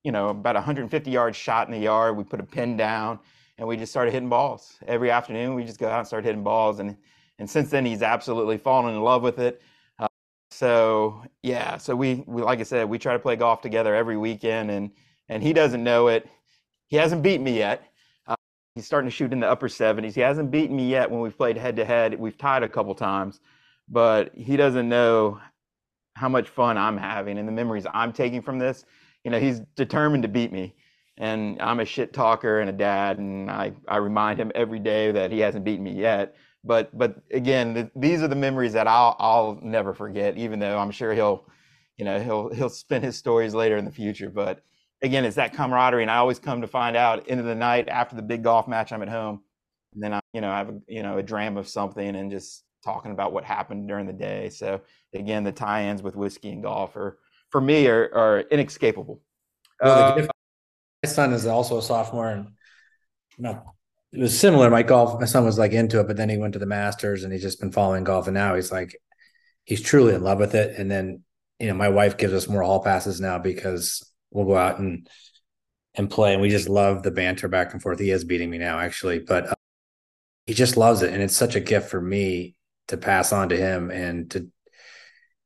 you 0.04 0.12
know, 0.12 0.28
about 0.30 0.58
a 0.58 0.60
150 0.60 1.10
yard 1.10 1.34
shot 1.34 1.70
in 1.70 1.74
the 1.74 1.80
yard. 1.80 2.18
We 2.18 2.26
put 2.26 2.42
a 2.42 2.46
pin 2.46 2.76
down 2.76 3.20
and 3.58 3.68
we 3.68 3.78
just 3.78 3.92
started 3.92 4.12
hitting 4.12 4.30
balls 4.30 4.76
every 4.88 5.12
afternoon. 5.12 5.56
We 5.56 5.64
just 5.64 5.80
go 5.80 5.88
out 5.88 6.00
and 6.00 6.08
start 6.08 6.26
hitting 6.26 6.44
balls, 6.44 6.80
and 6.80 6.98
and 7.40 7.50
since 7.50 7.70
then 7.70 7.86
he's 7.86 8.02
absolutely 8.02 8.58
fallen 8.58 8.94
in 8.94 9.02
love 9.02 9.22
with 9.24 9.40
it. 9.40 9.62
Uh, 10.00 10.08
so 10.52 11.24
yeah, 11.44 11.78
so 11.78 11.96
we, 11.96 12.24
we 12.28 12.42
like 12.42 12.60
I 12.60 12.64
said, 12.64 12.90
we 12.90 13.00
try 13.00 13.14
to 13.14 13.20
play 13.20 13.36
golf 13.36 13.62
together 13.62 13.96
every 13.96 14.18
weekend, 14.18 14.72
and 14.72 14.92
and 15.30 15.42
he 15.42 15.54
doesn't 15.54 15.84
know 15.84 16.08
it. 16.08 16.28
He 16.88 16.98
hasn't 16.98 17.24
beat 17.24 17.42
me 17.42 17.58
yet. 17.58 17.84
Uh, 18.28 18.36
he's 18.76 18.86
starting 18.86 19.10
to 19.10 19.16
shoot 19.16 19.34
in 19.34 19.40
the 19.40 19.50
upper 19.50 19.68
70s. 19.68 20.14
He 20.14 20.22
hasn't 20.22 20.52
beaten 20.52 20.76
me 20.76 20.88
yet 20.90 21.10
when 21.10 21.20
we've 21.22 21.36
played 21.36 21.58
head 21.58 21.76
to 21.78 21.86
head. 21.86 22.20
We've 22.20 22.38
tied 22.38 22.64
a 22.64 22.70
couple 22.70 22.94
times, 22.94 23.40
but 23.90 24.32
he 24.36 24.56
doesn't 24.56 24.88
know 24.88 25.40
how 26.16 26.30
much 26.30 26.48
fun 26.48 26.78
I'm 26.78 26.98
having 26.98 27.38
and 27.38 27.48
the 27.48 27.52
memories 27.52 27.86
I'm 27.94 28.14
taking 28.14 28.42
from 28.42 28.60
this. 28.60 28.86
You 29.24 29.32
know, 29.32 29.40
he's 29.40 29.62
determined 29.76 30.24
to 30.24 30.30
beat 30.30 30.52
me. 30.52 30.76
And 31.18 31.62
I'm 31.62 31.80
a 31.80 31.86
shit 31.86 32.14
talker 32.14 32.60
and 32.60 32.70
a 32.70 32.74
dad, 32.74 33.20
and 33.20 33.50
I, 33.50 33.74
I 33.88 33.98
remind 33.98 34.40
him 34.40 34.52
every 34.54 34.80
day 34.80 35.12
that 35.12 35.32
he 35.32 35.40
hasn't 35.40 35.64
beaten 35.64 35.84
me 35.84 35.94
yet. 35.94 36.36
But 36.64 36.98
but 36.98 37.16
again, 37.32 37.74
th 37.76 37.88
these 37.96 38.22
are 38.22 38.28
the 38.28 38.36
memories 38.36 38.74
that 38.74 38.88
I'll 38.88 39.16
I'll 39.20 39.60
never 39.62 39.94
forget, 39.94 40.38
even 40.38 40.60
though 40.60 40.78
I'm 40.78 40.92
sure 40.92 41.14
he'll, 41.14 41.46
you 41.98 42.06
know, 42.06 42.20
he'll 42.20 42.54
he'll 42.54 42.70
spin 42.70 43.02
his 43.04 43.16
stories 43.18 43.54
later 43.54 43.78
in 43.78 43.86
the 43.86 43.92
future. 43.92 44.30
But 44.30 44.64
again, 45.04 45.24
it's 45.26 45.36
that 45.38 45.54
camaraderie, 45.54 46.02
and 46.02 46.12
I 46.12 46.18
always 46.18 46.40
come 46.40 46.62
to 46.62 46.68
find 46.68 46.98
out 46.98 47.30
end 47.30 47.40
of 47.40 47.46
the 47.46 47.56
night 47.56 47.88
after 47.88 48.16
the 48.16 48.22
big 48.22 48.44
golf 48.44 48.68
match, 48.68 48.92
I'm 48.92 49.02
at 49.04 49.10
home, 49.10 49.42
and 49.94 50.04
then 50.04 50.14
I 50.14 50.20
you 50.34 50.42
know 50.42 50.52
I 50.52 50.58
have 50.58 50.70
a, 50.70 50.80
you 50.88 51.04
know 51.04 51.18
a 51.18 51.24
dram 51.24 51.56
of 51.58 51.68
something 51.68 52.16
and 52.16 52.32
just 52.32 52.64
talking 52.84 53.12
about 53.12 53.32
what 53.34 53.44
happened 53.46 53.88
during 53.88 54.06
the 54.08 54.14
day. 54.14 54.50
So 54.50 54.82
again, 55.14 55.44
the 55.44 55.52
tie-ins 55.52 56.04
with 56.04 56.16
whiskey 56.16 56.52
and 56.52 56.62
golf 56.64 56.96
are 56.96 57.20
for 57.50 57.62
me 57.62 57.88
are, 57.88 58.10
are 58.14 58.40
inescapable. 58.52 59.22
Well, 59.82 59.96
the 59.96 60.04
uh, 60.04 60.16
gift, 60.16 60.28
my 60.28 60.35
son 61.06 61.34
is 61.34 61.46
also 61.46 61.78
a 61.78 61.82
sophomore 61.82 62.30
and 62.30 62.48
not, 63.38 63.66
it 64.12 64.20
was 64.20 64.38
similar. 64.38 64.70
My 64.70 64.84
golf, 64.84 65.20
my 65.20 65.26
son 65.26 65.46
was 65.46 65.58
like 65.58 65.72
into 65.72 66.00
it, 66.00 66.08
but 66.08 66.18
then 66.18 66.30
he 66.30 66.38
went 66.38 66.54
to 66.54 66.60
the 66.60 66.66
masters 66.66 67.24
and 67.24 67.34
he's 67.34 67.42
just 67.42 67.60
been 67.60 67.72
following 67.72 68.04
golf. 68.04 68.28
And 68.28 68.34
now 68.34 68.56
he's 68.56 68.72
like, 68.72 68.96
he's 69.66 69.82
truly 69.82 70.14
in 70.14 70.24
love 70.24 70.40
with 70.40 70.56
it. 70.56 70.80
And 70.80 70.90
then, 70.90 71.24
you 71.60 71.68
know, 71.68 71.74
my 71.74 71.90
wife 71.90 72.18
gives 72.18 72.34
us 72.34 72.48
more 72.48 72.62
hall 72.62 72.84
passes 72.84 73.20
now 73.20 73.40
because 73.40 74.10
we'll 74.32 74.46
go 74.46 74.56
out 74.56 74.80
and, 74.80 75.10
and 75.96 76.10
play. 76.10 76.34
And 76.34 76.42
we 76.42 76.50
just 76.50 76.70
love 76.70 77.04
the 77.04 77.12
banter 77.12 77.48
back 77.48 77.74
and 77.74 77.82
forth. 77.82 78.00
He 78.00 78.12
is 78.12 78.24
beating 78.24 78.50
me 78.50 78.58
now, 78.58 78.80
actually, 78.80 79.20
but 79.20 79.50
uh, 79.50 79.56
he 80.46 80.54
just 80.54 80.78
loves 80.78 81.02
it. 81.02 81.14
And 81.14 81.22
it's 81.22 81.36
such 81.36 81.56
a 81.56 81.62
gift 81.62 81.90
for 81.90 82.00
me 82.00 82.56
to 82.88 82.98
pass 82.98 83.34
on 83.34 83.50
to 83.50 83.58
him 83.58 83.92
and 83.92 84.30
to, 84.32 84.48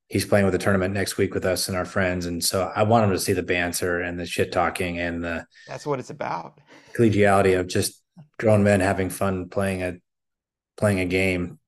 he's 0.10 0.26
playing 0.26 0.46
with 0.46 0.56
a 0.56 0.60
tournament 0.60 0.94
next 0.94 1.18
week 1.18 1.34
with 1.34 1.46
us 1.46 1.68
and 1.68 1.78
our 1.78 1.86
friends. 1.86 2.26
And 2.26 2.44
so 2.44 2.72
I 2.76 2.84
want 2.84 3.06
him 3.06 3.12
to 3.12 3.20
see 3.20 3.34
the 3.34 3.44
banter 3.44 4.02
and 4.02 4.20
the 4.20 4.26
shit 4.26 4.52
talking 4.52 5.00
and 5.00 5.24
the 5.24 5.46
that's 5.68 5.86
what 5.86 6.00
it's 6.00 6.10
about. 6.10 6.60
collegiality 6.98 7.58
of 7.58 7.68
just 7.68 8.02
grown 8.38 8.64
men 8.64 8.80
having 8.80 9.10
fun 9.10 9.48
playing 9.50 9.82
a 9.84 9.98
playing 10.76 11.00
a 11.00 11.06
game. 11.06 11.60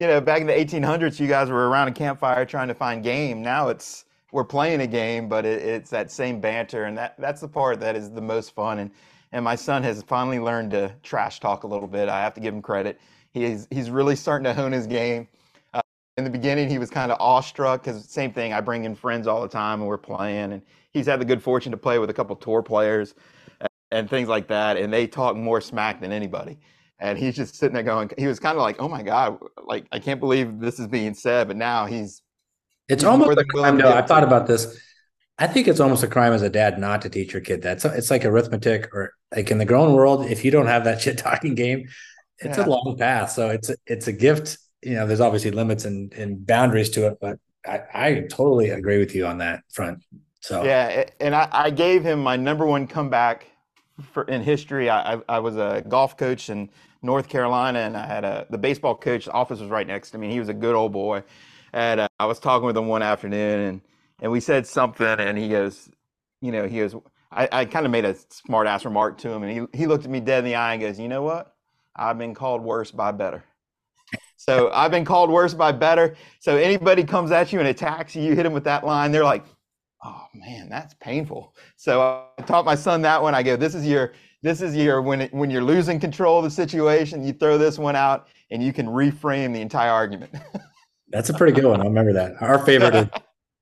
You 0.00 0.08
know, 0.08 0.20
back 0.20 0.40
in 0.40 0.48
the 0.48 0.52
1800s, 0.52 1.20
you 1.20 1.28
guys 1.28 1.48
were 1.48 1.68
around 1.68 1.86
a 1.86 1.92
campfire 1.92 2.44
trying 2.44 2.66
to 2.68 2.74
find 2.74 3.04
game. 3.04 3.40
Now 3.40 3.68
it's 3.68 4.04
we're 4.32 4.44
playing 4.44 4.80
a 4.80 4.86
game, 4.86 5.28
but 5.28 5.46
it, 5.46 5.62
it's 5.62 5.90
that 5.90 6.10
same 6.10 6.40
banter, 6.40 6.84
and 6.84 6.98
that 6.98 7.14
that's 7.18 7.40
the 7.40 7.48
part 7.48 7.78
that 7.80 7.94
is 7.94 8.10
the 8.10 8.20
most 8.20 8.54
fun. 8.54 8.80
And 8.80 8.90
and 9.30 9.44
my 9.44 9.54
son 9.54 9.82
has 9.84 10.02
finally 10.02 10.40
learned 10.40 10.72
to 10.72 10.92
trash 11.02 11.38
talk 11.38 11.62
a 11.62 11.66
little 11.66 11.86
bit. 11.86 12.08
I 12.08 12.20
have 12.20 12.34
to 12.34 12.40
give 12.40 12.52
him 12.52 12.62
credit. 12.62 13.00
He's 13.32 13.68
he's 13.70 13.90
really 13.90 14.16
starting 14.16 14.44
to 14.44 14.54
hone 14.54 14.72
his 14.72 14.88
game. 14.88 15.28
In 16.16 16.24
the 16.24 16.30
beginning, 16.30 16.68
he 16.68 16.78
was 16.78 16.90
kind 16.90 17.10
of 17.10 17.18
awestruck 17.20 17.82
because 17.84 18.04
same 18.08 18.32
thing. 18.32 18.52
I 18.52 18.60
bring 18.60 18.84
in 18.84 18.94
friends 18.94 19.26
all 19.26 19.40
the 19.42 19.48
time, 19.48 19.80
and 19.80 19.88
we're 19.88 19.96
playing, 19.98 20.52
and 20.52 20.62
he's 20.92 21.06
had 21.06 21.20
the 21.20 21.24
good 21.24 21.42
fortune 21.42 21.72
to 21.72 21.78
play 21.78 21.98
with 21.98 22.10
a 22.10 22.14
couple 22.14 22.36
tour 22.36 22.62
players 22.62 23.14
and 23.90 24.08
things 24.08 24.28
like 24.28 24.48
that, 24.48 24.76
and 24.76 24.92
they 24.92 25.06
talk 25.06 25.36
more 25.36 25.60
smack 25.60 26.00
than 26.00 26.12
anybody. 26.12 26.58
And 26.98 27.18
he's 27.18 27.34
just 27.34 27.56
sitting 27.56 27.74
there 27.74 27.82
going, 27.82 28.10
he 28.16 28.26
was 28.26 28.38
kind 28.38 28.56
of 28.56 28.62
like, 28.62 28.80
oh 28.80 28.88
my 28.88 29.02
God, 29.02 29.38
like, 29.64 29.86
I 29.92 29.98
can't 29.98 30.20
believe 30.20 30.60
this 30.60 30.78
is 30.78 30.86
being 30.86 31.14
said. 31.14 31.48
But 31.48 31.56
now 31.56 31.86
he's, 31.86 32.22
It's 32.88 33.02
he's 33.02 33.04
almost 33.04 33.38
a 33.38 33.44
crime. 33.44 33.76
to 33.78 33.82
though. 33.82 33.88
give 33.88 33.96
I 33.96 33.98
it 33.98 34.06
to 34.08 34.08
thought 34.08 34.24
about 34.24 34.46
this. 34.46 34.78
I 35.38 35.46
think 35.46 35.66
it's 35.66 35.80
almost 35.80 36.02
a 36.04 36.08
crime 36.08 36.32
as 36.32 36.42
a 36.42 36.50
dad 36.50 36.78
not 36.78 37.02
to 37.02 37.08
teach 37.10 37.32
your 37.32 37.42
kid 37.42 37.62
that. 37.62 37.80
So 37.80 37.90
it's 37.90 38.10
like 38.10 38.24
arithmetic 38.24 38.88
or 38.94 39.14
like 39.34 39.50
in 39.50 39.58
the 39.58 39.64
grown 39.64 39.94
world, 39.94 40.26
if 40.26 40.44
you 40.44 40.50
don't 40.50 40.66
have 40.66 40.84
that 40.84 41.00
shit 41.02 41.18
talking 41.18 41.54
game, 41.54 41.88
it's 42.38 42.58
a 42.58 42.64
long 42.66 42.96
path. 42.98 43.30
So 43.32 43.50
it's 43.50 43.70
a, 43.70 43.76
it's 43.86 44.06
a 44.08 44.12
gift. 44.12 44.58
You 44.82 44.94
know, 44.94 45.06
there's 45.06 45.20
obviously 45.20 45.50
limits 45.50 45.84
and, 45.84 46.12
and 46.14 46.44
boundaries 46.46 46.90
to 46.90 47.06
it, 47.06 47.18
but 47.20 47.38
I, 47.66 47.80
I 47.94 48.20
totally 48.30 48.70
agree 48.70 48.98
with 48.98 49.14
you 49.14 49.26
on 49.26 49.38
that 49.38 49.62
front. 49.70 50.02
So 50.40 50.64
Yeah. 50.64 51.04
And 51.20 51.34
I, 51.34 51.48
I 51.52 51.70
gave 51.70 52.02
him 52.02 52.20
my 52.20 52.36
number 52.36 52.66
one 52.66 52.86
comeback 52.86 53.46
for 54.12 54.24
in 54.24 54.42
history. 54.42 54.90
I, 54.90 55.20
I, 55.28 55.38
was 55.38 55.56
a 55.56 55.84
golf 55.88 56.16
coach 56.16 56.50
in 56.50 56.70
North 57.02 57.28
Carolina 57.28 57.80
and 57.80 57.96
I 57.96 58.06
had 58.06 58.24
a, 58.24 58.46
the 58.50 58.58
baseball 58.58 58.96
coach 58.96 59.28
office 59.28 59.60
was 59.60 59.68
right 59.68 59.86
next 59.86 60.10
to 60.12 60.18
me. 60.18 60.30
He 60.32 60.40
was 60.40 60.48
a 60.48 60.54
good 60.54 60.74
old 60.74 60.92
boy. 60.92 61.22
And 61.72 62.00
uh, 62.00 62.08
I 62.18 62.26
was 62.26 62.40
talking 62.40 62.66
with 62.66 62.76
him 62.76 62.88
one 62.88 63.02
afternoon 63.02 63.60
and, 63.60 63.80
and 64.20 64.32
we 64.32 64.40
said 64.40 64.66
something 64.66 65.06
and 65.06 65.38
he 65.38 65.48
goes, 65.48 65.88
you 66.40 66.50
know, 66.50 66.66
he 66.66 66.78
goes, 66.78 66.96
I, 67.30 67.48
I 67.52 67.64
kind 67.64 67.86
of 67.86 67.92
made 67.92 68.04
a 68.04 68.16
smart 68.28 68.66
ass 68.66 68.84
remark 68.84 69.18
to 69.18 69.30
him 69.30 69.42
and 69.42 69.68
he, 69.72 69.78
he 69.78 69.86
looked 69.86 70.04
at 70.04 70.10
me 70.10 70.20
dead 70.20 70.40
in 70.40 70.44
the 70.44 70.54
eye 70.56 70.72
and 70.74 70.82
goes, 70.82 70.98
you 70.98 71.08
know 71.08 71.22
what? 71.22 71.54
I've 71.94 72.18
been 72.18 72.34
called 72.34 72.62
worse 72.62 72.90
by 72.90 73.12
better. 73.12 73.44
So 74.42 74.72
I've 74.72 74.90
been 74.90 75.04
called 75.04 75.30
worse 75.30 75.54
by 75.54 75.70
better. 75.70 76.16
So 76.40 76.56
anybody 76.56 77.04
comes 77.04 77.30
at 77.30 77.52
you 77.52 77.60
and 77.60 77.68
attacks 77.68 78.16
you, 78.16 78.22
you 78.24 78.34
hit 78.34 78.42
them 78.42 78.52
with 78.52 78.64
that 78.64 78.84
line, 78.84 79.12
they're 79.12 79.22
like, 79.22 79.44
oh 80.04 80.26
man, 80.34 80.68
that's 80.68 80.94
painful. 80.94 81.54
So 81.76 82.26
I 82.36 82.42
taught 82.42 82.64
my 82.64 82.74
son 82.74 83.02
that 83.02 83.22
one. 83.22 83.36
I 83.36 83.44
go, 83.44 83.54
this 83.54 83.76
is 83.76 83.86
your, 83.86 84.14
this 84.42 84.60
is 84.60 84.74
your, 84.74 85.00
when 85.00 85.20
it, 85.20 85.32
when 85.32 85.48
you're 85.48 85.62
losing 85.62 86.00
control 86.00 86.38
of 86.38 86.44
the 86.44 86.50
situation, 86.50 87.24
you 87.24 87.32
throw 87.32 87.56
this 87.56 87.78
one 87.78 87.94
out 87.94 88.26
and 88.50 88.60
you 88.60 88.72
can 88.72 88.86
reframe 88.86 89.52
the 89.52 89.60
entire 89.60 89.92
argument. 89.92 90.34
that's 91.10 91.28
a 91.28 91.34
pretty 91.34 91.52
good 91.52 91.68
one. 91.68 91.80
I 91.80 91.84
remember 91.84 92.12
that. 92.14 92.32
Our 92.40 92.58
favorite 92.66 92.96
is 92.96 93.06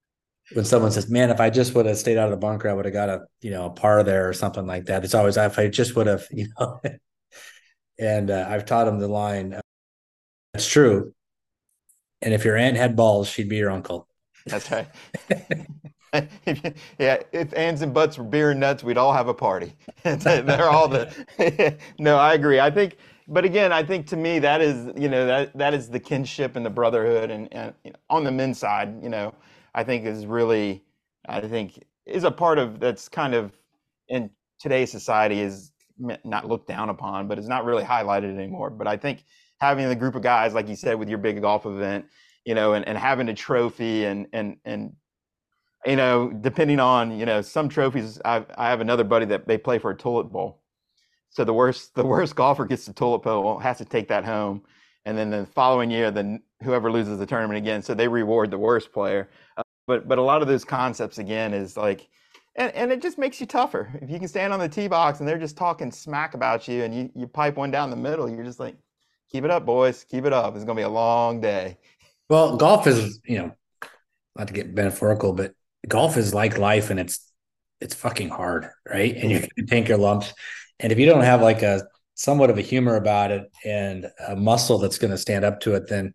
when 0.54 0.64
someone 0.64 0.92
says, 0.92 1.10
"Man, 1.10 1.28
if 1.28 1.40
I 1.40 1.50
just 1.50 1.74
would 1.74 1.84
have 1.84 1.98
stayed 1.98 2.16
out 2.16 2.24
of 2.24 2.30
the 2.30 2.38
bunker, 2.38 2.70
I 2.70 2.72
would 2.72 2.86
have 2.86 2.94
got 2.94 3.10
a 3.10 3.26
you 3.42 3.50
know 3.50 3.66
a 3.66 3.70
par 3.70 4.02
there 4.02 4.26
or 4.26 4.32
something 4.32 4.66
like 4.66 4.86
that." 4.86 5.04
It's 5.04 5.14
always 5.14 5.36
if 5.36 5.58
I 5.58 5.68
just 5.68 5.94
would 5.94 6.06
have, 6.06 6.26
you 6.30 6.48
know. 6.58 6.80
and 7.98 8.30
uh, 8.30 8.46
I've 8.48 8.64
taught 8.64 8.88
him 8.88 8.98
the 8.98 9.08
line. 9.08 9.60
That's 10.52 10.66
true. 10.66 11.14
And 12.22 12.34
if 12.34 12.44
your 12.44 12.56
aunt 12.56 12.76
had 12.76 12.96
balls, 12.96 13.28
she'd 13.28 13.48
be 13.48 13.56
your 13.56 13.70
uncle. 13.70 14.06
That's 14.46 14.70
right. 14.70 14.88
yeah, 16.98 17.18
if 17.32 17.54
ands 17.54 17.82
and 17.82 17.94
butts 17.94 18.18
were 18.18 18.24
beer 18.24 18.50
and 18.50 18.60
nuts, 18.60 18.82
we'd 18.82 18.98
all 18.98 19.12
have 19.12 19.28
a 19.28 19.34
party. 19.34 19.76
They're 20.02 20.68
all 20.68 20.88
the. 20.88 21.76
no, 21.98 22.16
I 22.16 22.34
agree. 22.34 22.58
I 22.60 22.70
think, 22.70 22.96
but 23.28 23.44
again, 23.44 23.72
I 23.72 23.82
think 23.82 24.06
to 24.08 24.16
me 24.16 24.38
that 24.40 24.60
is, 24.60 24.90
you 24.96 25.08
know, 25.08 25.26
that 25.26 25.56
that 25.56 25.72
is 25.72 25.88
the 25.88 26.00
kinship 26.00 26.56
and 26.56 26.66
the 26.66 26.70
brotherhood, 26.70 27.30
and 27.30 27.52
and 27.52 27.74
you 27.84 27.92
know, 27.92 27.98
on 28.08 28.24
the 28.24 28.32
men's 28.32 28.58
side, 28.58 29.02
you 29.02 29.08
know, 29.08 29.34
I 29.74 29.84
think 29.84 30.04
is 30.04 30.26
really 30.26 30.82
I 31.28 31.40
think 31.42 31.84
is 32.06 32.24
a 32.24 32.30
part 32.30 32.58
of 32.58 32.80
that's 32.80 33.08
kind 33.08 33.34
of 33.34 33.52
in 34.08 34.30
today's 34.58 34.90
society 34.90 35.40
is 35.40 35.72
not 36.24 36.48
looked 36.48 36.66
down 36.66 36.88
upon, 36.88 37.28
but 37.28 37.38
it's 37.38 37.46
not 37.48 37.64
really 37.64 37.84
highlighted 37.84 38.34
anymore. 38.34 38.70
But 38.70 38.88
I 38.88 38.96
think 38.96 39.24
having 39.60 39.88
the 39.88 39.96
group 39.96 40.14
of 40.14 40.22
guys, 40.22 40.54
like 40.54 40.68
you 40.68 40.76
said, 40.76 40.98
with 40.98 41.08
your 41.08 41.18
big 41.18 41.40
golf 41.40 41.66
event, 41.66 42.06
you 42.44 42.54
know, 42.54 42.74
and, 42.74 42.86
and 42.88 42.96
having 42.96 43.28
a 43.28 43.34
trophy 43.34 44.04
and 44.04 44.26
and 44.32 44.56
and 44.64 44.92
you 45.86 45.96
know, 45.96 46.30
depending 46.30 46.80
on 46.80 47.18
you 47.18 47.26
know 47.26 47.40
some 47.42 47.68
trophies, 47.68 48.20
I 48.24 48.44
I 48.56 48.70
have 48.70 48.80
another 48.80 49.04
buddy 49.04 49.26
that 49.26 49.46
they 49.46 49.58
play 49.58 49.78
for 49.78 49.90
a 49.90 49.96
toilet 49.96 50.24
bowl. 50.24 50.62
So 51.30 51.44
the 51.44 51.54
worst 51.54 51.94
the 51.96 52.04
worst 52.04 52.34
golfer 52.34 52.64
gets 52.64 52.86
the 52.86 52.92
toilet 52.92 53.22
bowl 53.22 53.58
has 53.58 53.78
to 53.78 53.84
take 53.84 54.08
that 54.08 54.24
home, 54.24 54.62
and 55.04 55.16
then 55.16 55.30
the 55.30 55.46
following 55.46 55.90
year, 55.90 56.10
then 56.10 56.42
whoever 56.62 56.90
loses 56.90 57.18
the 57.18 57.26
tournament 57.26 57.58
again, 57.58 57.82
so 57.82 57.94
they 57.94 58.08
reward 58.08 58.50
the 58.50 58.58
worst 58.58 58.92
player. 58.92 59.28
Uh, 59.56 59.62
but 59.86 60.08
but 60.08 60.18
a 60.18 60.22
lot 60.22 60.42
of 60.42 60.48
those 60.48 60.64
concepts 60.64 61.18
again 61.18 61.54
is 61.54 61.76
like 61.76 62.08
and, 62.56 62.74
and 62.74 62.92
it 62.92 63.00
just 63.00 63.16
makes 63.18 63.40
you 63.40 63.46
tougher. 63.46 63.90
If 64.02 64.10
you 64.10 64.18
can 64.18 64.28
stand 64.28 64.52
on 64.52 64.58
the 64.58 64.68
tee 64.68 64.88
box 64.88 65.20
and 65.20 65.28
they're 65.28 65.38
just 65.38 65.56
talking 65.56 65.90
smack 65.92 66.34
about 66.34 66.66
you 66.66 66.82
and 66.82 66.94
you, 66.94 67.10
you 67.14 67.26
pipe 67.26 67.56
one 67.56 67.70
down 67.70 67.90
the 67.90 67.96
middle, 67.96 68.28
you're 68.28 68.44
just 68.44 68.60
like, 68.60 68.76
keep 69.30 69.44
it 69.44 69.50
up, 69.50 69.64
boys. 69.64 70.04
Keep 70.04 70.26
it 70.26 70.32
up. 70.32 70.54
It's 70.54 70.64
going 70.64 70.76
to 70.76 70.80
be 70.80 70.84
a 70.84 70.88
long 70.88 71.40
day. 71.40 71.78
Well, 72.28 72.56
golf 72.56 72.86
is, 72.86 73.20
you 73.24 73.38
know, 73.38 73.52
not 74.36 74.48
to 74.48 74.54
get 74.54 74.72
metaphorical, 74.72 75.32
but 75.32 75.52
golf 75.88 76.16
is 76.16 76.34
like 76.34 76.58
life 76.58 76.90
and 76.90 77.00
it's, 77.00 77.32
it's 77.80 77.94
fucking 77.94 78.28
hard, 78.28 78.68
right? 78.88 79.16
And 79.16 79.30
you're 79.30 79.40
going 79.40 79.50
to 79.58 79.66
take 79.66 79.88
your 79.88 79.98
lumps. 79.98 80.32
And 80.78 80.92
if 80.92 80.98
you 80.98 81.06
don't 81.06 81.24
have 81.24 81.42
like 81.42 81.62
a 81.62 81.86
somewhat 82.14 82.50
of 82.50 82.58
a 82.58 82.62
humor 82.62 82.96
about 82.96 83.30
it 83.30 83.50
and 83.64 84.06
a 84.28 84.36
muscle 84.36 84.78
that's 84.78 84.98
going 84.98 85.10
to 85.10 85.18
stand 85.18 85.44
up 85.44 85.60
to 85.60 85.74
it, 85.74 85.88
then 85.88 86.14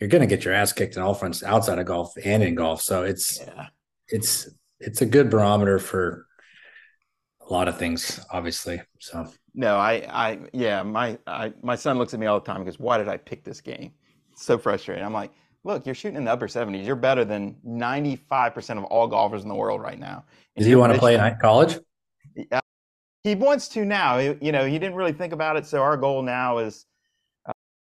you're 0.00 0.08
going 0.08 0.22
to 0.22 0.26
get 0.26 0.44
your 0.44 0.54
ass 0.54 0.72
kicked 0.72 0.96
in 0.96 1.02
all 1.02 1.14
fronts 1.14 1.42
outside 1.42 1.78
of 1.78 1.86
golf 1.86 2.14
and 2.24 2.42
in 2.42 2.54
golf. 2.54 2.82
So 2.82 3.04
it's, 3.04 3.40
yeah. 3.40 3.66
it's, 4.08 4.48
it's 4.80 5.02
a 5.02 5.06
good 5.06 5.30
barometer 5.30 5.78
for 5.78 6.26
a 7.46 7.52
lot 7.52 7.68
of 7.68 7.78
things, 7.78 8.24
obviously. 8.30 8.82
So 8.98 9.30
no, 9.54 9.76
I, 9.76 9.92
I, 10.08 10.38
yeah, 10.52 10.82
my, 10.82 11.18
I, 11.26 11.52
my 11.62 11.76
son 11.76 11.98
looks 11.98 12.14
at 12.14 12.20
me 12.20 12.26
all 12.26 12.40
the 12.40 12.46
time 12.46 12.56
and 12.56 12.64
goes, 12.64 12.78
"Why 12.78 12.98
did 12.98 13.08
I 13.08 13.16
pick 13.16 13.44
this 13.44 13.60
game?" 13.60 13.92
It's 14.32 14.44
so 14.44 14.58
frustrating. 14.58 15.04
I'm 15.04 15.12
like, 15.12 15.30
look, 15.64 15.86
you're 15.86 15.94
shooting 15.94 16.16
in 16.16 16.24
the 16.24 16.32
upper 16.32 16.48
70s. 16.48 16.84
You're 16.84 16.96
better 16.96 17.24
than 17.24 17.56
95% 17.66 18.78
of 18.78 18.84
all 18.84 19.06
golfers 19.06 19.42
in 19.42 19.48
the 19.48 19.54
world 19.54 19.80
right 19.80 19.98
now. 19.98 20.24
Does 20.56 20.66
he 20.66 20.74
want 20.74 20.92
to 20.92 20.98
play 20.98 21.14
in 21.14 21.36
college? 21.40 21.78
Yeah, 22.34 22.60
he 23.24 23.34
wants 23.34 23.68
to 23.68 23.84
now. 23.84 24.18
You 24.18 24.52
know, 24.52 24.66
he 24.66 24.78
didn't 24.78 24.94
really 24.94 25.12
think 25.12 25.32
about 25.32 25.56
it. 25.56 25.66
So 25.66 25.80
our 25.82 25.96
goal 25.96 26.22
now 26.22 26.58
is 26.58 26.86
uh, 27.46 27.52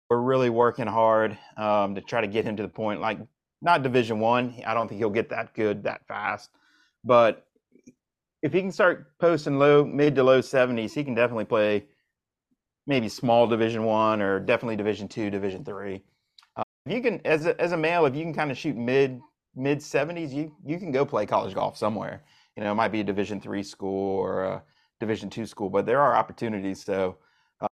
we're 0.09 0.21
really 0.21 0.49
working 0.49 0.87
hard 0.87 1.37
um, 1.57 1.95
to 1.95 2.01
try 2.01 2.21
to 2.21 2.27
get 2.27 2.45
him 2.45 2.57
to 2.57 2.63
the 2.63 2.69
point 2.69 2.99
like 2.99 3.19
not 3.61 3.81
Division 3.83 4.19
One. 4.19 4.53
I. 4.57 4.71
I 4.71 4.73
don't 4.73 4.87
think 4.87 4.99
he'll 4.99 5.09
get 5.09 5.29
that 5.29 5.53
good 5.53 5.83
that 5.83 6.05
fast. 6.07 6.49
But 7.03 7.45
if 8.43 8.51
he 8.51 8.59
can 8.59 8.71
start 8.71 9.17
posting 9.19 9.57
low, 9.57 9.85
mid 9.85 10.15
to 10.15 10.23
low 10.23 10.41
70s, 10.41 10.93
he 10.93 11.03
can 11.03 11.15
definitely 11.15 11.45
play 11.45 11.85
maybe 12.85 13.07
small 13.07 13.47
Division 13.47 13.85
One 13.85 14.21
or 14.21 14.39
definitely 14.39 14.75
Division 14.75 15.07
Two, 15.07 15.29
Division 15.29 15.63
Three. 15.63 16.03
Uh, 16.57 16.63
if 16.85 16.93
you 16.93 17.01
can, 17.01 17.21
as 17.25 17.45
a, 17.45 17.59
as 17.59 17.71
a 17.71 17.77
male, 17.77 18.05
if 18.05 18.15
you 18.15 18.23
can 18.23 18.33
kind 18.33 18.51
of 18.51 18.57
shoot 18.57 18.75
mid 18.75 19.21
mid 19.55 19.79
70s, 19.79 20.33
you 20.33 20.53
you 20.65 20.77
can 20.77 20.91
go 20.91 21.05
play 21.05 21.25
college 21.25 21.55
golf 21.55 21.77
somewhere. 21.77 22.23
You 22.57 22.63
know, 22.63 22.71
it 22.73 22.75
might 22.75 22.89
be 22.89 22.99
a 22.99 23.03
Division 23.03 23.39
Three 23.39 23.63
school 23.63 24.17
or 24.19 24.43
a 24.43 24.63
Division 24.99 25.29
Two 25.29 25.45
school, 25.45 25.69
but 25.69 25.85
there 25.85 26.01
are 26.01 26.13
opportunities. 26.13 26.83
So, 26.83 27.17
uh, 27.61 27.67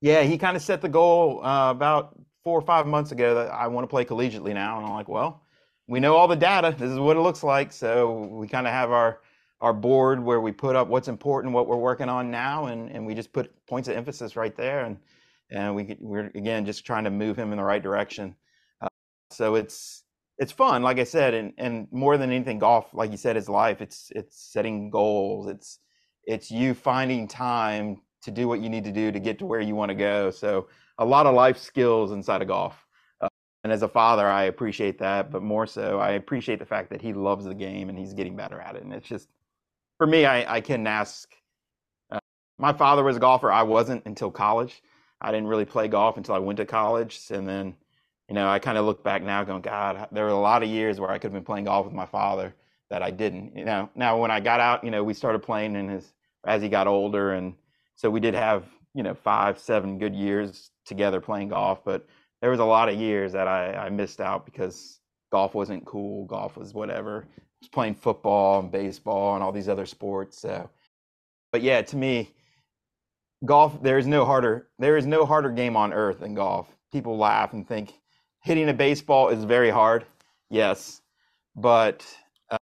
yeah, 0.00 0.22
he 0.22 0.38
kind 0.38 0.56
of 0.56 0.62
set 0.62 0.80
the 0.80 0.88
goal 0.88 1.44
uh, 1.44 1.72
about 1.72 2.16
four 2.44 2.56
or 2.56 2.62
five 2.62 2.86
months 2.86 3.10
ago 3.10 3.34
that 3.34 3.50
I 3.52 3.66
want 3.66 3.82
to 3.82 3.88
play 3.88 4.04
collegiately 4.04 4.54
now, 4.54 4.78
and 4.78 4.86
I'm 4.86 4.92
like, 4.92 5.08
well 5.08 5.42
we 5.88 6.00
know 6.00 6.14
all 6.14 6.28
the 6.28 6.36
data. 6.36 6.74
This 6.78 6.90
is 6.90 6.98
what 6.98 7.16
it 7.16 7.20
looks 7.20 7.42
like. 7.42 7.72
So 7.72 8.28
we 8.30 8.46
kind 8.46 8.66
of 8.66 8.72
have 8.72 8.92
our 8.92 9.20
our 9.60 9.72
board 9.72 10.22
where 10.22 10.40
we 10.40 10.52
put 10.52 10.76
up 10.76 10.86
what's 10.86 11.08
important, 11.08 11.52
what 11.52 11.66
we're 11.66 11.76
working 11.76 12.08
on 12.08 12.30
now, 12.30 12.66
and, 12.66 12.88
and 12.92 13.04
we 13.04 13.12
just 13.12 13.32
put 13.32 13.52
points 13.66 13.88
of 13.88 13.96
emphasis 13.96 14.36
right 14.36 14.54
there. 14.54 14.84
And 14.84 14.98
and 15.50 15.74
we 15.74 15.96
we're 15.98 16.30
again 16.34 16.64
just 16.64 16.84
trying 16.84 17.04
to 17.04 17.10
move 17.10 17.36
him 17.36 17.50
in 17.52 17.58
the 17.58 17.64
right 17.64 17.82
direction. 17.82 18.36
Uh, 18.80 18.88
so 19.30 19.54
it's 19.56 20.04
it's 20.36 20.52
fun, 20.52 20.82
like 20.82 20.98
I 20.98 21.04
said, 21.04 21.34
and 21.34 21.52
and 21.58 21.88
more 21.90 22.16
than 22.16 22.30
anything, 22.30 22.58
golf, 22.58 22.92
like 22.92 23.10
you 23.10 23.16
said, 23.16 23.36
is 23.36 23.48
life. 23.48 23.80
It's 23.80 24.12
it's 24.14 24.52
setting 24.52 24.90
goals. 24.90 25.48
It's 25.48 25.80
it's 26.24 26.50
you 26.50 26.74
finding 26.74 27.26
time 27.26 28.02
to 28.22 28.30
do 28.30 28.46
what 28.46 28.60
you 28.60 28.68
need 28.68 28.84
to 28.84 28.92
do 28.92 29.10
to 29.10 29.18
get 29.18 29.38
to 29.38 29.46
where 29.46 29.60
you 29.60 29.74
want 29.74 29.88
to 29.88 29.94
go. 29.94 30.30
So 30.30 30.68
a 30.98 31.04
lot 31.04 31.26
of 31.26 31.34
life 31.34 31.56
skills 31.56 32.12
inside 32.12 32.42
of 32.42 32.48
golf. 32.48 32.86
And 33.64 33.72
as 33.72 33.82
a 33.82 33.88
father, 33.88 34.26
I 34.26 34.44
appreciate 34.44 34.98
that, 34.98 35.30
but 35.32 35.42
more 35.42 35.66
so, 35.66 35.98
I 35.98 36.10
appreciate 36.10 36.60
the 36.60 36.64
fact 36.64 36.90
that 36.90 37.02
he 37.02 37.12
loves 37.12 37.44
the 37.44 37.54
game 37.54 37.88
and 37.88 37.98
he's 37.98 38.14
getting 38.14 38.36
better 38.36 38.60
at 38.60 38.76
it. 38.76 38.82
And 38.84 38.92
it's 38.92 39.08
just, 39.08 39.28
for 39.96 40.06
me, 40.06 40.26
I, 40.26 40.56
I 40.56 40.60
can 40.60 40.86
ask. 40.86 41.28
Uh, 42.10 42.20
my 42.58 42.72
father 42.72 43.02
was 43.02 43.16
a 43.16 43.20
golfer. 43.20 43.50
I 43.50 43.64
wasn't 43.64 44.06
until 44.06 44.30
college. 44.30 44.82
I 45.20 45.32
didn't 45.32 45.48
really 45.48 45.64
play 45.64 45.88
golf 45.88 46.16
until 46.16 46.36
I 46.36 46.38
went 46.38 46.58
to 46.58 46.64
college. 46.64 47.20
And 47.30 47.48
then, 47.48 47.74
you 48.28 48.34
know, 48.36 48.48
I 48.48 48.60
kind 48.60 48.78
of 48.78 48.84
look 48.84 49.02
back 49.02 49.22
now 49.22 49.42
going, 49.42 49.62
God, 49.62 50.06
there 50.12 50.24
were 50.24 50.30
a 50.30 50.38
lot 50.38 50.62
of 50.62 50.68
years 50.68 51.00
where 51.00 51.10
I 51.10 51.18
could 51.18 51.32
have 51.32 51.32
been 51.32 51.44
playing 51.44 51.64
golf 51.64 51.84
with 51.84 51.94
my 51.94 52.06
father 52.06 52.54
that 52.90 53.02
I 53.02 53.10
didn't. 53.10 53.56
You 53.56 53.64
know, 53.64 53.90
now 53.96 54.18
when 54.18 54.30
I 54.30 54.38
got 54.38 54.60
out, 54.60 54.84
you 54.84 54.92
know, 54.92 55.02
we 55.02 55.14
started 55.14 55.40
playing 55.40 55.74
in 55.74 55.88
his, 55.88 56.12
as 56.46 56.62
he 56.62 56.68
got 56.68 56.86
older. 56.86 57.32
And 57.32 57.54
so 57.96 58.08
we 58.08 58.20
did 58.20 58.34
have, 58.34 58.64
you 58.94 59.02
know, 59.02 59.14
five, 59.14 59.58
seven 59.58 59.98
good 59.98 60.14
years 60.14 60.70
together 60.86 61.20
playing 61.20 61.48
golf. 61.48 61.84
But 61.84 62.06
there 62.40 62.50
was 62.50 62.60
a 62.60 62.64
lot 62.64 62.88
of 62.88 62.96
years 62.96 63.32
that 63.32 63.48
I, 63.48 63.74
I 63.74 63.88
missed 63.90 64.20
out 64.20 64.44
because 64.44 65.00
golf 65.32 65.54
wasn't 65.54 65.84
cool. 65.84 66.24
Golf 66.26 66.56
was 66.56 66.74
whatever. 66.74 67.26
I 67.28 67.40
was 67.60 67.68
playing 67.68 67.94
football 67.94 68.60
and 68.60 68.70
baseball 68.70 69.34
and 69.34 69.42
all 69.42 69.52
these 69.52 69.68
other 69.68 69.86
sports. 69.86 70.40
So, 70.40 70.70
but 71.52 71.62
yeah, 71.62 71.82
to 71.82 71.96
me, 71.96 72.30
golf 73.44 73.82
there 73.82 73.98
is 73.98 74.06
no 74.06 74.24
harder 74.24 74.68
there 74.80 74.96
is 74.96 75.06
no 75.06 75.24
harder 75.24 75.50
game 75.50 75.76
on 75.76 75.92
earth 75.92 76.20
than 76.20 76.34
golf. 76.34 76.68
People 76.92 77.16
laugh 77.16 77.52
and 77.52 77.66
think 77.66 77.92
hitting 78.42 78.68
a 78.68 78.74
baseball 78.74 79.28
is 79.28 79.44
very 79.44 79.70
hard. 79.70 80.04
Yes, 80.50 81.02
but 81.56 82.06
uh, 82.50 82.56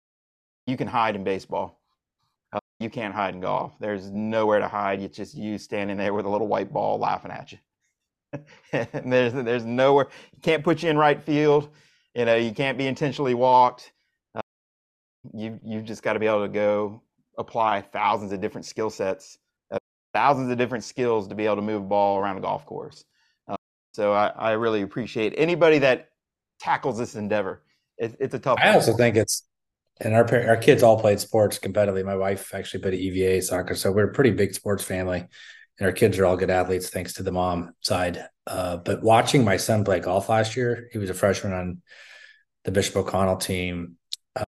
you 0.67 0.77
can 0.77 0.87
hide 0.87 1.15
in 1.15 1.23
baseball. 1.23 1.81
Uh, 2.53 2.59
you 2.79 2.89
can't 2.89 3.13
hide 3.13 3.33
in 3.33 3.41
golf. 3.41 3.73
There's 3.79 4.09
nowhere 4.11 4.59
to 4.59 4.67
hide. 4.67 5.01
It's 5.01 5.17
just 5.17 5.35
you 5.35 5.57
standing 5.57 5.97
there 5.97 6.13
with 6.13 6.25
a 6.25 6.29
little 6.29 6.47
white 6.47 6.71
ball 6.71 6.99
laughing 6.99 7.31
at 7.31 7.51
you. 7.51 7.57
there's 8.71 9.33
there's 9.33 9.65
nowhere 9.65 10.07
you 10.33 10.41
can't 10.41 10.63
put 10.63 10.83
you 10.83 10.89
in 10.89 10.97
right 10.97 11.21
field. 11.21 11.69
You 12.15 12.25
know, 12.25 12.35
you 12.35 12.51
can't 12.51 12.77
be 12.77 12.87
intentionally 12.87 13.33
walked. 13.33 13.91
Uh, 14.35 14.41
you 15.33 15.59
you've 15.63 15.85
just 15.85 16.03
got 16.03 16.13
to 16.13 16.19
be 16.19 16.27
able 16.27 16.43
to 16.43 16.51
go 16.51 17.01
apply 17.37 17.81
thousands 17.81 18.31
of 18.31 18.41
different 18.41 18.65
skill 18.65 18.89
sets, 18.89 19.37
uh, 19.71 19.79
thousands 20.13 20.51
of 20.51 20.57
different 20.57 20.83
skills 20.83 21.27
to 21.27 21.35
be 21.35 21.45
able 21.45 21.55
to 21.57 21.61
move 21.61 21.81
a 21.81 21.85
ball 21.85 22.17
around 22.17 22.37
a 22.37 22.41
golf 22.41 22.65
course. 22.65 23.05
Uh, 23.47 23.55
so 23.93 24.13
I, 24.13 24.27
I 24.27 24.51
really 24.51 24.81
appreciate 24.81 25.33
anybody 25.37 25.79
that 25.79 26.09
tackles 26.59 26.97
this 26.97 27.15
endeavor. 27.15 27.63
It, 27.97 28.15
it's 28.19 28.33
a 28.33 28.39
tough. 28.39 28.59
I 28.61 28.73
also 28.73 28.93
think 28.95 29.15
it's 29.15 29.43
and 30.01 30.13
our 30.15 30.47
our 30.47 30.57
kids 30.57 30.83
all 30.83 30.99
played 30.99 31.19
sports 31.19 31.59
competitively. 31.59 32.03
My 32.03 32.15
wife 32.15 32.53
actually 32.53 32.81
played 32.81 32.95
EVA 32.95 33.41
soccer, 33.41 33.75
so 33.75 33.91
we're 33.91 34.09
a 34.09 34.13
pretty 34.13 34.31
big 34.31 34.53
sports 34.53 34.83
family 34.83 35.27
and 35.79 35.87
our 35.87 35.93
kids 35.93 36.19
are 36.19 36.25
all 36.25 36.37
good 36.37 36.49
athletes 36.49 36.89
thanks 36.89 37.13
to 37.13 37.23
the 37.23 37.31
mom 37.31 37.73
side. 37.81 38.27
Uh, 38.45 38.77
but 38.77 39.01
watching 39.01 39.43
my 39.43 39.57
son 39.57 39.83
play 39.83 39.99
golf 39.99 40.29
last 40.29 40.55
year, 40.55 40.89
he 40.91 40.97
was 40.97 41.09
a 41.09 41.13
freshman 41.13 41.53
on 41.53 41.81
the 42.63 42.71
Bishop 42.71 42.95
O'Connell 42.95 43.37
team. 43.37 43.97
Uh, 44.35 44.45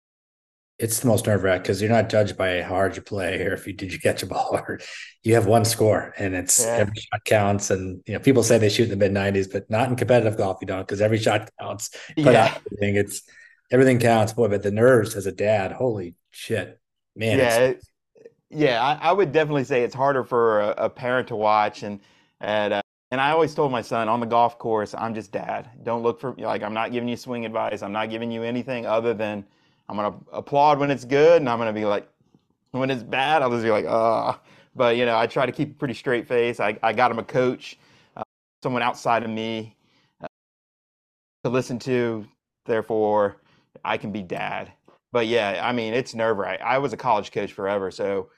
it's 0.80 1.00
the 1.00 1.08
most 1.08 1.28
nerve 1.28 1.44
wracking 1.44 1.64
because 1.64 1.82
you're 1.82 1.92
not 1.92 2.10
judged 2.10 2.38
by 2.38 2.62
how 2.62 2.70
hard 2.70 2.96
you 2.96 3.02
play 3.02 3.44
or 3.44 3.54
if 3.54 3.68
you 3.68 3.74
did 3.74 3.94
you 3.94 4.00
catch 4.00 4.24
a 4.24 4.26
ball 4.26 4.60
or 4.68 4.80
you 5.24 5.36
have 5.36 5.46
one 5.46 5.66
score 5.66 6.14
and 6.18 6.36
it's 6.36 6.64
yeah. 6.64 6.78
every 6.78 6.96
shot 6.96 7.24
counts. 7.26 7.70
And 7.70 8.02
you 8.08 8.14
know, 8.14 8.20
people 8.20 8.44
say 8.44 8.58
they 8.58 8.70
shoot 8.70 8.90
in 8.90 8.98
the 8.98 9.10
mid 9.10 9.12
90s, 9.12 9.52
but 9.52 9.70
not 9.70 9.90
in 9.90 9.96
competitive 9.96 10.38
golf. 10.38 10.58
You 10.62 10.68
don't 10.68 10.88
because 10.88 11.02
every 11.02 11.20
shot 11.20 11.50
counts. 11.60 11.90
Put 12.16 12.34
yeah. 12.34 12.58
everything. 12.66 12.96
It's 12.96 13.22
everything 13.72 14.00
counts, 14.00 14.34
boy. 14.34 14.48
But 14.48 14.64
the 14.64 14.72
nerves 14.72 15.16
as 15.16 15.28
a 15.28 15.32
dad, 15.32 15.72
holy 15.72 16.16
shit, 16.32 16.80
man. 17.16 17.38
Yeah, 17.38 17.74
yeah, 18.52 18.84
I, 18.84 19.10
I, 19.10 19.12
would 19.12 19.32
definitely 19.32 19.64
say 19.64 19.84
it's 19.84 19.95
harder 19.95 20.24
for 20.24 20.62
a, 20.62 20.86
a 20.86 20.89
parent 20.89 21.28
to 21.30 21.36
watch, 21.36 21.84
and 21.84 21.99
and 22.39 22.74
uh, 22.74 22.82
and 23.12 23.20
I 23.20 23.32
always 23.32 23.54
told 23.54 23.72
my 23.72 23.82
son 23.82 24.10
on 24.10 24.20
the 24.20 24.26
golf 24.26 24.58
course, 24.58 24.93
I'm 24.97 25.14
just 25.14 25.32
dad. 25.32 25.70
Don't 25.84 26.04
look 26.04 26.20
for 26.20 26.34
like 26.38 26.64
I'm 26.64 26.74
not 26.74 26.91
giving 26.91 27.10
you 27.10 27.18
swing 27.18 27.45
advice. 27.45 27.82
I'm 27.82 27.91
not 27.91 28.10
giving 28.10 28.32
you 28.32 28.43
anything 28.43 28.86
other 28.86 29.14
than 29.14 29.45
I'm 29.89 29.95
gonna 29.95 30.16
applaud 30.32 30.80
when 30.80 30.91
it's 30.91 31.06
good, 31.06 31.41
and 31.41 31.49
I'm 31.49 31.58
gonna 31.58 31.74
be 31.74 31.86
like 31.86 32.08
when 32.72 32.89
it's 32.89 33.04
bad, 33.04 33.41
I'll 33.41 33.52
just 33.52 33.64
be 33.64 33.72
like, 33.72 33.86
ah. 33.88 34.39
But 34.76 34.95
you 34.95 35.06
know, 35.06 35.18
I 35.18 35.28
try 35.28 35.45
to 35.45 35.52
keep 35.52 35.72
a 35.72 35.74
pretty 35.74 35.93
straight 35.93 36.28
face. 36.28 36.60
I 36.60 36.78
I 36.84 36.93
got 36.93 37.12
him 37.12 37.20
a 37.20 37.24
coach, 37.24 37.78
uh, 38.16 38.24
someone 38.64 38.82
outside 38.82 39.24
of 39.24 39.30
me 39.30 39.76
uh, 40.22 40.28
to 41.43 41.49
listen 41.49 41.80
to. 41.80 42.26
Therefore, 42.66 43.38
I 43.84 43.97
can 43.97 44.12
be 44.12 44.22
dad. 44.22 44.72
But 45.12 45.28
yeah, 45.28 45.60
I 45.64 45.74
mean, 45.74 45.93
it's 45.93 46.16
nerve 46.16 46.38
wracking. 46.38 46.66
I 46.66 46.78
was 46.78 46.93
a 46.93 46.97
college 46.97 47.32
coach 47.32 47.52
forever, 47.52 47.91
so 47.91 48.30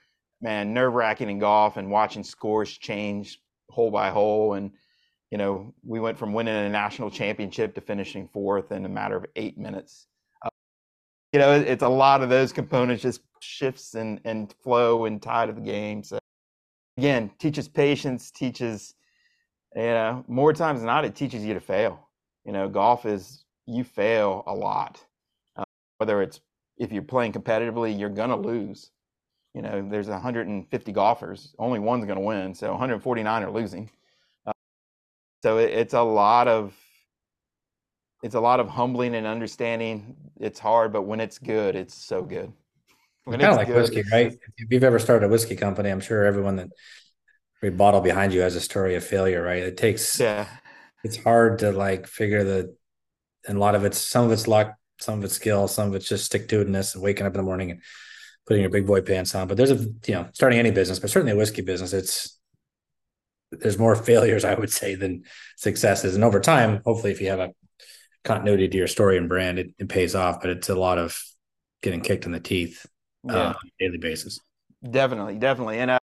man, 0.44 0.74
nerve 0.74 0.94
wracking 0.94 1.30
in 1.30 1.40
golf 1.40 1.78
and 1.78 1.90
watching 1.90 2.24
scores 2.24 2.78
change 2.78 3.40
hole 3.70 3.90
by 3.90 4.10
hole. 4.10 4.54
And, 4.54 4.72
you 5.32 5.38
know, 5.38 5.74
we 5.84 6.00
went 6.00 6.20
from 6.20 6.34
winning 6.34 6.54
a 6.54 6.70
national 6.70 7.10
championship 7.10 7.74
to 7.76 7.82
finishing 7.82 8.28
fourth 8.28 8.72
in 8.72 8.86
a 8.86 8.90
matter 8.90 9.16
of 9.16 9.26
eight 9.38 9.58
minutes. 9.58 10.08
Uh, 10.44 10.50
you 11.32 11.40
know, 11.40 11.54
it's 11.54 11.82
a 11.82 11.90
lot 11.90 12.22
of 12.22 12.30
those 12.30 12.52
components, 12.52 13.02
just 13.02 13.22
shifts 13.40 13.96
and 13.96 14.20
and 14.26 14.54
flow 14.64 15.06
and 15.06 15.22
tide 15.22 15.50
of 15.50 15.56
the 15.56 15.62
game. 15.62 16.04
So 16.04 16.20
again, 16.98 17.32
teaches 17.40 17.68
patience, 17.70 18.30
teaches, 18.30 18.96
you 19.76 19.82
know, 19.82 20.26
more 20.28 20.54
times 20.54 20.82
than 20.82 20.88
not, 20.88 21.06
it 21.06 21.16
teaches 21.16 21.44
you 21.44 21.54
to 21.54 21.62
fail. 21.62 22.10
You 22.46 22.52
know, 22.52 22.68
golf 22.68 23.06
is 23.06 23.46
you 23.66 23.86
fail 23.86 24.44
a 24.46 24.54
lot. 24.54 25.04
Uh, 25.56 25.64
whether 25.98 26.22
it's 26.22 26.42
if 26.78 26.92
you're 26.92 27.02
playing 27.02 27.32
competitively, 27.32 27.98
you're 27.98 28.10
gonna 28.10 28.36
lose. 28.36 28.92
You 29.54 29.62
know, 29.62 29.88
there's 29.88 30.08
150 30.08 30.92
golfers, 30.92 31.54
only 31.60 31.80
one's 31.80 32.06
gonna 32.06 32.20
win, 32.22 32.56
so 32.56 32.72
149 32.72 33.44
are 33.44 33.52
losing. 33.52 33.90
Uh, 34.48 34.52
so 35.44 35.60
it, 35.60 35.72
it's 35.72 35.94
a 35.94 36.02
lot 36.02 36.48
of 36.48 36.74
it's 38.24 38.36
a 38.36 38.40
lot 38.40 38.60
of 38.60 38.70
humbling 38.70 39.16
and 39.16 39.28
understanding. 39.28 40.16
It's 40.40 40.60
hard, 40.60 40.94
but 40.94 41.04
when 41.04 41.20
it's 41.20 41.38
good, 41.38 41.76
it's 41.76 41.94
so 41.94 42.24
good. 42.24 42.52
When 43.26 43.40
kind 43.40 43.52
of 43.52 43.58
like 43.58 43.68
good, 43.68 43.76
whiskey, 43.76 44.04
right? 44.12 44.34
If 44.58 44.72
you've 44.72 44.84
ever 44.84 44.98
started 44.98 45.26
a 45.26 45.30
whiskey 45.30 45.56
company, 45.56 45.90
I'm 45.90 46.00
sure 46.00 46.26
everyone 46.26 46.56
that 46.56 46.70
every 47.60 47.76
bottle 47.76 48.02
behind 48.02 48.34
you 48.34 48.42
has 48.42 48.56
a 48.56 48.62
story 48.62 48.96
of 48.96 49.04
failure, 49.04 49.44
right? 49.44 49.64
It 49.64 49.78
takes 49.78 50.20
yeah. 50.20 50.48
It's 51.04 51.18
hard 51.18 51.60
to 51.60 51.72
like 51.72 52.08
figure 52.08 52.44
the 52.44 52.76
and 53.48 53.58
a 53.58 53.60
lot 53.60 53.76
of 53.76 53.86
it's 53.86 53.98
some 53.98 54.26
of 54.26 54.32
it's 54.32 54.48
luck, 54.48 54.74
some 55.00 55.20
of 55.20 55.26
it's 55.26 55.36
skill, 55.36 55.68
some 55.68 55.90
of 55.90 55.96
it's 55.96 56.08
just 56.08 56.26
stick 56.26 56.48
to 56.50 56.64
itness 56.64 56.96
and 56.96 57.04
waking 57.04 57.26
up 57.26 57.34
in 57.34 57.38
the 57.38 57.44
morning 57.44 57.72
and 57.72 57.82
putting 58.46 58.62
your 58.62 58.70
big 58.70 58.86
boy 58.86 59.02
pants 59.02 59.34
on. 59.36 59.48
But 59.48 59.58
there's 59.58 59.72
a 59.72 59.78
you 60.08 60.14
know, 60.14 60.28
starting 60.34 60.60
any 60.60 60.72
business, 60.72 61.00
but 61.00 61.10
certainly 61.10 61.34
a 61.34 61.38
whiskey 61.38 61.62
business, 61.62 61.94
it's 61.94 62.38
there's 63.52 63.78
more 63.78 63.96
failures, 64.12 64.46
I 64.46 64.56
would 64.56 64.72
say, 64.72 64.96
than 64.96 65.24
successes. 65.58 66.16
And 66.16 66.24
over 66.24 66.40
time, 66.40 66.82
hopefully 66.86 67.12
if 67.12 67.22
you 67.22 67.30
have 67.30 67.40
a 67.40 67.52
continuity 68.24 68.68
to 68.68 68.78
your 68.78 68.88
story 68.88 69.18
and 69.18 69.28
brand, 69.28 69.60
it, 69.60 69.74
it 69.78 69.90
pays 69.90 70.16
off, 70.16 70.42
but 70.42 70.50
it's 70.50 70.70
a 70.70 70.76
lot 70.76 70.98
of 70.98 71.22
getting 71.82 72.02
kicked 72.02 72.26
in 72.26 72.32
the 72.32 72.40
teeth 72.40 72.86
yeah. 73.26 73.34
uh, 73.34 73.48
on 73.50 73.56
a 73.56 73.84
daily 73.84 73.98
basis. 73.98 74.40
Definitely, 74.90 75.36
definitely. 75.36 75.80
And 75.80 75.92
uh, 75.92 76.00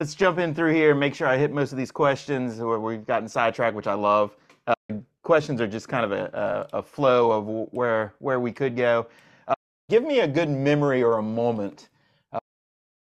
let's 0.00 0.14
jump 0.14 0.38
in 0.38 0.54
through 0.54 0.74
here 0.74 0.90
and 0.90 1.00
make 1.00 1.14
sure 1.14 1.26
I 1.26 1.36
hit 1.36 1.52
most 1.52 1.72
of 1.72 1.78
these 1.78 1.90
questions 1.90 2.58
where 2.58 2.78
we've 2.78 3.06
gotten 3.06 3.28
sidetracked, 3.28 3.74
which 3.74 3.86
I 3.86 3.94
love. 3.94 4.36
Uh, 4.66 4.74
questions 5.22 5.60
are 5.60 5.66
just 5.66 5.88
kind 5.88 6.04
of 6.04 6.12
a, 6.12 6.68
a, 6.72 6.78
a, 6.78 6.82
flow 6.82 7.32
of 7.32 7.68
where 7.72 8.14
where 8.18 8.38
we 8.38 8.52
could 8.52 8.76
go. 8.76 9.06
Uh, 9.92 9.98
give 9.98 10.04
me 10.04 10.20
a 10.20 10.28
good 10.28 10.48
memory 10.48 11.02
or 11.02 11.18
a 11.18 11.22
moment 11.22 11.88
uh, 12.32 12.38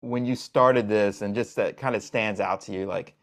when 0.00 0.24
you 0.24 0.34
started 0.34 0.88
this, 0.88 1.22
and 1.22 1.34
just 1.34 1.56
that 1.56 1.76
kind 1.76 1.94
of 1.94 2.02
stands 2.02 2.40
out 2.40 2.62
to 2.62 2.72
you, 2.72 2.86
like, 2.86 3.14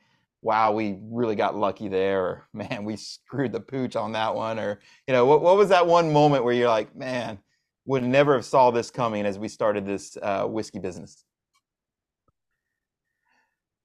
wow, 0.41 0.71
we 0.71 0.97
really 1.09 1.35
got 1.35 1.55
lucky 1.55 1.87
there, 1.87 2.21
or 2.21 2.47
man, 2.53 2.83
we 2.85 2.95
screwed 2.95 3.51
the 3.51 3.59
pooch 3.59 3.95
on 3.95 4.11
that 4.13 4.33
one, 4.33 4.59
or 4.59 4.79
you 5.07 5.13
know, 5.13 5.25
what 5.25 5.41
what 5.41 5.57
was 5.57 5.69
that 5.69 5.85
one 5.85 6.11
moment 6.11 6.43
where 6.43 6.53
you're 6.53 6.69
like, 6.69 6.95
man, 6.95 7.39
would 7.85 8.03
never 8.03 8.33
have 8.35 8.45
saw 8.45 8.71
this 8.71 8.91
coming 8.91 9.25
as 9.25 9.39
we 9.39 9.47
started 9.47 9.85
this 9.85 10.17
uh, 10.21 10.45
whiskey 10.45 10.79
business? 10.79 11.23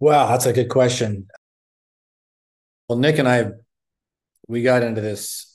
Wow, 0.01 0.27
that's 0.29 0.47
a 0.47 0.53
good 0.53 0.69
question. 0.69 1.29
Well, 2.89 2.99
Nick 2.99 3.19
and 3.19 3.29
I, 3.29 3.53
we 4.49 4.63
got 4.63 4.83
into 4.83 5.01
this. 5.01 5.49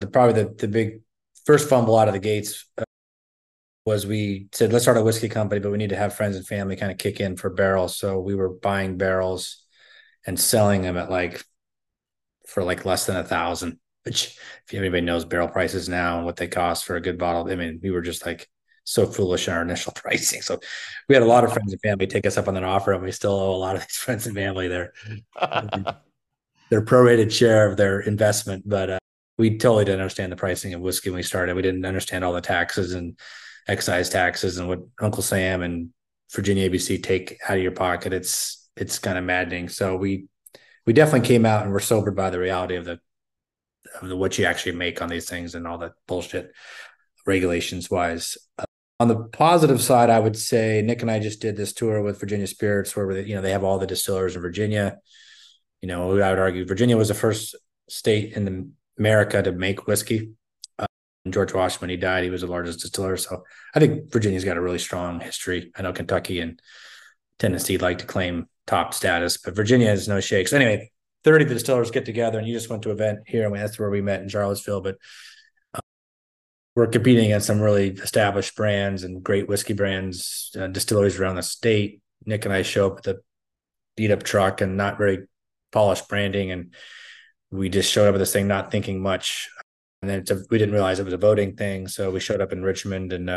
The 0.00 0.06
probably 0.06 0.44
the 0.44 0.54
the 0.54 0.68
big 0.68 1.00
first 1.44 1.68
fumble 1.68 1.98
out 1.98 2.06
of 2.06 2.14
the 2.14 2.20
gates 2.20 2.66
uh, 2.78 2.84
was 3.88 4.06
we 4.06 4.48
said 4.52 4.72
let's 4.72 4.84
start 4.84 4.96
a 4.96 5.02
whiskey 5.02 5.28
company, 5.28 5.60
but 5.60 5.72
we 5.72 5.78
need 5.78 5.90
to 5.90 5.96
have 5.96 6.14
friends 6.14 6.36
and 6.36 6.46
family 6.46 6.76
kind 6.76 6.92
of 6.92 6.98
kick 6.98 7.20
in 7.20 7.36
for 7.36 7.50
barrels. 7.50 7.96
So 7.96 8.20
we 8.20 8.34
were 8.34 8.50
buying 8.50 8.96
barrels 8.96 9.64
and 10.26 10.38
selling 10.38 10.82
them 10.82 10.96
at 10.96 11.10
like 11.10 11.42
for 12.46 12.62
like 12.62 12.84
less 12.84 13.06
than 13.06 13.16
a 13.16 13.24
thousand 13.24 13.78
which 14.08 14.38
if 14.66 14.74
anybody 14.74 15.02
knows 15.02 15.26
barrel 15.26 15.48
prices 15.48 15.86
now 15.86 16.16
and 16.16 16.24
what 16.24 16.36
they 16.36 16.48
cost 16.48 16.86
for 16.86 16.96
a 16.96 17.00
good 17.00 17.18
bottle, 17.18 17.50
I 17.50 17.56
mean, 17.56 17.78
we 17.82 17.90
were 17.90 18.00
just 18.00 18.24
like 18.24 18.48
so 18.84 19.04
foolish 19.04 19.48
in 19.48 19.54
our 19.54 19.60
initial 19.60 19.92
pricing. 19.96 20.40
So 20.40 20.58
we 21.08 21.14
had 21.14 21.22
a 21.22 21.26
lot 21.26 21.44
of 21.44 21.52
friends 21.52 21.72
and 21.72 21.80
family 21.82 22.06
take 22.06 22.24
us 22.24 22.38
up 22.38 22.48
on 22.48 22.54
that 22.54 22.64
offer, 22.64 22.92
and 22.92 23.02
we 23.02 23.12
still 23.12 23.32
owe 23.32 23.54
a 23.54 23.56
lot 23.56 23.76
of 23.76 23.82
these 23.86 23.96
friends 23.96 24.26
and 24.26 24.34
family 24.34 24.68
their 24.68 24.92
their 26.70 26.82
prorated 26.82 27.30
share 27.30 27.70
of 27.70 27.76
their 27.76 28.00
investment. 28.00 28.66
But 28.66 28.90
uh, 28.90 28.98
we 29.36 29.58
totally 29.58 29.84
didn't 29.84 30.00
understand 30.00 30.32
the 30.32 30.36
pricing 30.36 30.72
of 30.72 30.80
whiskey 30.80 31.10
when 31.10 31.18
we 31.18 31.22
started. 31.22 31.54
We 31.54 31.62
didn't 31.62 31.84
understand 31.84 32.24
all 32.24 32.32
the 32.32 32.40
taxes 32.40 32.94
and 32.94 33.18
excise 33.68 34.08
taxes 34.08 34.58
and 34.58 34.68
what 34.68 34.80
Uncle 35.00 35.22
Sam 35.22 35.62
and 35.62 35.90
Virginia 36.32 36.68
ABC 36.68 37.02
take 37.02 37.38
out 37.48 37.56
of 37.56 37.62
your 37.62 37.72
pocket. 37.72 38.12
It's 38.12 38.68
it's 38.76 38.98
kind 38.98 39.18
of 39.18 39.24
maddening. 39.24 39.68
So 39.68 39.96
we 39.96 40.26
we 40.86 40.92
definitely 40.92 41.28
came 41.28 41.44
out 41.44 41.64
and 41.64 41.72
were 41.72 41.80
sobered 41.80 42.16
by 42.16 42.30
the 42.30 42.38
reality 42.38 42.76
of 42.76 42.84
the 42.84 42.98
of 44.00 44.08
the, 44.08 44.16
what 44.16 44.38
you 44.38 44.44
actually 44.44 44.72
make 44.72 45.00
on 45.00 45.08
these 45.08 45.28
things 45.28 45.54
and 45.54 45.66
all 45.66 45.78
that 45.78 45.92
bullshit 46.06 46.52
regulations 47.26 47.90
wise. 47.90 48.36
Uh, 48.58 48.64
on 49.00 49.08
the 49.08 49.16
positive 49.16 49.80
side, 49.80 50.10
I 50.10 50.18
would 50.18 50.36
say 50.36 50.82
Nick 50.82 51.02
and 51.02 51.10
I 51.10 51.20
just 51.20 51.40
did 51.40 51.56
this 51.56 51.72
tour 51.72 52.02
with 52.02 52.18
Virginia 52.18 52.46
Spirits, 52.46 52.96
where 52.96 53.18
you 53.20 53.34
know 53.34 53.42
they 53.42 53.52
have 53.52 53.64
all 53.64 53.78
the 53.78 53.86
distillers 53.86 54.34
in 54.34 54.42
Virginia. 54.42 54.98
You 55.80 55.88
know, 55.88 56.10
I 56.20 56.30
would 56.30 56.38
argue 56.38 56.66
Virginia 56.66 56.96
was 56.96 57.08
the 57.08 57.14
first 57.14 57.54
state 57.88 58.32
in 58.32 58.74
America 58.98 59.40
to 59.42 59.52
make 59.52 59.86
whiskey. 59.86 60.32
George 61.32 61.54
Washington, 61.54 61.90
he 61.90 61.96
died, 61.96 62.24
he 62.24 62.30
was 62.30 62.42
the 62.42 62.46
largest 62.46 62.80
distiller. 62.80 63.16
So 63.16 63.44
I 63.74 63.80
think 63.80 64.12
Virginia's 64.12 64.44
got 64.44 64.56
a 64.56 64.60
really 64.60 64.78
strong 64.78 65.20
history. 65.20 65.72
I 65.76 65.82
know 65.82 65.92
Kentucky 65.92 66.40
and 66.40 66.60
Tennessee 67.38 67.78
like 67.78 67.98
to 67.98 68.06
claim 68.06 68.48
top 68.66 68.94
status, 68.94 69.36
but 69.36 69.56
Virginia 69.56 69.88
has 69.88 70.08
no 70.08 70.20
shakes. 70.20 70.52
Anyway, 70.52 70.90
30 71.24 71.44
of 71.44 71.48
the 71.48 71.54
distillers 71.54 71.90
get 71.90 72.04
together 72.04 72.38
and 72.38 72.46
you 72.46 72.54
just 72.54 72.70
went 72.70 72.82
to 72.82 72.90
an 72.90 72.96
event 72.96 73.20
here 73.26 73.46
and 73.46 73.54
that's 73.56 73.78
where 73.78 73.90
we 73.90 74.00
met 74.00 74.22
in 74.22 74.28
Charlottesville. 74.28 74.80
But 74.80 74.96
uh, 75.74 75.80
we're 76.74 76.86
competing 76.86 77.26
against 77.26 77.46
some 77.46 77.60
really 77.60 77.90
established 77.90 78.56
brands 78.56 79.04
and 79.04 79.22
great 79.22 79.48
whiskey 79.48 79.74
brands, 79.74 80.50
uh, 80.58 80.68
distilleries 80.68 81.18
around 81.18 81.36
the 81.36 81.42
state. 81.42 82.02
Nick 82.24 82.44
and 82.44 82.54
I 82.54 82.62
show 82.62 82.88
up 82.88 82.96
with 82.96 83.06
a 83.08 83.20
beat 83.96 84.10
up 84.10 84.22
truck 84.22 84.60
and 84.60 84.76
not 84.76 84.98
very 84.98 85.26
polished 85.72 86.08
branding. 86.08 86.50
And 86.52 86.74
we 87.50 87.68
just 87.68 87.90
showed 87.90 88.06
up 88.06 88.12
with 88.12 88.20
this 88.20 88.32
thing, 88.32 88.46
not 88.46 88.70
thinking 88.70 89.00
much. 89.00 89.48
And 90.02 90.10
then 90.10 90.24
a, 90.30 90.42
we 90.50 90.58
didn't 90.58 90.74
realize 90.74 91.00
it 91.00 91.04
was 91.04 91.14
a 91.14 91.18
voting 91.18 91.56
thing. 91.56 91.88
So 91.88 92.10
we 92.10 92.20
showed 92.20 92.40
up 92.40 92.52
in 92.52 92.62
Richmond 92.62 93.12
and 93.12 93.30
uh, 93.30 93.36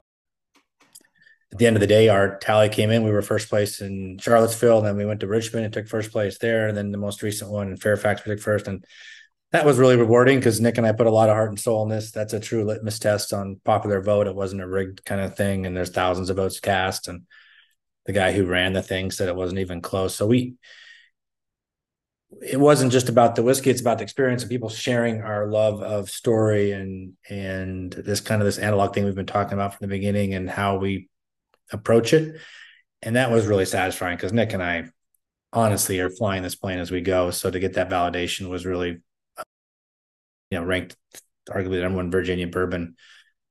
at 1.52 1.58
the 1.58 1.68
end 1.68 1.76
of 1.76 1.82
the 1.82 1.88
day, 1.88 2.08
our 2.08 2.38
tally 2.38 2.70
came 2.70 2.92
in. 2.92 3.04
We 3.04 3.12
were 3.12 3.22
first 3.22 3.50
place 3.50 3.82
in 3.82 4.18
Charlottesville, 4.20 4.78
and 4.78 4.88
then 4.88 4.96
we 4.96 5.06
went 5.06 5.20
to 5.20 5.28
Richmond 5.28 5.66
and 5.66 5.74
took 5.74 5.88
first 5.88 6.12
place 6.12 6.38
there. 6.38 6.70
And 6.70 6.78
then 6.78 6.92
the 6.92 6.98
most 6.98 7.22
recent 7.22 7.52
one 7.52 7.68
in 7.68 7.76
Fairfax, 7.76 8.24
we 8.24 8.34
took 8.34 8.42
first. 8.42 8.68
And 8.68 8.86
that 9.52 9.66
was 9.66 9.78
really 9.78 9.98
rewarding 9.98 10.40
because 10.40 10.62
Nick 10.62 10.78
and 10.78 10.88
I 10.88 10.94
put 10.94 11.08
a 11.08 11.12
lot 11.12 11.28
of 11.28 11.36
heart 11.36 11.50
and 11.50 11.60
soul 11.60 11.84
in 11.84 11.90
this. 11.90 12.12
That's 12.12 12.32
a 12.32 12.40
true 12.40 12.64
litmus 12.64 13.00
test 13.00 13.34
on 13.34 13.60
popular 13.66 14.02
vote. 14.02 14.28
It 14.28 14.36
wasn't 14.36 14.62
a 14.62 14.68
rigged 14.68 15.04
kind 15.04 15.20
of 15.20 15.36
thing, 15.36 15.66
and 15.66 15.76
there's 15.76 15.90
thousands 15.90 16.30
of 16.30 16.38
votes 16.38 16.62
cast. 16.62 17.10
And 17.10 17.24
the 18.06 18.14
guy 18.14 18.32
who 18.32 18.46
ran 18.46 18.72
the 18.72 18.82
thing 18.82 19.12
said 19.12 19.28
it 19.28 19.36
wasn't 19.36 19.60
even 19.60 19.82
close. 19.82 20.16
So 20.16 20.28
we, 20.28 20.56
it 22.42 22.60
wasn't 22.60 22.92
just 22.92 23.10
about 23.10 23.36
the 23.36 23.44
whiskey; 23.44 23.70
it's 23.70 23.82
about 23.82 23.98
the 23.98 24.04
experience 24.04 24.44
and 24.44 24.50
people 24.50 24.70
sharing 24.70 25.22
our 25.22 25.48
love 25.48 25.82
of 25.82 26.10
story 26.10 26.72
and 26.72 27.14
and 27.30 27.92
this 27.94 28.22
kind 28.22 28.42
of 28.42 28.46
this 28.46 28.58
analog 28.58 28.94
thing 28.94 29.06
we've 29.06 29.16
been 29.16 29.26
talking 29.26 29.54
about 29.54 29.74
from 29.74 29.88
the 29.88 29.96
beginning 29.96 30.34
and 30.34 30.50
how 30.50 30.78
we 30.78 31.10
approach 31.72 32.14
it. 32.14 32.40
And 33.02 33.16
that 33.16 33.32
was 33.32 33.48
really 33.48 33.66
satisfying 33.66 34.18
because 34.18 34.34
Nick 34.34 34.54
and 34.54 34.64
I 34.64 34.90
honestly 35.54 36.00
are 36.00 36.10
flying 36.10 36.44
this 36.44 36.56
plane 36.56 36.80
as 36.80 36.92
we 36.92 37.02
go. 37.02 37.32
So 37.32 37.50
to 37.50 37.60
get 37.60 37.74
that 37.74 37.90
validation 37.90 38.50
was 38.50 38.66
really, 38.66 38.90
you 40.50 40.60
know, 40.60 40.64
ranked 40.64 40.96
arguably 41.50 41.78
the 41.78 41.82
number 41.82 41.98
one 41.98 42.12
Virginia 42.12 42.48
bourbon 42.48 42.96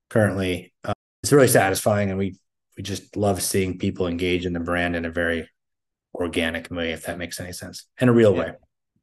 currently. 0.09 0.73
Uh, 0.85 0.93
it's 1.23 1.33
really 1.33 1.49
satisfying, 1.49 2.11
and 2.11 2.19
we 2.19 2.37
we 2.77 2.83
just 2.83 3.17
love 3.17 3.43
seeing 3.43 3.79
people 3.79 4.07
engage 4.07 4.47
in 4.47 4.53
the 4.53 4.61
brand 4.61 4.97
in 4.97 5.05
a 5.05 5.11
very 5.11 5.49
organic 6.15 6.71
way, 6.71 6.93
if 6.93 7.05
that 7.05 7.19
makes 7.19 7.39
any 7.41 7.53
sense, 7.53 7.87
in 8.01 8.09
a 8.09 8.13
real 8.13 8.35
yeah. 8.35 8.41
way. 8.41 8.53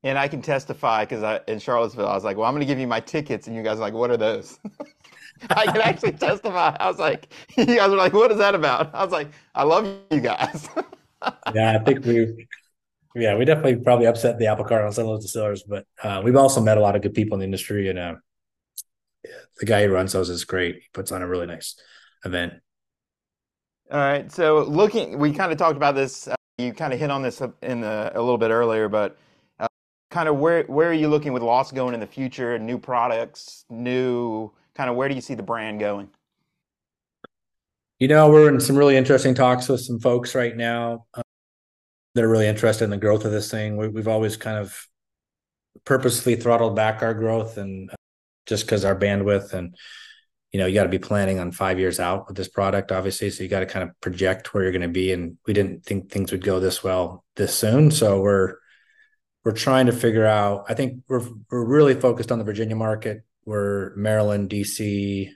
And 0.08 0.18
I 0.18 0.28
can 0.28 0.42
testify 0.42 1.04
because 1.04 1.22
I 1.22 1.42
in 1.48 1.60
Charlottesville, 1.60 2.08
I 2.08 2.14
was 2.14 2.24
like, 2.24 2.38
"Well, 2.38 2.46
I'm 2.46 2.54
going 2.54 2.62
to 2.62 2.66
give 2.66 2.80
you 2.80 2.88
my 2.88 3.02
tickets," 3.02 3.48
and 3.48 3.56
you 3.56 3.62
guys 3.62 3.78
are 3.78 3.82
like, 3.82 3.94
"What 3.94 4.10
are 4.10 4.18
those?" 4.18 4.58
I 5.50 5.66
can 5.66 5.82
actually 5.82 6.12
testify. 6.28 6.76
I 6.80 6.88
was 6.88 7.00
like, 7.00 7.34
you 7.58 7.66
guys 7.66 7.90
were 7.90 7.98
like, 7.98 8.14
what 8.14 8.32
is 8.32 8.38
that 8.38 8.56
about? 8.56 8.94
I 8.94 9.04
was 9.04 9.12
like, 9.12 9.30
I 9.56 9.64
love 9.64 9.86
you 10.12 10.20
guys. 10.20 10.68
yeah, 11.54 11.78
I 11.80 11.84
think 11.84 12.06
we, 12.06 12.48
yeah, 13.16 13.36
we 13.36 13.46
definitely 13.46 13.78
probably 13.78 14.08
upset 14.08 14.40
the 14.40 14.48
apple 14.48 14.66
cart 14.66 14.86
on 14.86 14.92
some 14.92 15.06
of 15.06 15.16
those 15.16 15.24
distillers, 15.24 15.64
but 15.64 15.86
uh, 16.04 16.22
we've 16.24 16.36
also 16.36 16.62
met 16.62 16.78
a 16.78 16.82
lot 16.82 16.96
of 16.96 17.02
good 17.02 17.14
people 17.14 17.36
in 17.36 17.40
the 17.40 17.46
industry, 17.46 17.90
and 17.90 18.00
uh, 18.00 18.16
the 19.60 19.66
guy 19.66 19.86
who 19.86 19.94
runs 19.94 20.14
those 20.14 20.30
is 20.30 20.46
great. 20.46 20.76
He 20.76 20.88
puts 20.94 21.12
on 21.12 21.22
a 21.22 21.28
really 21.28 21.48
nice 21.48 21.76
event. 22.26 22.54
All 23.92 24.00
right, 24.00 24.32
so 24.32 24.64
looking, 24.64 25.18
we 25.18 25.32
kind 25.34 25.52
of 25.52 25.58
talked 25.58 25.78
about 25.78 25.96
this. 25.96 26.28
Uh, 26.28 26.36
you 26.58 26.74
kind 26.74 26.92
of 26.92 27.00
hit 27.00 27.12
on 27.12 27.22
this 27.22 27.42
in 27.62 27.82
the, 27.82 28.12
a 28.14 28.20
little 28.20 28.38
bit 28.38 28.52
earlier, 28.52 28.90
but 28.90 29.18
kind 30.10 30.30
of 30.30 30.38
where 30.38 30.64
where 30.64 30.90
are 30.90 30.94
you 30.94 31.08
looking 31.08 31.34
with 31.34 31.44
Lost 31.44 31.74
going 31.76 31.94
in 31.94 32.00
the 32.00 32.08
future? 32.08 32.58
New 32.60 32.78
products, 32.78 33.66
new 33.70 34.52
kind 34.76 34.90
of 34.90 34.96
where 34.96 35.10
do 35.10 35.16
you 35.16 35.22
see 35.22 35.36
the 35.36 35.44
brand 35.44 35.80
going? 35.80 36.10
You 38.00 38.08
know, 38.08 38.30
we're 38.30 38.50
in 38.50 38.60
some 38.60 38.76
really 38.76 38.96
interesting 38.96 39.34
talks 39.34 39.68
with 39.68 39.82
some 39.82 40.00
folks 40.00 40.36
right 40.36 40.56
now 40.56 41.06
uh, 41.16 41.24
that 42.14 42.24
are 42.24 42.30
really 42.30 42.48
interested 42.48 42.84
in 42.84 42.92
the 42.92 42.98
growth 42.98 43.26
of 43.26 43.32
this 43.32 43.50
thing. 43.50 43.76
We, 43.76 43.92
have 44.00 44.08
always 44.08 44.38
kind 44.38 44.58
of 44.58 44.88
purposely 45.84 46.36
throttled 46.36 46.76
back 46.76 47.02
our 47.02 47.16
growth 47.16 47.58
and 47.58 47.90
uh, 47.90 47.96
just 48.46 48.66
because 48.66 48.86
our 48.86 48.96
bandwidth 48.96 49.54
and 49.54 49.76
you 50.52 50.60
know, 50.60 50.66
you 50.66 50.76
got 50.76 50.84
to 50.84 50.90
be 50.90 51.00
planning 51.00 51.40
on 51.40 51.52
five 51.52 51.78
years 51.78 52.00
out 52.00 52.28
with 52.28 52.38
this 52.38 52.48
product, 52.48 52.92
obviously. 52.92 53.30
So 53.30 53.44
you 53.44 53.50
got 53.50 53.60
to 53.60 53.66
kind 53.66 53.88
of 53.88 54.00
project 54.00 54.54
where 54.54 54.64
you're 54.64 54.72
going 54.72 54.82
to 54.82 54.88
be. 54.88 55.12
And 55.12 55.38
we 55.46 55.54
didn't 55.54 55.84
think 55.86 56.10
things 56.10 56.32
would 56.32 56.44
go 56.44 56.60
this 56.60 56.84
well 56.84 57.26
this 57.36 57.54
soon. 57.54 57.92
So 57.92 58.22
we're 58.22 58.56
we're 59.48 59.54
trying 59.54 59.86
to 59.86 59.94
figure 59.94 60.26
out. 60.26 60.66
I 60.68 60.74
think 60.74 61.04
we're 61.08 61.26
we're 61.50 61.64
really 61.64 61.94
focused 61.94 62.34
on 62.34 62.38
the 62.38 62.44
Virginia 62.44 62.76
market. 62.76 63.24
We're 63.46 63.96
Maryland, 63.96 64.50
DC, 64.50 65.30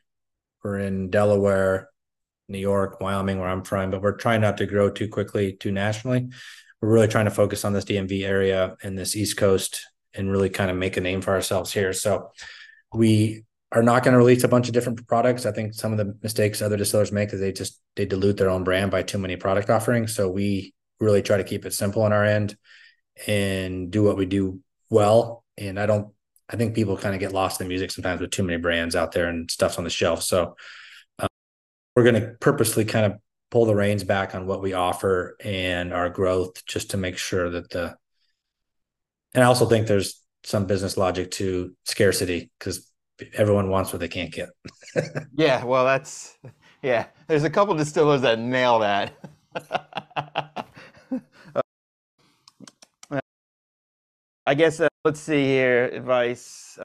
we're 0.61 0.79
in 0.79 1.09
Delaware, 1.09 1.89
New 2.49 2.57
York, 2.57 2.99
Wyoming, 2.99 3.39
where 3.39 3.47
I'm 3.47 3.63
from, 3.63 3.89
but 3.89 4.01
we're 4.01 4.17
trying 4.17 4.41
not 4.41 4.57
to 4.57 4.65
grow 4.65 4.89
too 4.89 5.07
quickly, 5.07 5.53
too 5.53 5.71
nationally. 5.71 6.27
We're 6.81 6.91
really 6.91 7.07
trying 7.07 7.23
to 7.23 7.31
focus 7.31 7.63
on 7.63 7.71
this 7.71 7.85
DMV 7.85 8.27
area 8.27 8.75
and 8.83 8.97
this 8.97 9.15
East 9.15 9.37
Coast 9.37 9.87
and 10.13 10.29
really 10.29 10.49
kind 10.49 10.69
of 10.69 10.75
make 10.75 10.97
a 10.97 11.01
name 11.01 11.21
for 11.21 11.31
ourselves 11.31 11.71
here. 11.71 11.93
So 11.93 12.31
we 12.93 13.45
are 13.71 13.81
not 13.81 14.03
going 14.03 14.11
to 14.11 14.17
release 14.17 14.43
a 14.43 14.49
bunch 14.49 14.67
of 14.67 14.73
different 14.73 15.07
products. 15.07 15.45
I 15.45 15.53
think 15.53 15.73
some 15.73 15.93
of 15.93 15.97
the 15.97 16.17
mistakes 16.21 16.61
other 16.61 16.75
distillers 16.75 17.13
make 17.13 17.31
is 17.31 17.39
they 17.39 17.53
just 17.53 17.79
they 17.95 18.05
dilute 18.05 18.35
their 18.35 18.49
own 18.49 18.65
brand 18.65 18.91
by 18.91 19.03
too 19.03 19.19
many 19.19 19.37
product 19.37 19.69
offerings. 19.69 20.13
So 20.13 20.29
we 20.29 20.73
really 20.99 21.21
try 21.21 21.37
to 21.37 21.45
keep 21.45 21.65
it 21.65 21.73
simple 21.73 22.01
on 22.01 22.11
our 22.11 22.25
end 22.25 22.57
and 23.27 23.91
do 23.91 24.03
what 24.03 24.17
we 24.17 24.25
do 24.25 24.59
well. 24.89 25.43
And 25.57 25.79
I 25.79 25.85
don't 25.85 26.13
I 26.49 26.57
think 26.57 26.75
people 26.75 26.97
kind 26.97 27.15
of 27.15 27.21
get 27.21 27.31
lost 27.31 27.61
in 27.61 27.65
the 27.65 27.69
music 27.69 27.91
sometimes 27.91 28.19
with 28.19 28.31
too 28.31 28.43
many 28.43 28.57
brands 28.59 28.95
out 28.95 29.13
there 29.13 29.27
and 29.29 29.49
stuff's 29.49 29.77
on 29.77 29.85
the 29.85 29.89
shelf. 29.89 30.21
So 30.21 30.57
um, 31.17 31.29
we're 31.95 32.03
going 32.03 32.21
to 32.21 32.35
purposely 32.41 32.83
kind 32.83 33.05
of 33.05 33.19
pull 33.51 33.65
the 33.65 33.75
reins 33.75 34.03
back 34.03 34.35
on 34.35 34.47
what 34.47 34.61
we 34.61 34.73
offer 34.73 35.37
and 35.43 35.93
our 35.93 36.09
growth 36.09 36.65
just 36.65 36.91
to 36.91 36.97
make 36.97 37.17
sure 37.17 37.49
that 37.49 37.69
the 37.69 37.95
and 39.33 39.43
I 39.43 39.47
also 39.47 39.65
think 39.65 39.87
there's 39.87 40.21
some 40.43 40.65
business 40.65 40.97
logic 40.97 41.31
to 41.31 41.73
scarcity 41.85 42.51
because 42.59 42.91
everyone 43.33 43.69
wants 43.69 43.93
what 43.93 43.99
they 43.99 44.07
can't 44.07 44.33
get. 44.33 44.49
yeah, 45.33 45.63
well, 45.63 45.85
that's 45.85 46.37
yeah. 46.81 47.07
There's 47.27 47.43
a 47.43 47.49
couple 47.49 47.75
distillers 47.75 48.21
that 48.21 48.39
nail 48.39 48.79
that. 48.79 49.13
I 54.45 54.55
guess 54.55 54.79
uh, 54.79 54.87
let's 55.05 55.19
see 55.19 55.43
here. 55.43 55.85
Advice. 55.85 56.79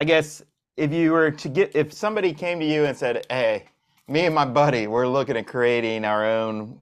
I 0.00 0.04
guess 0.04 0.42
if 0.76 0.92
you 0.92 1.12
were 1.12 1.30
to 1.30 1.48
get, 1.48 1.74
if 1.74 1.92
somebody 1.92 2.34
came 2.34 2.60
to 2.60 2.66
you 2.66 2.84
and 2.84 2.96
said, 2.96 3.26
"Hey, 3.30 3.64
me 4.06 4.26
and 4.26 4.34
my 4.34 4.44
buddy, 4.44 4.86
we're 4.86 5.08
looking 5.08 5.36
at 5.36 5.46
creating 5.46 6.04
our 6.04 6.26
own 6.26 6.80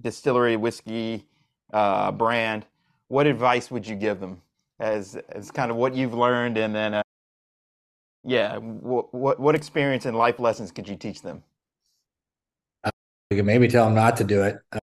distillery 0.00 0.56
whiskey 0.56 1.26
uh, 1.72 2.10
brand," 2.10 2.66
what 3.08 3.26
advice 3.26 3.70
would 3.70 3.86
you 3.86 3.94
give 3.94 4.18
them? 4.18 4.42
As 4.80 5.16
as 5.28 5.50
kind 5.50 5.70
of 5.70 5.76
what 5.76 5.94
you've 5.94 6.14
learned, 6.14 6.58
and 6.58 6.74
then 6.74 6.94
uh, 6.94 7.02
yeah, 8.24 8.56
what, 8.56 9.14
what 9.14 9.38
what 9.38 9.54
experience 9.54 10.06
and 10.06 10.16
life 10.16 10.40
lessons 10.40 10.72
could 10.72 10.88
you 10.88 10.96
teach 10.96 11.22
them? 11.22 11.44
Uh, 12.82 12.90
you 13.30 13.36
can 13.36 13.46
maybe 13.46 13.68
tell 13.68 13.84
them 13.84 13.94
not 13.94 14.16
to 14.16 14.24
do 14.24 14.42
it, 14.42 14.58
uh, 14.72 14.78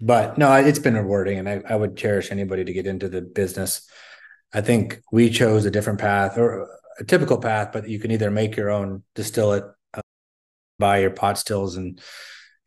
but 0.00 0.38
no, 0.38 0.52
it's 0.54 0.78
been 0.78 0.96
rewarding, 0.96 1.38
and 1.38 1.48
I, 1.48 1.62
I 1.68 1.76
would 1.76 1.96
cherish 1.96 2.30
anybody 2.30 2.64
to 2.64 2.72
get 2.72 2.86
into 2.86 3.08
the 3.08 3.20
business. 3.20 3.88
I 4.52 4.60
think 4.62 5.00
we 5.12 5.30
chose 5.30 5.64
a 5.64 5.70
different 5.70 6.00
path 6.00 6.38
or 6.38 6.68
a 6.98 7.04
typical 7.04 7.38
path, 7.38 7.70
but 7.72 7.88
you 7.88 7.98
can 7.98 8.10
either 8.10 8.30
make 8.30 8.56
your 8.56 8.70
own 8.70 9.02
distillate, 9.14 9.64
uh, 9.94 10.02
buy 10.78 10.98
your 10.98 11.10
pot 11.10 11.38
stills 11.38 11.76
and 11.76 12.00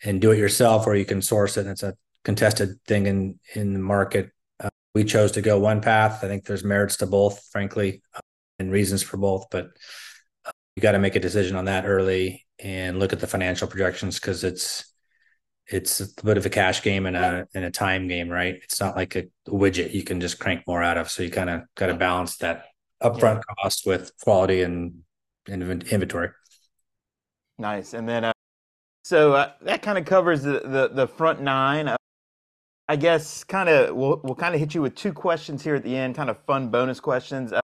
and 0.03 0.21
do 0.21 0.31
it 0.31 0.37
yourself, 0.37 0.85
or 0.85 0.95
you 0.95 1.05
can 1.05 1.21
source 1.21 1.57
it. 1.57 1.61
And 1.61 1.71
it's 1.71 1.83
a 1.83 1.95
contested 2.23 2.83
thing 2.85 3.07
in 3.07 3.39
in 3.55 3.73
the 3.73 3.79
market. 3.79 4.31
Uh, 4.59 4.69
we 4.93 5.03
chose 5.03 5.31
to 5.33 5.41
go 5.41 5.59
one 5.59 5.81
path. 5.81 6.23
I 6.23 6.27
think 6.27 6.45
there's 6.45 6.63
merits 6.63 6.97
to 6.97 7.07
both, 7.07 7.47
frankly 7.51 8.03
and 8.59 8.71
reasons 8.71 9.01
for 9.01 9.17
both, 9.17 9.47
but 9.49 9.69
uh, 10.45 10.51
you 10.75 10.81
got 10.81 10.91
to 10.91 10.99
make 10.99 11.15
a 11.15 11.19
decision 11.19 11.55
on 11.55 11.65
that 11.65 11.85
early 11.85 12.45
and 12.59 12.99
look 12.99 13.11
at 13.11 13.19
the 13.19 13.27
financial 13.27 13.67
projections 13.67 14.19
because 14.19 14.43
it's 14.43 14.92
it's 15.67 15.99
a 15.99 16.07
bit 16.23 16.37
of 16.37 16.45
a 16.45 16.49
cash 16.49 16.81
game 16.81 17.05
and 17.05 17.15
a 17.15 17.47
and 17.53 17.65
a 17.65 17.71
time 17.71 18.07
game, 18.07 18.29
right? 18.29 18.55
It's 18.63 18.79
not 18.79 18.95
like 18.95 19.15
a 19.15 19.25
widget 19.47 19.93
you 19.93 20.03
can 20.03 20.19
just 20.19 20.39
crank 20.39 20.65
more 20.67 20.83
out 20.83 20.97
of. 20.97 21.09
So 21.09 21.23
you 21.23 21.31
kind 21.31 21.49
of 21.49 21.61
got 21.75 21.87
to 21.87 21.93
balance 21.93 22.37
that 22.37 22.65
upfront 23.01 23.35
yeah. 23.35 23.55
cost 23.61 23.85
with 23.85 24.11
quality 24.23 24.61
and, 24.61 25.03
and 25.47 25.83
inventory. 25.83 26.29
Nice, 27.57 27.93
and 27.93 28.07
then 28.07 28.25
uh, 28.25 28.33
so 29.03 29.33
uh, 29.33 29.51
that 29.61 29.81
kind 29.81 29.97
of 29.97 30.05
covers 30.05 30.43
the, 30.43 30.59
the 30.59 30.89
the 30.93 31.07
front 31.07 31.41
nine. 31.41 31.87
Uh, 31.87 31.97
I 32.89 32.95
guess 32.95 33.43
kind 33.43 33.69
of 33.69 33.95
we'll 33.95 34.19
we'll 34.23 34.35
kind 34.35 34.53
of 34.53 34.59
hit 34.59 34.73
you 34.75 34.81
with 34.81 34.95
two 34.95 35.13
questions 35.13 35.63
here 35.63 35.75
at 35.75 35.83
the 35.83 35.95
end, 35.95 36.15
kind 36.15 36.29
of 36.29 36.37
fun 36.45 36.69
bonus 36.69 36.99
questions. 36.99 37.53
Uh, 37.53 37.61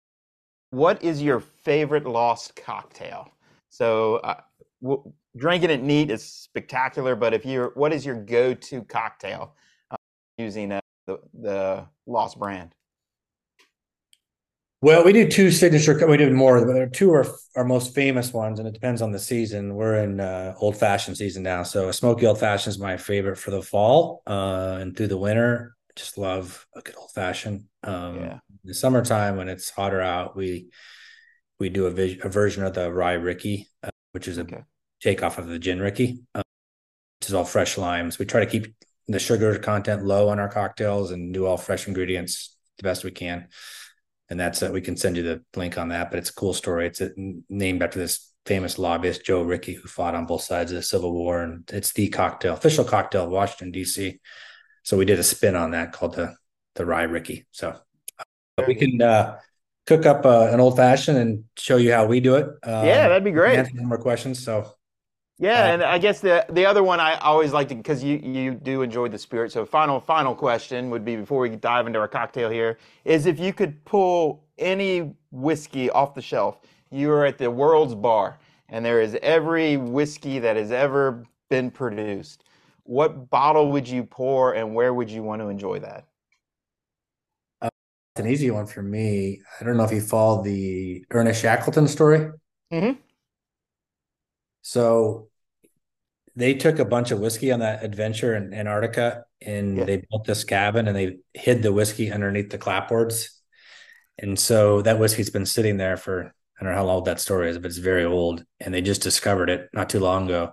what 0.71 1.03
is 1.03 1.23
your 1.23 1.41
favorite 1.41 2.07
lost 2.07 2.55
cocktail? 2.55 3.31
So, 3.71 4.17
uh, 4.17 4.41
w- 4.83 5.13
drinking 5.39 5.71
it 5.71 5.83
neat 5.83 6.11
is 6.11 6.25
spectacular, 6.25 7.17
but 7.17 7.35
if 7.35 7.47
you're, 7.47 7.71
what 7.75 7.93
is 7.93 8.05
your 8.05 8.17
go-to 8.17 8.83
cocktail 8.83 9.55
uh, 9.91 9.97
using 10.37 10.73
uh, 10.73 10.81
the 11.07 11.19
the 11.35 11.87
Lost 12.07 12.39
brand? 12.39 12.75
Well, 14.81 15.05
we 15.05 15.13
do 15.13 15.29
two 15.29 15.51
signature. 15.51 16.07
We 16.07 16.17
do 16.17 16.31
more. 16.33 16.65
but 16.65 16.73
There 16.73 16.85
are 16.85 16.89
two 16.89 17.13
are 17.13 17.27
our 17.57 17.65
most 17.65 17.95
famous 17.95 18.33
ones, 18.33 18.61
and 18.61 18.69
it 18.69 18.75
depends 18.75 19.03
on 19.03 19.11
the 19.11 19.19
season. 19.19 19.75
We're 19.75 19.97
in 19.97 20.21
uh, 20.21 20.55
old 20.59 20.77
fashioned 20.77 21.17
season 21.17 21.43
now, 21.43 21.65
so 21.65 21.89
a 21.89 21.93
smoky 21.93 22.27
old 22.27 22.39
fashioned 22.39 22.75
is 22.75 22.79
my 22.79 22.97
favorite 22.97 23.37
for 23.37 23.51
the 23.51 23.63
fall 23.63 24.23
uh, 24.27 24.79
and 24.81 24.97
through 24.97 25.09
the 25.09 25.19
winter. 25.19 25.75
Just 25.97 26.17
love 26.17 26.65
a 26.77 26.81
good 26.81 26.95
old 26.97 27.11
fashioned. 27.11 27.65
Um, 27.83 28.21
yeah 28.21 28.39
the 28.69 28.75
summertime 28.75 29.37
when 29.37 29.49
it's 29.49 29.71
hotter 29.71 30.01
out, 30.01 30.37
we 30.37 30.69
we 31.59 31.69
do 31.69 31.87
a, 31.87 31.91
vis- 31.91 32.19
a 32.23 32.29
version 32.29 32.63
of 32.65 32.75
the 32.75 32.93
rye 32.93 33.15
Rickey, 33.15 33.67
uh, 33.83 33.91
which 34.13 34.29
is 34.29 34.39
a 34.39 34.43
okay. 34.43 34.63
Takeoff 35.01 35.39
of 35.39 35.47
the 35.47 35.59
gin 35.59 35.81
Rickey. 35.81 36.21
Um, 36.35 36.43
which 37.21 37.29
is 37.29 37.35
all 37.35 37.45
fresh 37.45 37.77
limes. 37.77 38.19
We 38.19 38.27
try 38.27 38.41
to 38.41 38.51
keep 38.51 38.75
the 39.09 39.19
sugar 39.19 39.59
content 39.59 40.05
low 40.05 40.29
on 40.29 40.39
our 40.39 40.49
cocktails 40.49 41.11
and 41.11 41.35
do 41.35 41.47
all 41.47 41.57
fresh 41.57 41.89
ingredients 41.89 42.57
the 42.77 42.85
best 42.85 43.05
we 43.05 43.11
can. 43.11 43.49
And 44.31 44.39
that's 44.39 44.63
it. 44.63 44.73
We 44.73 44.83
can 44.83 44.97
send 44.97 45.17
you 45.17 45.23
the 45.23 45.43
link 45.57 45.79
on 45.79 45.89
that, 45.89 46.11
but 46.11 46.19
it's 46.19 46.31
a 46.31 46.35
cool 46.35 46.53
story. 46.53 46.87
It's 46.87 47.01
a, 47.01 47.11
named 47.49 47.83
after 47.83 47.99
this 47.99 48.31
famous 48.45 48.79
lobbyist, 48.79 49.25
Joe 49.25 49.43
Rickey, 49.43 49.75
who 49.75 49.89
fought 49.89 50.15
on 50.15 50.27
both 50.27 50.43
sides 50.43 50.71
of 50.71 50.77
the 50.77 50.83
Civil 50.83 51.13
War. 51.13 51.43
And 51.43 51.69
it's 51.73 51.93
the 51.93 52.09
cocktail, 52.09 52.55
official 52.55 52.85
cocktail 52.85 53.25
of 53.25 53.31
Washington, 53.31 53.73
D.C. 53.73 54.21
So 54.83 54.97
we 54.97 55.07
did 55.07 55.19
a 55.19 55.25
spin 55.25 55.57
on 55.57 55.73
that 55.73 55.93
called 55.93 56.15
the, 56.15 56.37
the 56.75 56.87
Rye 56.87 57.05
Rickey. 57.05 57.47
So 57.51 57.77
we 58.67 58.75
can 58.75 59.01
uh, 59.01 59.39
cook 59.87 60.07
up 60.07 60.27
uh, 60.27 60.49
an 60.53 60.61
old 60.61 60.77
fashioned 60.77 61.19
and 61.19 61.45
show 61.57 61.79
you 61.79 61.93
how 61.93 62.07
we 62.07 62.21
do 62.21 62.37
it. 62.37 62.47
Um, 62.63 62.87
yeah, 62.87 63.09
that'd 63.09 63.25
be 63.25 63.33
great. 63.33 63.59
Answer 63.59 63.83
more 63.83 63.99
questions. 63.99 64.45
So. 64.45 64.75
Yeah, 65.39 65.63
uh, 65.63 65.73
and 65.73 65.83
I 65.83 65.99
guess 65.99 66.21
the 66.21 66.45
the 66.51 66.67
other 66.67 66.83
one 66.83 66.99
I 66.99 67.17
always 67.19 67.53
like 67.53 67.69
to 67.69 67.75
because 67.75 68.03
you 68.03 68.17
you 68.17 68.55
do 68.55 68.83
enjoy 68.83 69.09
the 69.09 69.19
spirit. 69.19 69.53
So 69.53 69.65
final 69.65 70.01
final 70.01 70.35
question 70.35 70.91
would 70.91 71.05
be 71.05 71.17
before 71.17 71.41
we 71.41 71.51
dive 71.51 71.87
into 71.87 71.99
our 71.99 72.09
cocktail 72.09 72.51
here 72.51 72.79
is 73.05 73.27
if 73.27 73.39
you 73.39 73.53
could 73.53 73.85
pull 73.85 74.45
any 74.59 75.15
whiskey 75.31 75.91
off 75.91 76.15
the 76.15 76.23
shelf, 76.23 76.59
you 76.91 77.11
are 77.13 77.25
at 77.25 77.39
the 77.39 77.51
world's 77.51 77.95
bar, 77.95 78.39
and 78.69 78.85
there 78.85 79.01
is 79.01 79.17
every 79.23 79.77
whiskey 79.77 80.41
that 80.41 80.57
has 80.57 80.73
ever 80.73 81.25
been 81.49 81.71
produced. 81.71 82.45
What 82.83 83.31
bottle 83.31 83.71
would 83.71 83.89
you 83.89 84.03
pour, 84.03 84.55
and 84.55 84.75
where 84.75 84.93
would 84.93 85.11
you 85.11 85.23
want 85.23 85.41
to 85.43 85.49
enjoy 85.49 85.79
that? 85.81 86.07
It's 87.63 87.71
an 88.17 88.27
easy 88.27 88.51
one 88.51 88.67
for 88.67 88.83
me. 88.83 89.41
I 89.61 89.65
don't 89.65 89.77
know 89.77 89.85
if 89.85 89.93
you 89.93 90.01
followed 90.01 90.45
the 90.45 91.05
Ernest 91.13 91.43
Shackleton 91.43 91.87
story. 91.87 92.31
Mm-hmm. 92.73 92.99
So 94.63 95.28
they 96.39 96.55
took 96.55 96.79
a 96.79 96.85
bunch 96.85 97.11
of 97.11 97.19
whiskey 97.19 97.51
on 97.51 97.59
that 97.59 97.83
adventure 97.83 98.37
in 98.37 98.55
Antarctica 98.55 99.25
and 99.43 99.77
yeah. 99.77 99.85
they 99.85 100.05
built 100.09 100.25
this 100.25 100.45
cabin 100.45 100.87
and 100.87 100.97
they 100.97 101.19
hid 101.35 101.65
the 101.65 101.73
whiskey 101.73 102.13
underneath 102.13 102.51
the 102.51 102.59
clapboards. 102.59 103.31
And 104.21 104.39
so 104.39 104.81
that 104.83 105.01
whiskey's 105.01 105.31
been 105.31 105.47
sitting 105.47 105.79
there 105.79 105.97
for 105.97 106.33
I 106.61 106.65
don't 106.65 106.73
know 106.73 106.79
how 106.79 106.89
old 106.89 107.07
that 107.07 107.21
story 107.21 107.51
is, 107.51 107.59
but 107.59 107.67
it's 107.67 107.79
very 107.79 108.05
old. 108.05 108.45
And 108.61 108.73
they 108.73 108.83
just 108.83 109.03
discovered 109.03 109.51
it 109.51 109.69
not 109.73 109.91
too 109.91 109.99
long 109.99 110.27
ago. 110.27 110.53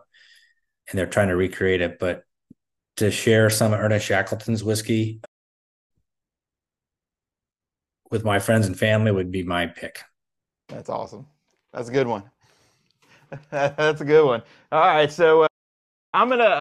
And 0.89 0.97
they're 0.97 1.05
trying 1.05 1.27
to 1.27 1.35
recreate 1.35 1.81
it. 1.81 1.99
But 1.99 2.23
to 2.97 3.11
share 3.11 3.51
some 3.51 3.73
of 3.73 3.79
Ernest 3.79 4.07
Shackleton's 4.07 4.63
whiskey 4.63 5.21
with 8.09 8.23
my 8.23 8.39
friends 8.39 8.65
and 8.65 8.77
family 8.77 9.11
would 9.11 9.31
be 9.31 9.43
my 9.43 9.67
pick. 9.67 10.01
That's 10.67 10.89
awesome. 10.89 11.27
That's 11.73 11.89
a 11.89 11.91
good 11.91 12.07
one. 12.07 12.23
That's 13.51 14.01
a 14.01 14.05
good 14.05 14.25
one. 14.25 14.41
All 14.71 14.79
right, 14.79 15.11
so 15.11 15.43
uh, 15.43 15.47
I'm 16.15 16.29
gonna 16.29 16.59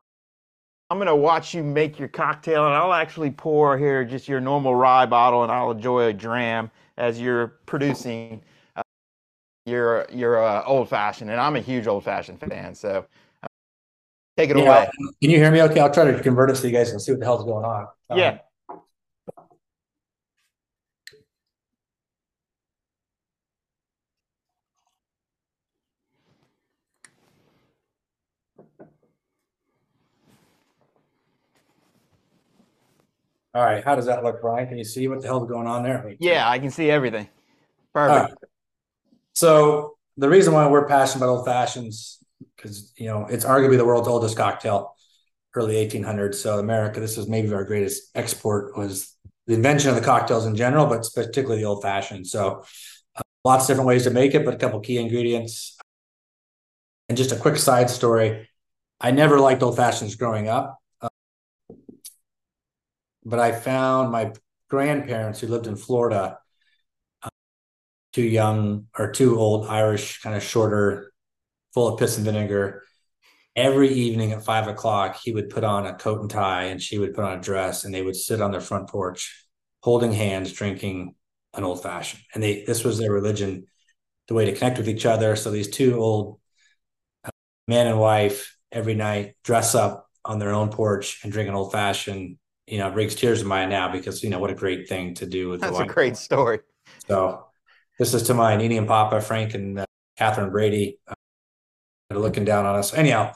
I'm 0.91 0.99
gonna 0.99 1.15
watch 1.15 1.55
you 1.55 1.63
make 1.63 1.99
your 1.99 2.09
cocktail, 2.09 2.67
and 2.67 2.75
I'll 2.75 2.93
actually 2.93 3.31
pour 3.31 3.79
here 3.79 4.05
just 4.05 4.27
your 4.27 4.41
normal 4.41 4.75
rye 4.75 5.07
bottle, 5.07 5.45
and 5.45 5.53
I'll 5.53 5.71
enjoy 5.71 6.07
a 6.07 6.13
dram 6.13 6.73
as 6.99 7.21
you're 7.21 7.59
producing 7.65 8.43
uh, 8.75 8.83
your 9.65 10.07
your 10.13 10.45
uh, 10.45 10.65
old 10.67 10.89
fashioned. 10.89 11.31
And 11.31 11.41
I'm 11.41 11.55
a 11.55 11.61
huge 11.61 11.87
old 11.87 12.03
fashioned 12.03 12.41
fan, 12.41 12.75
so 12.75 13.07
uh, 13.45 13.47
take 14.37 14.51
it 14.51 14.57
yeah. 14.57 14.63
away. 14.63 14.91
Can 15.23 15.31
you 15.31 15.39
hear 15.39 15.53
me? 15.53 15.63
Okay, 15.63 15.79
I'll 15.79 15.95
try 15.95 16.11
to 16.11 16.21
convert 16.21 16.51
it 16.51 16.57
so 16.57 16.67
you 16.67 16.73
guys 16.73 16.91
can 16.91 16.99
see 16.99 17.13
what 17.13 17.21
the 17.21 17.27
hell's 17.27 17.45
going 17.45 17.65
on. 17.65 17.87
Um, 18.11 18.19
yeah. 18.19 18.39
All 33.55 33.63
right, 33.63 33.85
how 33.85 33.95
does 33.95 34.07
that 34.07 34.25
look, 34.25 34.41
Brian? 34.41 34.67
Can 34.67 34.79
you 34.79 34.85
see 34.85 35.07
what 35.07 35.21
the 35.21 35.29
hell's 35.29 35.49
going 35.49 35.69
on 35.69 35.85
there? 35.85 36.13
Yeah, 36.19 36.49
I 36.49 36.59
can 36.59 36.71
see 36.71 36.91
everything. 36.91 37.29
Perfect. 37.93 38.31
Right. 38.31 38.51
So 39.35 39.97
the 40.17 40.29
reason 40.29 40.53
why 40.53 40.67
we're 40.67 40.89
passionate 40.89 41.25
about 41.25 41.37
old 41.37 41.47
fashions, 41.47 42.19
because 42.57 42.93
you 42.97 43.07
know 43.07 43.27
it's 43.27 43.45
arguably 43.45 43.77
the 43.77 43.85
world's 43.85 44.09
oldest 44.09 44.37
cocktail, 44.37 44.97
early 45.55 45.77
1800s. 45.77 46.35
So 46.35 46.59
America, 46.59 46.99
this 46.99 47.17
was 47.17 47.29
maybe 47.29 47.53
our 47.53 47.65
greatest 47.65 48.11
export 48.17 48.77
was 48.77 49.17
the 49.47 49.55
invention 49.55 49.89
of 49.89 49.95
the 49.95 50.03
cocktails 50.03 50.47
in 50.47 50.57
general, 50.57 50.87
but 50.87 51.07
particularly 51.15 51.63
the 51.63 51.69
old 51.69 51.83
fashioned. 51.83 52.27
So 52.27 52.65
uh, 53.15 53.23
lots 53.45 53.65
of 53.65 53.69
different 53.69 53.87
ways 53.87 54.03
to 54.05 54.11
make 54.11 54.35
it, 54.35 54.45
but 54.45 54.55
a 54.55 54.59
couple 54.59 54.81
key 54.81 54.99
ingredients. 54.99 55.79
And 57.09 57.17
just 57.17 57.31
a 57.31 57.37
quick 57.37 57.59
side 57.59 57.89
story: 57.89 58.49
I 59.01 59.13
never 59.13 59.39
liked 59.39 59.63
old 59.63 59.77
fashions 59.77 60.17
growing 60.17 60.49
up 60.49 60.81
but 63.25 63.39
I 63.39 63.53
found 63.53 64.12
my 64.12 64.33
grandparents 64.68 65.41
who 65.41 65.47
lived 65.47 65.66
in 65.66 65.77
Florida, 65.77 66.39
uh, 67.22 67.29
too 68.12 68.22
young 68.22 68.87
or 68.99 69.12
too 69.12 69.39
old, 69.39 69.66
Irish, 69.66 70.20
kind 70.20 70.37
of 70.37 70.43
shorter, 70.43 71.12
full 71.72 71.89
of 71.89 71.99
piss 71.99 72.16
and 72.16 72.25
vinegar. 72.25 72.83
Every 73.57 73.89
evening 73.89 74.33
at 74.33 74.45
five 74.45 74.66
o'clock, 74.66 75.20
he 75.22 75.33
would 75.33 75.49
put 75.49 75.64
on 75.64 75.87
a 75.87 75.95
coat 75.95 76.20
and 76.20 76.31
tie, 76.31 76.64
and 76.64 76.83
she 76.83 76.99
would 76.99 77.14
put 77.14 77.25
on 77.25 77.39
a 77.39 77.43
dress, 77.43 77.85
and 77.85 77.95
they 77.95 78.03
would 78.03 78.16
sit 78.16 78.41
on 78.41 78.51
their 78.51 78.61
front 78.61 78.89
porch, 78.89 79.47
holding 79.81 80.12
hands, 80.12 80.53
drinking 80.53 81.14
an 81.55 81.64
old 81.64 81.83
fashioned. 81.83 82.22
And 82.35 82.43
they 82.43 82.64
this 82.64 82.85
was 82.85 82.99
their 82.99 83.12
religion, 83.12 83.66
the 84.29 84.35
way 84.35 84.45
to 84.47 84.55
connect 84.55 84.79
with 84.79 84.89
each 84.89 85.07
other. 85.07 85.37
So 85.37 85.51
these 85.51 85.70
two 85.70 85.97
old 85.97 86.41
uh, 87.25 87.31
man 87.68 87.87
and 87.87 88.01
wife 88.01 88.57
every 88.72 88.95
night 88.95 89.37
dress 89.45 89.75
up 89.77 90.09
on 90.25 90.41
their 90.41 90.51
own 90.53 90.70
porch 90.70 91.20
and 91.22 91.33
drink 91.33 91.49
an 91.49 91.55
old 91.55 91.70
fashioned 91.70 92.39
you 92.67 92.79
know, 92.79 92.89
it 92.89 92.95
brings 92.95 93.15
tears 93.15 93.43
in 93.43 93.49
my 93.49 93.62
eye 93.62 93.67
now 93.67 93.91
because 93.93 94.23
you 94.23 94.31
know 94.31 94.39
what 94.39 94.51
a 94.51 94.55
great 94.55 94.89
thing 94.89 95.15
to 95.15 95.27
do 95.27 95.51
with. 95.51 95.61
That's 95.61 95.79
a 95.79 95.85
great 95.85 96.17
story. 96.17 96.61
So, 97.07 97.47
this 97.99 98.15
is 98.15 98.23
to 98.25 98.35
my 98.35 98.57
Nini 98.57 98.79
and 98.79 98.89
Papa, 98.89 99.21
Frank 99.21 99.55
and 99.55 99.81
uh, 99.81 99.85
Catherine 100.17 100.51
Brady, 100.51 100.99
uh, 101.07 101.15
looking 102.11 102.45
down 102.45 102.65
on 102.65 102.77
us. 102.77 102.95
Anyhow, 102.95 103.33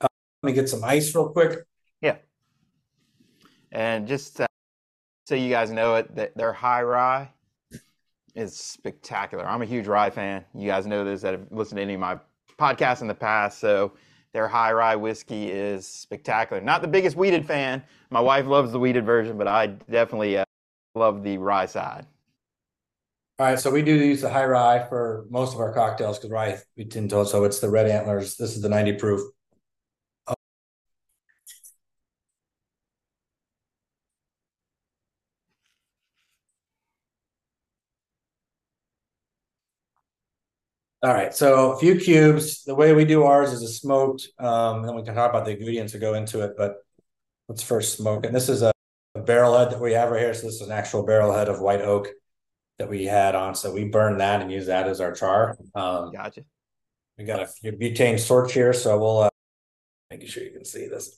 uh, 0.00 0.08
let 0.42 0.50
me 0.50 0.52
get 0.54 0.68
some 0.68 0.82
ice 0.82 1.14
real 1.14 1.28
quick. 1.28 1.60
Yeah, 2.00 2.16
and 3.70 4.08
just 4.08 4.40
uh, 4.40 4.46
so 5.26 5.34
you 5.34 5.50
guys 5.50 5.70
know 5.70 5.96
it, 5.96 6.14
that 6.16 6.36
their 6.36 6.52
high 6.52 6.82
rye 6.82 7.30
is 8.34 8.56
spectacular. 8.56 9.46
I'm 9.46 9.62
a 9.62 9.66
huge 9.66 9.86
rye 9.86 10.10
fan. 10.10 10.44
You 10.54 10.68
guys 10.68 10.86
know 10.86 11.04
this 11.04 11.20
that 11.22 11.32
have 11.32 11.46
listened 11.50 11.76
to 11.76 11.82
any 11.82 11.94
of 11.94 12.00
my 12.00 12.18
podcasts 12.58 13.02
in 13.02 13.08
the 13.08 13.14
past, 13.14 13.58
so 13.58 13.92
their 14.32 14.48
high 14.48 14.72
rye 14.72 14.96
whiskey 14.96 15.50
is 15.50 15.86
spectacular. 15.86 16.62
Not 16.62 16.82
the 16.82 16.88
biggest 16.88 17.16
wheated 17.16 17.46
fan. 17.46 17.82
My 18.10 18.20
wife 18.20 18.46
loves 18.46 18.72
the 18.72 18.78
wheated 18.78 19.04
version, 19.04 19.38
but 19.38 19.48
I 19.48 19.66
definitely 19.66 20.38
uh, 20.38 20.44
love 20.94 21.22
the 21.22 21.38
rye 21.38 21.66
side. 21.66 22.06
All 23.38 23.46
right, 23.46 23.58
so 23.58 23.70
we 23.70 23.82
do 23.82 23.94
use 23.94 24.20
the 24.20 24.30
high 24.30 24.44
rye 24.44 24.84
for 24.88 25.26
most 25.30 25.54
of 25.54 25.60
our 25.60 25.72
cocktails 25.72 26.18
because 26.18 26.30
rye 26.30 26.58
we 26.76 26.84
tend 26.84 27.10
to. 27.10 27.24
So 27.24 27.44
it's 27.44 27.60
the 27.60 27.70
red 27.70 27.88
antlers. 27.88 28.36
This 28.36 28.56
is 28.56 28.62
the 28.62 28.68
90 28.68 28.94
proof. 28.94 29.20
All 41.00 41.14
right, 41.14 41.32
so 41.32 41.72
a 41.72 41.78
few 41.78 41.96
cubes. 41.96 42.64
The 42.64 42.74
way 42.74 42.92
we 42.92 43.04
do 43.04 43.22
ours 43.22 43.52
is 43.52 43.62
a 43.62 43.68
smoked, 43.68 44.28
um, 44.40 44.78
and 44.78 44.88
then 44.88 44.96
we 44.96 45.04
can 45.04 45.14
talk 45.14 45.30
about 45.30 45.44
the 45.44 45.52
ingredients 45.52 45.92
that 45.92 46.00
go 46.00 46.14
into 46.14 46.40
it. 46.44 46.54
But 46.56 46.78
let's 47.48 47.62
first 47.62 47.96
smoke 47.96 48.26
And 48.26 48.34
This 48.34 48.48
is 48.48 48.62
a, 48.62 48.72
a 49.14 49.20
barrel 49.20 49.56
head 49.56 49.70
that 49.70 49.80
we 49.80 49.92
have 49.92 50.10
right 50.10 50.20
here. 50.20 50.34
So 50.34 50.46
this 50.46 50.56
is 50.56 50.66
an 50.66 50.72
actual 50.72 51.06
barrel 51.06 51.32
head 51.32 51.48
of 51.48 51.60
white 51.60 51.82
oak 51.82 52.08
that 52.80 52.88
we 52.88 53.04
had 53.04 53.36
on. 53.36 53.54
So 53.54 53.72
we 53.72 53.84
burn 53.84 54.18
that 54.18 54.42
and 54.42 54.50
use 54.50 54.66
that 54.66 54.88
as 54.88 55.00
our 55.00 55.12
char. 55.12 55.56
Um, 55.74 56.10
gotcha. 56.12 56.42
We 57.16 57.24
got 57.24 57.42
a 57.42 57.46
few 57.46 57.72
butane 57.72 58.24
torch 58.26 58.52
here, 58.52 58.72
so 58.72 58.98
we'll 58.98 59.18
uh, 59.18 59.30
making 60.10 60.28
sure 60.28 60.42
you 60.42 60.50
can 60.50 60.64
see 60.64 60.88
this. 60.88 61.16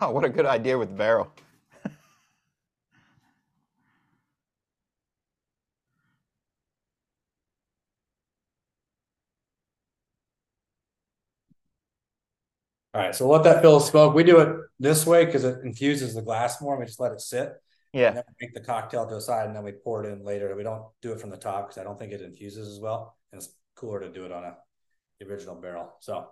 Oh, 0.00 0.10
what 0.12 0.24
a 0.24 0.28
good 0.28 0.46
idea 0.46 0.78
with 0.78 0.90
the 0.90 0.96
barrel. 0.96 1.32
All 12.96 13.02
right, 13.02 13.14
so 13.14 13.26
we'll 13.26 13.36
let 13.36 13.44
that 13.44 13.60
fill 13.60 13.78
smoke. 13.78 14.14
We 14.14 14.24
do 14.24 14.40
it 14.40 14.56
this 14.80 15.04
way 15.04 15.26
because 15.26 15.44
it 15.44 15.58
infuses 15.62 16.14
the 16.14 16.22
glass 16.22 16.62
more. 16.62 16.78
We 16.78 16.86
just 16.86 16.98
let 16.98 17.12
it 17.12 17.20
sit. 17.20 17.52
Yeah. 17.92 18.08
And 18.08 18.22
make 18.40 18.54
the 18.54 18.60
cocktail 18.60 19.06
to 19.06 19.16
a 19.16 19.20
side 19.20 19.46
and 19.46 19.54
then 19.54 19.64
we 19.64 19.72
pour 19.72 20.02
it 20.02 20.10
in 20.10 20.24
later. 20.24 20.56
We 20.56 20.62
don't 20.62 20.82
do 21.02 21.12
it 21.12 21.20
from 21.20 21.28
the 21.28 21.36
top 21.36 21.68
because 21.68 21.78
I 21.78 21.84
don't 21.84 21.98
think 21.98 22.14
it 22.14 22.22
infuses 22.22 22.66
as 22.74 22.80
well. 22.80 23.18
And 23.32 23.42
it's 23.42 23.52
cooler 23.74 24.00
to 24.00 24.08
do 24.08 24.24
it 24.24 24.32
on 24.32 24.44
a 24.44 24.56
the 25.20 25.26
original 25.26 25.56
barrel. 25.56 25.94
So 26.00 26.26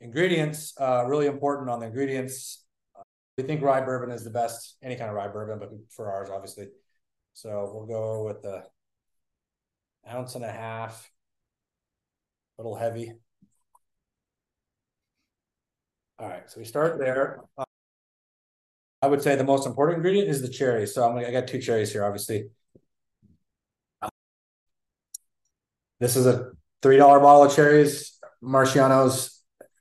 ingredients, 0.00 0.74
uh, 0.80 1.04
really 1.04 1.26
important 1.26 1.68
on 1.68 1.80
the 1.80 1.86
ingredients. 1.86 2.64
Uh, 2.96 3.02
we 3.36 3.42
think 3.42 3.60
rye 3.60 3.80
bourbon 3.80 4.12
is 4.12 4.22
the 4.22 4.30
best, 4.30 4.76
any 4.84 4.94
kind 4.94 5.10
of 5.10 5.16
rye 5.16 5.26
bourbon, 5.26 5.58
but 5.58 5.70
for 5.90 6.12
ours, 6.12 6.30
obviously. 6.32 6.68
So 7.32 7.72
we'll 7.74 7.86
go 7.86 8.24
with 8.24 8.40
the 8.40 8.62
ounce 10.08 10.36
and 10.36 10.44
a 10.44 10.52
half, 10.52 11.10
a 12.56 12.62
little 12.62 12.76
heavy. 12.76 13.14
All 16.18 16.28
right, 16.28 16.48
so 16.50 16.60
we 16.60 16.64
start 16.64 16.98
there. 16.98 17.40
Uh, 17.58 17.64
I 19.02 19.08
would 19.08 19.22
say 19.22 19.36
the 19.36 19.44
most 19.44 19.66
important 19.66 19.96
ingredient 19.96 20.28
is 20.28 20.40
the 20.40 20.48
cherry. 20.48 20.86
So 20.86 21.06
I'm 21.06 21.14
gonna, 21.14 21.28
I 21.28 21.32
got 21.32 21.48
two 21.48 21.60
cherries 21.60 21.92
here, 21.92 22.04
obviously. 22.04 22.50
Uh, 24.00 24.08
this 26.00 26.16
is 26.16 26.26
a 26.26 26.52
three 26.82 26.96
dollar 26.96 27.20
bottle 27.20 27.44
of 27.44 27.54
cherries, 27.54 28.18
Marcianos. 28.42 29.30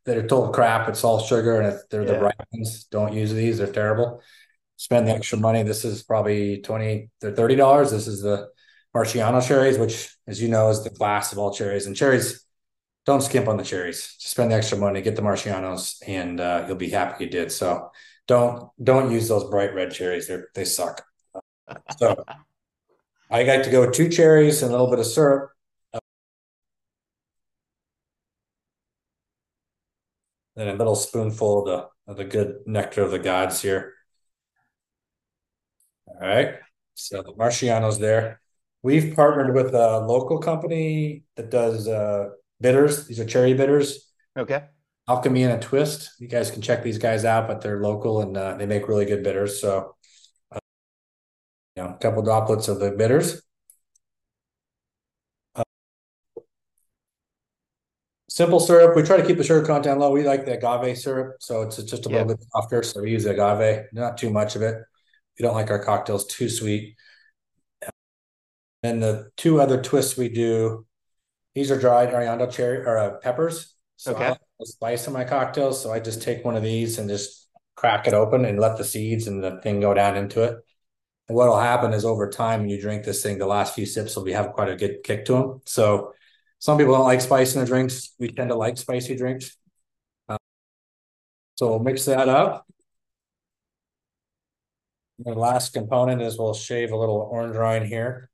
That 0.05 0.17
are 0.17 0.27
total 0.27 0.49
crap. 0.49 0.89
It's 0.89 1.01
all 1.05 1.21
sugar, 1.21 1.61
and 1.61 1.79
they're 1.89 2.03
yeah. 2.03 2.11
the 2.11 2.19
right 2.19 2.35
ones, 2.51 2.83
don't 2.91 3.13
use 3.13 3.31
these. 3.31 3.59
They're 3.59 3.71
terrible. 3.71 4.21
Spend 4.75 5.07
the 5.07 5.13
extra 5.13 5.39
money. 5.39 5.63
This 5.63 5.85
is 5.85 6.03
probably 6.03 6.59
twenty. 6.59 7.09
They're 7.21 7.33
thirty 7.33 7.55
dollars. 7.55 7.91
This 7.91 8.05
is 8.07 8.21
the 8.21 8.49
Marciano 8.93 9.41
cherries, 9.41 9.77
which, 9.77 10.13
as 10.27 10.41
you 10.41 10.49
know, 10.49 10.69
is 10.71 10.83
the 10.83 10.89
class 10.89 11.31
of 11.31 11.37
all 11.37 11.53
cherries. 11.53 11.85
And 11.85 11.95
cherries 11.95 12.45
don't 13.05 13.21
skimp 13.21 13.47
on 13.47 13.57
the 13.57 13.63
cherries. 13.63 14.15
Just 14.19 14.31
spend 14.31 14.51
the 14.51 14.55
extra 14.55 14.77
money, 14.77 15.01
get 15.01 15.15
the 15.15 15.21
Marcianos, 15.21 16.01
and 16.07 16.39
uh, 16.39 16.65
you'll 16.67 16.77
be 16.77 16.89
happy 16.89 17.25
you 17.25 17.29
did. 17.29 17.51
So 17.51 17.91
don't 18.27 18.69
don't 18.81 19.11
use 19.11 19.27
those 19.27 19.49
bright 19.49 19.73
red 19.73 19.91
cherries. 19.91 20.27
They 20.27 20.39
they 20.55 20.65
suck. 20.65 21.05
So 21.97 22.23
I 23.29 23.43
like 23.43 23.63
to 23.63 23.71
go 23.71 23.81
with 23.81 23.93
two 23.93 24.09
cherries 24.09 24.61
and 24.61 24.69
a 24.69 24.73
little 24.73 24.89
bit 24.89 24.99
of 24.99 25.05
syrup. 25.05 25.51
Then 30.55 30.67
a 30.67 30.73
little 30.75 30.95
spoonful 30.95 31.59
of 31.59 31.65
the 31.65 32.11
of 32.11 32.17
the 32.17 32.25
good 32.25 32.59
nectar 32.65 33.01
of 33.01 33.11
the 33.11 33.19
gods 33.19 33.61
here. 33.61 33.93
All 36.07 36.27
right. 36.27 36.55
So 36.93 37.21
the 37.23 37.33
Marcianos 37.33 37.99
there. 37.99 38.39
We've 38.83 39.15
partnered 39.15 39.55
with 39.55 39.73
a 39.73 39.99
local 39.99 40.39
company 40.39 41.23
that 41.35 41.49
does 41.49 41.87
uh, 41.87 42.29
bitters. 42.63 43.05
These 43.05 43.19
are 43.19 43.25
cherry 43.25 43.53
bitters. 43.53 44.09
Okay. 44.35 44.63
Alchemy 45.07 45.43
and 45.43 45.53
a 45.53 45.59
twist. 45.59 46.11
You 46.19 46.27
guys 46.27 46.49
can 46.49 46.61
check 46.61 46.81
these 46.81 46.97
guys 46.97 47.25
out, 47.25 47.47
but 47.47 47.61
they're 47.61 47.81
local 47.81 48.21
and 48.21 48.35
uh, 48.35 48.55
they 48.55 48.65
make 48.65 48.87
really 48.87 49.05
good 49.05 49.21
bitters. 49.21 49.61
So, 49.61 49.95
uh, 50.51 50.59
you 51.75 51.83
know, 51.83 51.89
a 51.89 51.97
couple 51.97 52.23
droplets 52.23 52.69
of 52.69 52.79
the 52.79 52.91
bitters. 52.91 53.41
Uh, 55.53 55.63
simple 58.29 58.61
syrup. 58.61 58.95
We 58.95 59.03
try 59.03 59.17
to 59.17 59.27
keep 59.27 59.37
the 59.37 59.43
sugar 59.43 59.65
content 59.65 59.99
low. 59.99 60.11
We 60.11 60.23
like 60.23 60.45
the 60.45 60.53
agave 60.53 60.97
syrup, 60.97 61.35
so 61.41 61.63
it's 61.63 61.83
just 61.83 62.05
a 62.05 62.09
little 62.09 62.25
bit 62.25 62.43
softer. 62.53 62.81
So 62.81 63.01
we 63.01 63.11
use 63.11 63.25
agave, 63.25 63.87
not 63.91 64.17
too 64.17 64.29
much 64.29 64.55
of 64.55 64.61
it. 64.61 64.77
We 65.37 65.43
don't 65.43 65.55
like 65.55 65.69
our 65.69 65.83
cocktails 65.83 66.25
too 66.27 66.47
sweet. 66.47 66.95
And 68.83 69.01
the 69.01 69.31
two 69.35 69.59
other 69.59 69.81
twists 69.81 70.17
we 70.17 70.29
do 70.29 70.85
these 71.55 71.69
are 71.69 71.79
dried 71.79 72.09
Ariando 72.09 72.51
cherry 72.51 72.79
or 72.79 72.97
uh, 72.97 73.11
peppers. 73.17 73.75
So 73.97 74.13
okay. 74.13 74.25
I 74.25 74.29
like 74.29 74.39
spice 74.63 75.07
in 75.07 75.13
my 75.13 75.23
cocktails. 75.23 75.81
So 75.81 75.91
I 75.91 75.99
just 75.99 76.21
take 76.21 76.43
one 76.43 76.55
of 76.55 76.63
these 76.63 76.97
and 76.97 77.07
just 77.07 77.47
crack 77.75 78.07
it 78.07 78.13
open 78.13 78.45
and 78.45 78.59
let 78.59 78.77
the 78.77 78.83
seeds 78.83 79.27
and 79.27 79.43
the 79.43 79.61
thing 79.61 79.79
go 79.79 79.93
down 79.93 80.17
into 80.17 80.43
it. 80.43 80.57
And 81.27 81.37
what 81.37 81.47
will 81.47 81.59
happen 81.59 81.93
is 81.93 82.05
over 82.05 82.29
time, 82.29 82.61
when 82.61 82.69
you 82.69 82.81
drink 82.81 83.03
this 83.03 83.23
thing, 83.23 83.37
the 83.37 83.45
last 83.45 83.75
few 83.75 83.85
sips 83.85 84.15
will 84.15 84.23
be 84.23 84.33
have 84.33 84.53
quite 84.53 84.69
a 84.69 84.75
good 84.75 85.03
kick 85.03 85.25
to 85.25 85.33
them. 85.33 85.61
So 85.65 86.13
some 86.59 86.77
people 86.77 86.93
don't 86.93 87.05
like 87.05 87.21
spice 87.21 87.53
in 87.53 87.59
their 87.59 87.67
drinks. 87.67 88.13
We 88.19 88.29
tend 88.29 88.49
to 88.49 88.55
like 88.55 88.77
spicy 88.77 89.15
drinks. 89.15 89.55
Uh, 90.27 90.37
so 91.55 91.69
we'll 91.69 91.79
mix 91.79 92.05
that 92.05 92.27
up. 92.27 92.65
The 95.19 95.33
last 95.33 95.73
component 95.73 96.21
is 96.21 96.37
we'll 96.37 96.53
shave 96.53 96.91
a 96.91 96.97
little 96.97 97.29
orange 97.31 97.55
rind 97.55 97.85
here 97.85 98.29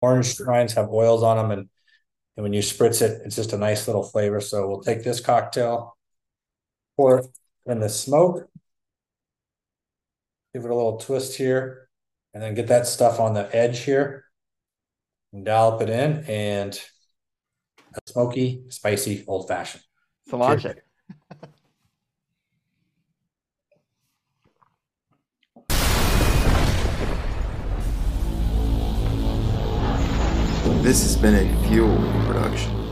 orange 0.00 0.38
rinds 0.40 0.74
have 0.74 0.88
oils 0.90 1.22
on 1.22 1.36
them 1.36 1.50
and 1.50 1.68
and 2.36 2.42
when 2.42 2.52
you 2.52 2.60
spritz 2.60 3.00
it 3.02 3.22
it's 3.24 3.36
just 3.36 3.52
a 3.52 3.58
nice 3.58 3.86
little 3.86 4.02
flavor 4.02 4.40
so 4.40 4.68
we'll 4.68 4.82
take 4.82 5.02
this 5.02 5.20
cocktail 5.20 5.96
pour 6.96 7.18
it 7.18 7.26
in 7.66 7.80
the 7.80 7.88
smoke. 7.88 8.48
Give 10.54 10.64
it 10.64 10.70
a 10.70 10.74
little 10.74 10.96
twist 10.96 11.36
here, 11.36 11.88
and 12.32 12.42
then 12.42 12.54
get 12.54 12.68
that 12.68 12.86
stuff 12.86 13.20
on 13.20 13.34
the 13.34 13.54
edge 13.54 13.80
here. 13.80 14.24
And 15.32 15.44
dollop 15.44 15.82
it 15.82 15.90
in, 15.90 16.24
and 16.28 16.80
a 17.94 18.10
smoky, 18.10 18.62
spicy 18.68 19.24
old 19.26 19.48
fashioned. 19.48 19.84
Cilantro. 20.30 20.76
This 30.86 31.02
has 31.02 31.16
been 31.16 31.34
a 31.34 31.66
Fuel 31.66 31.96
production. 32.26 32.85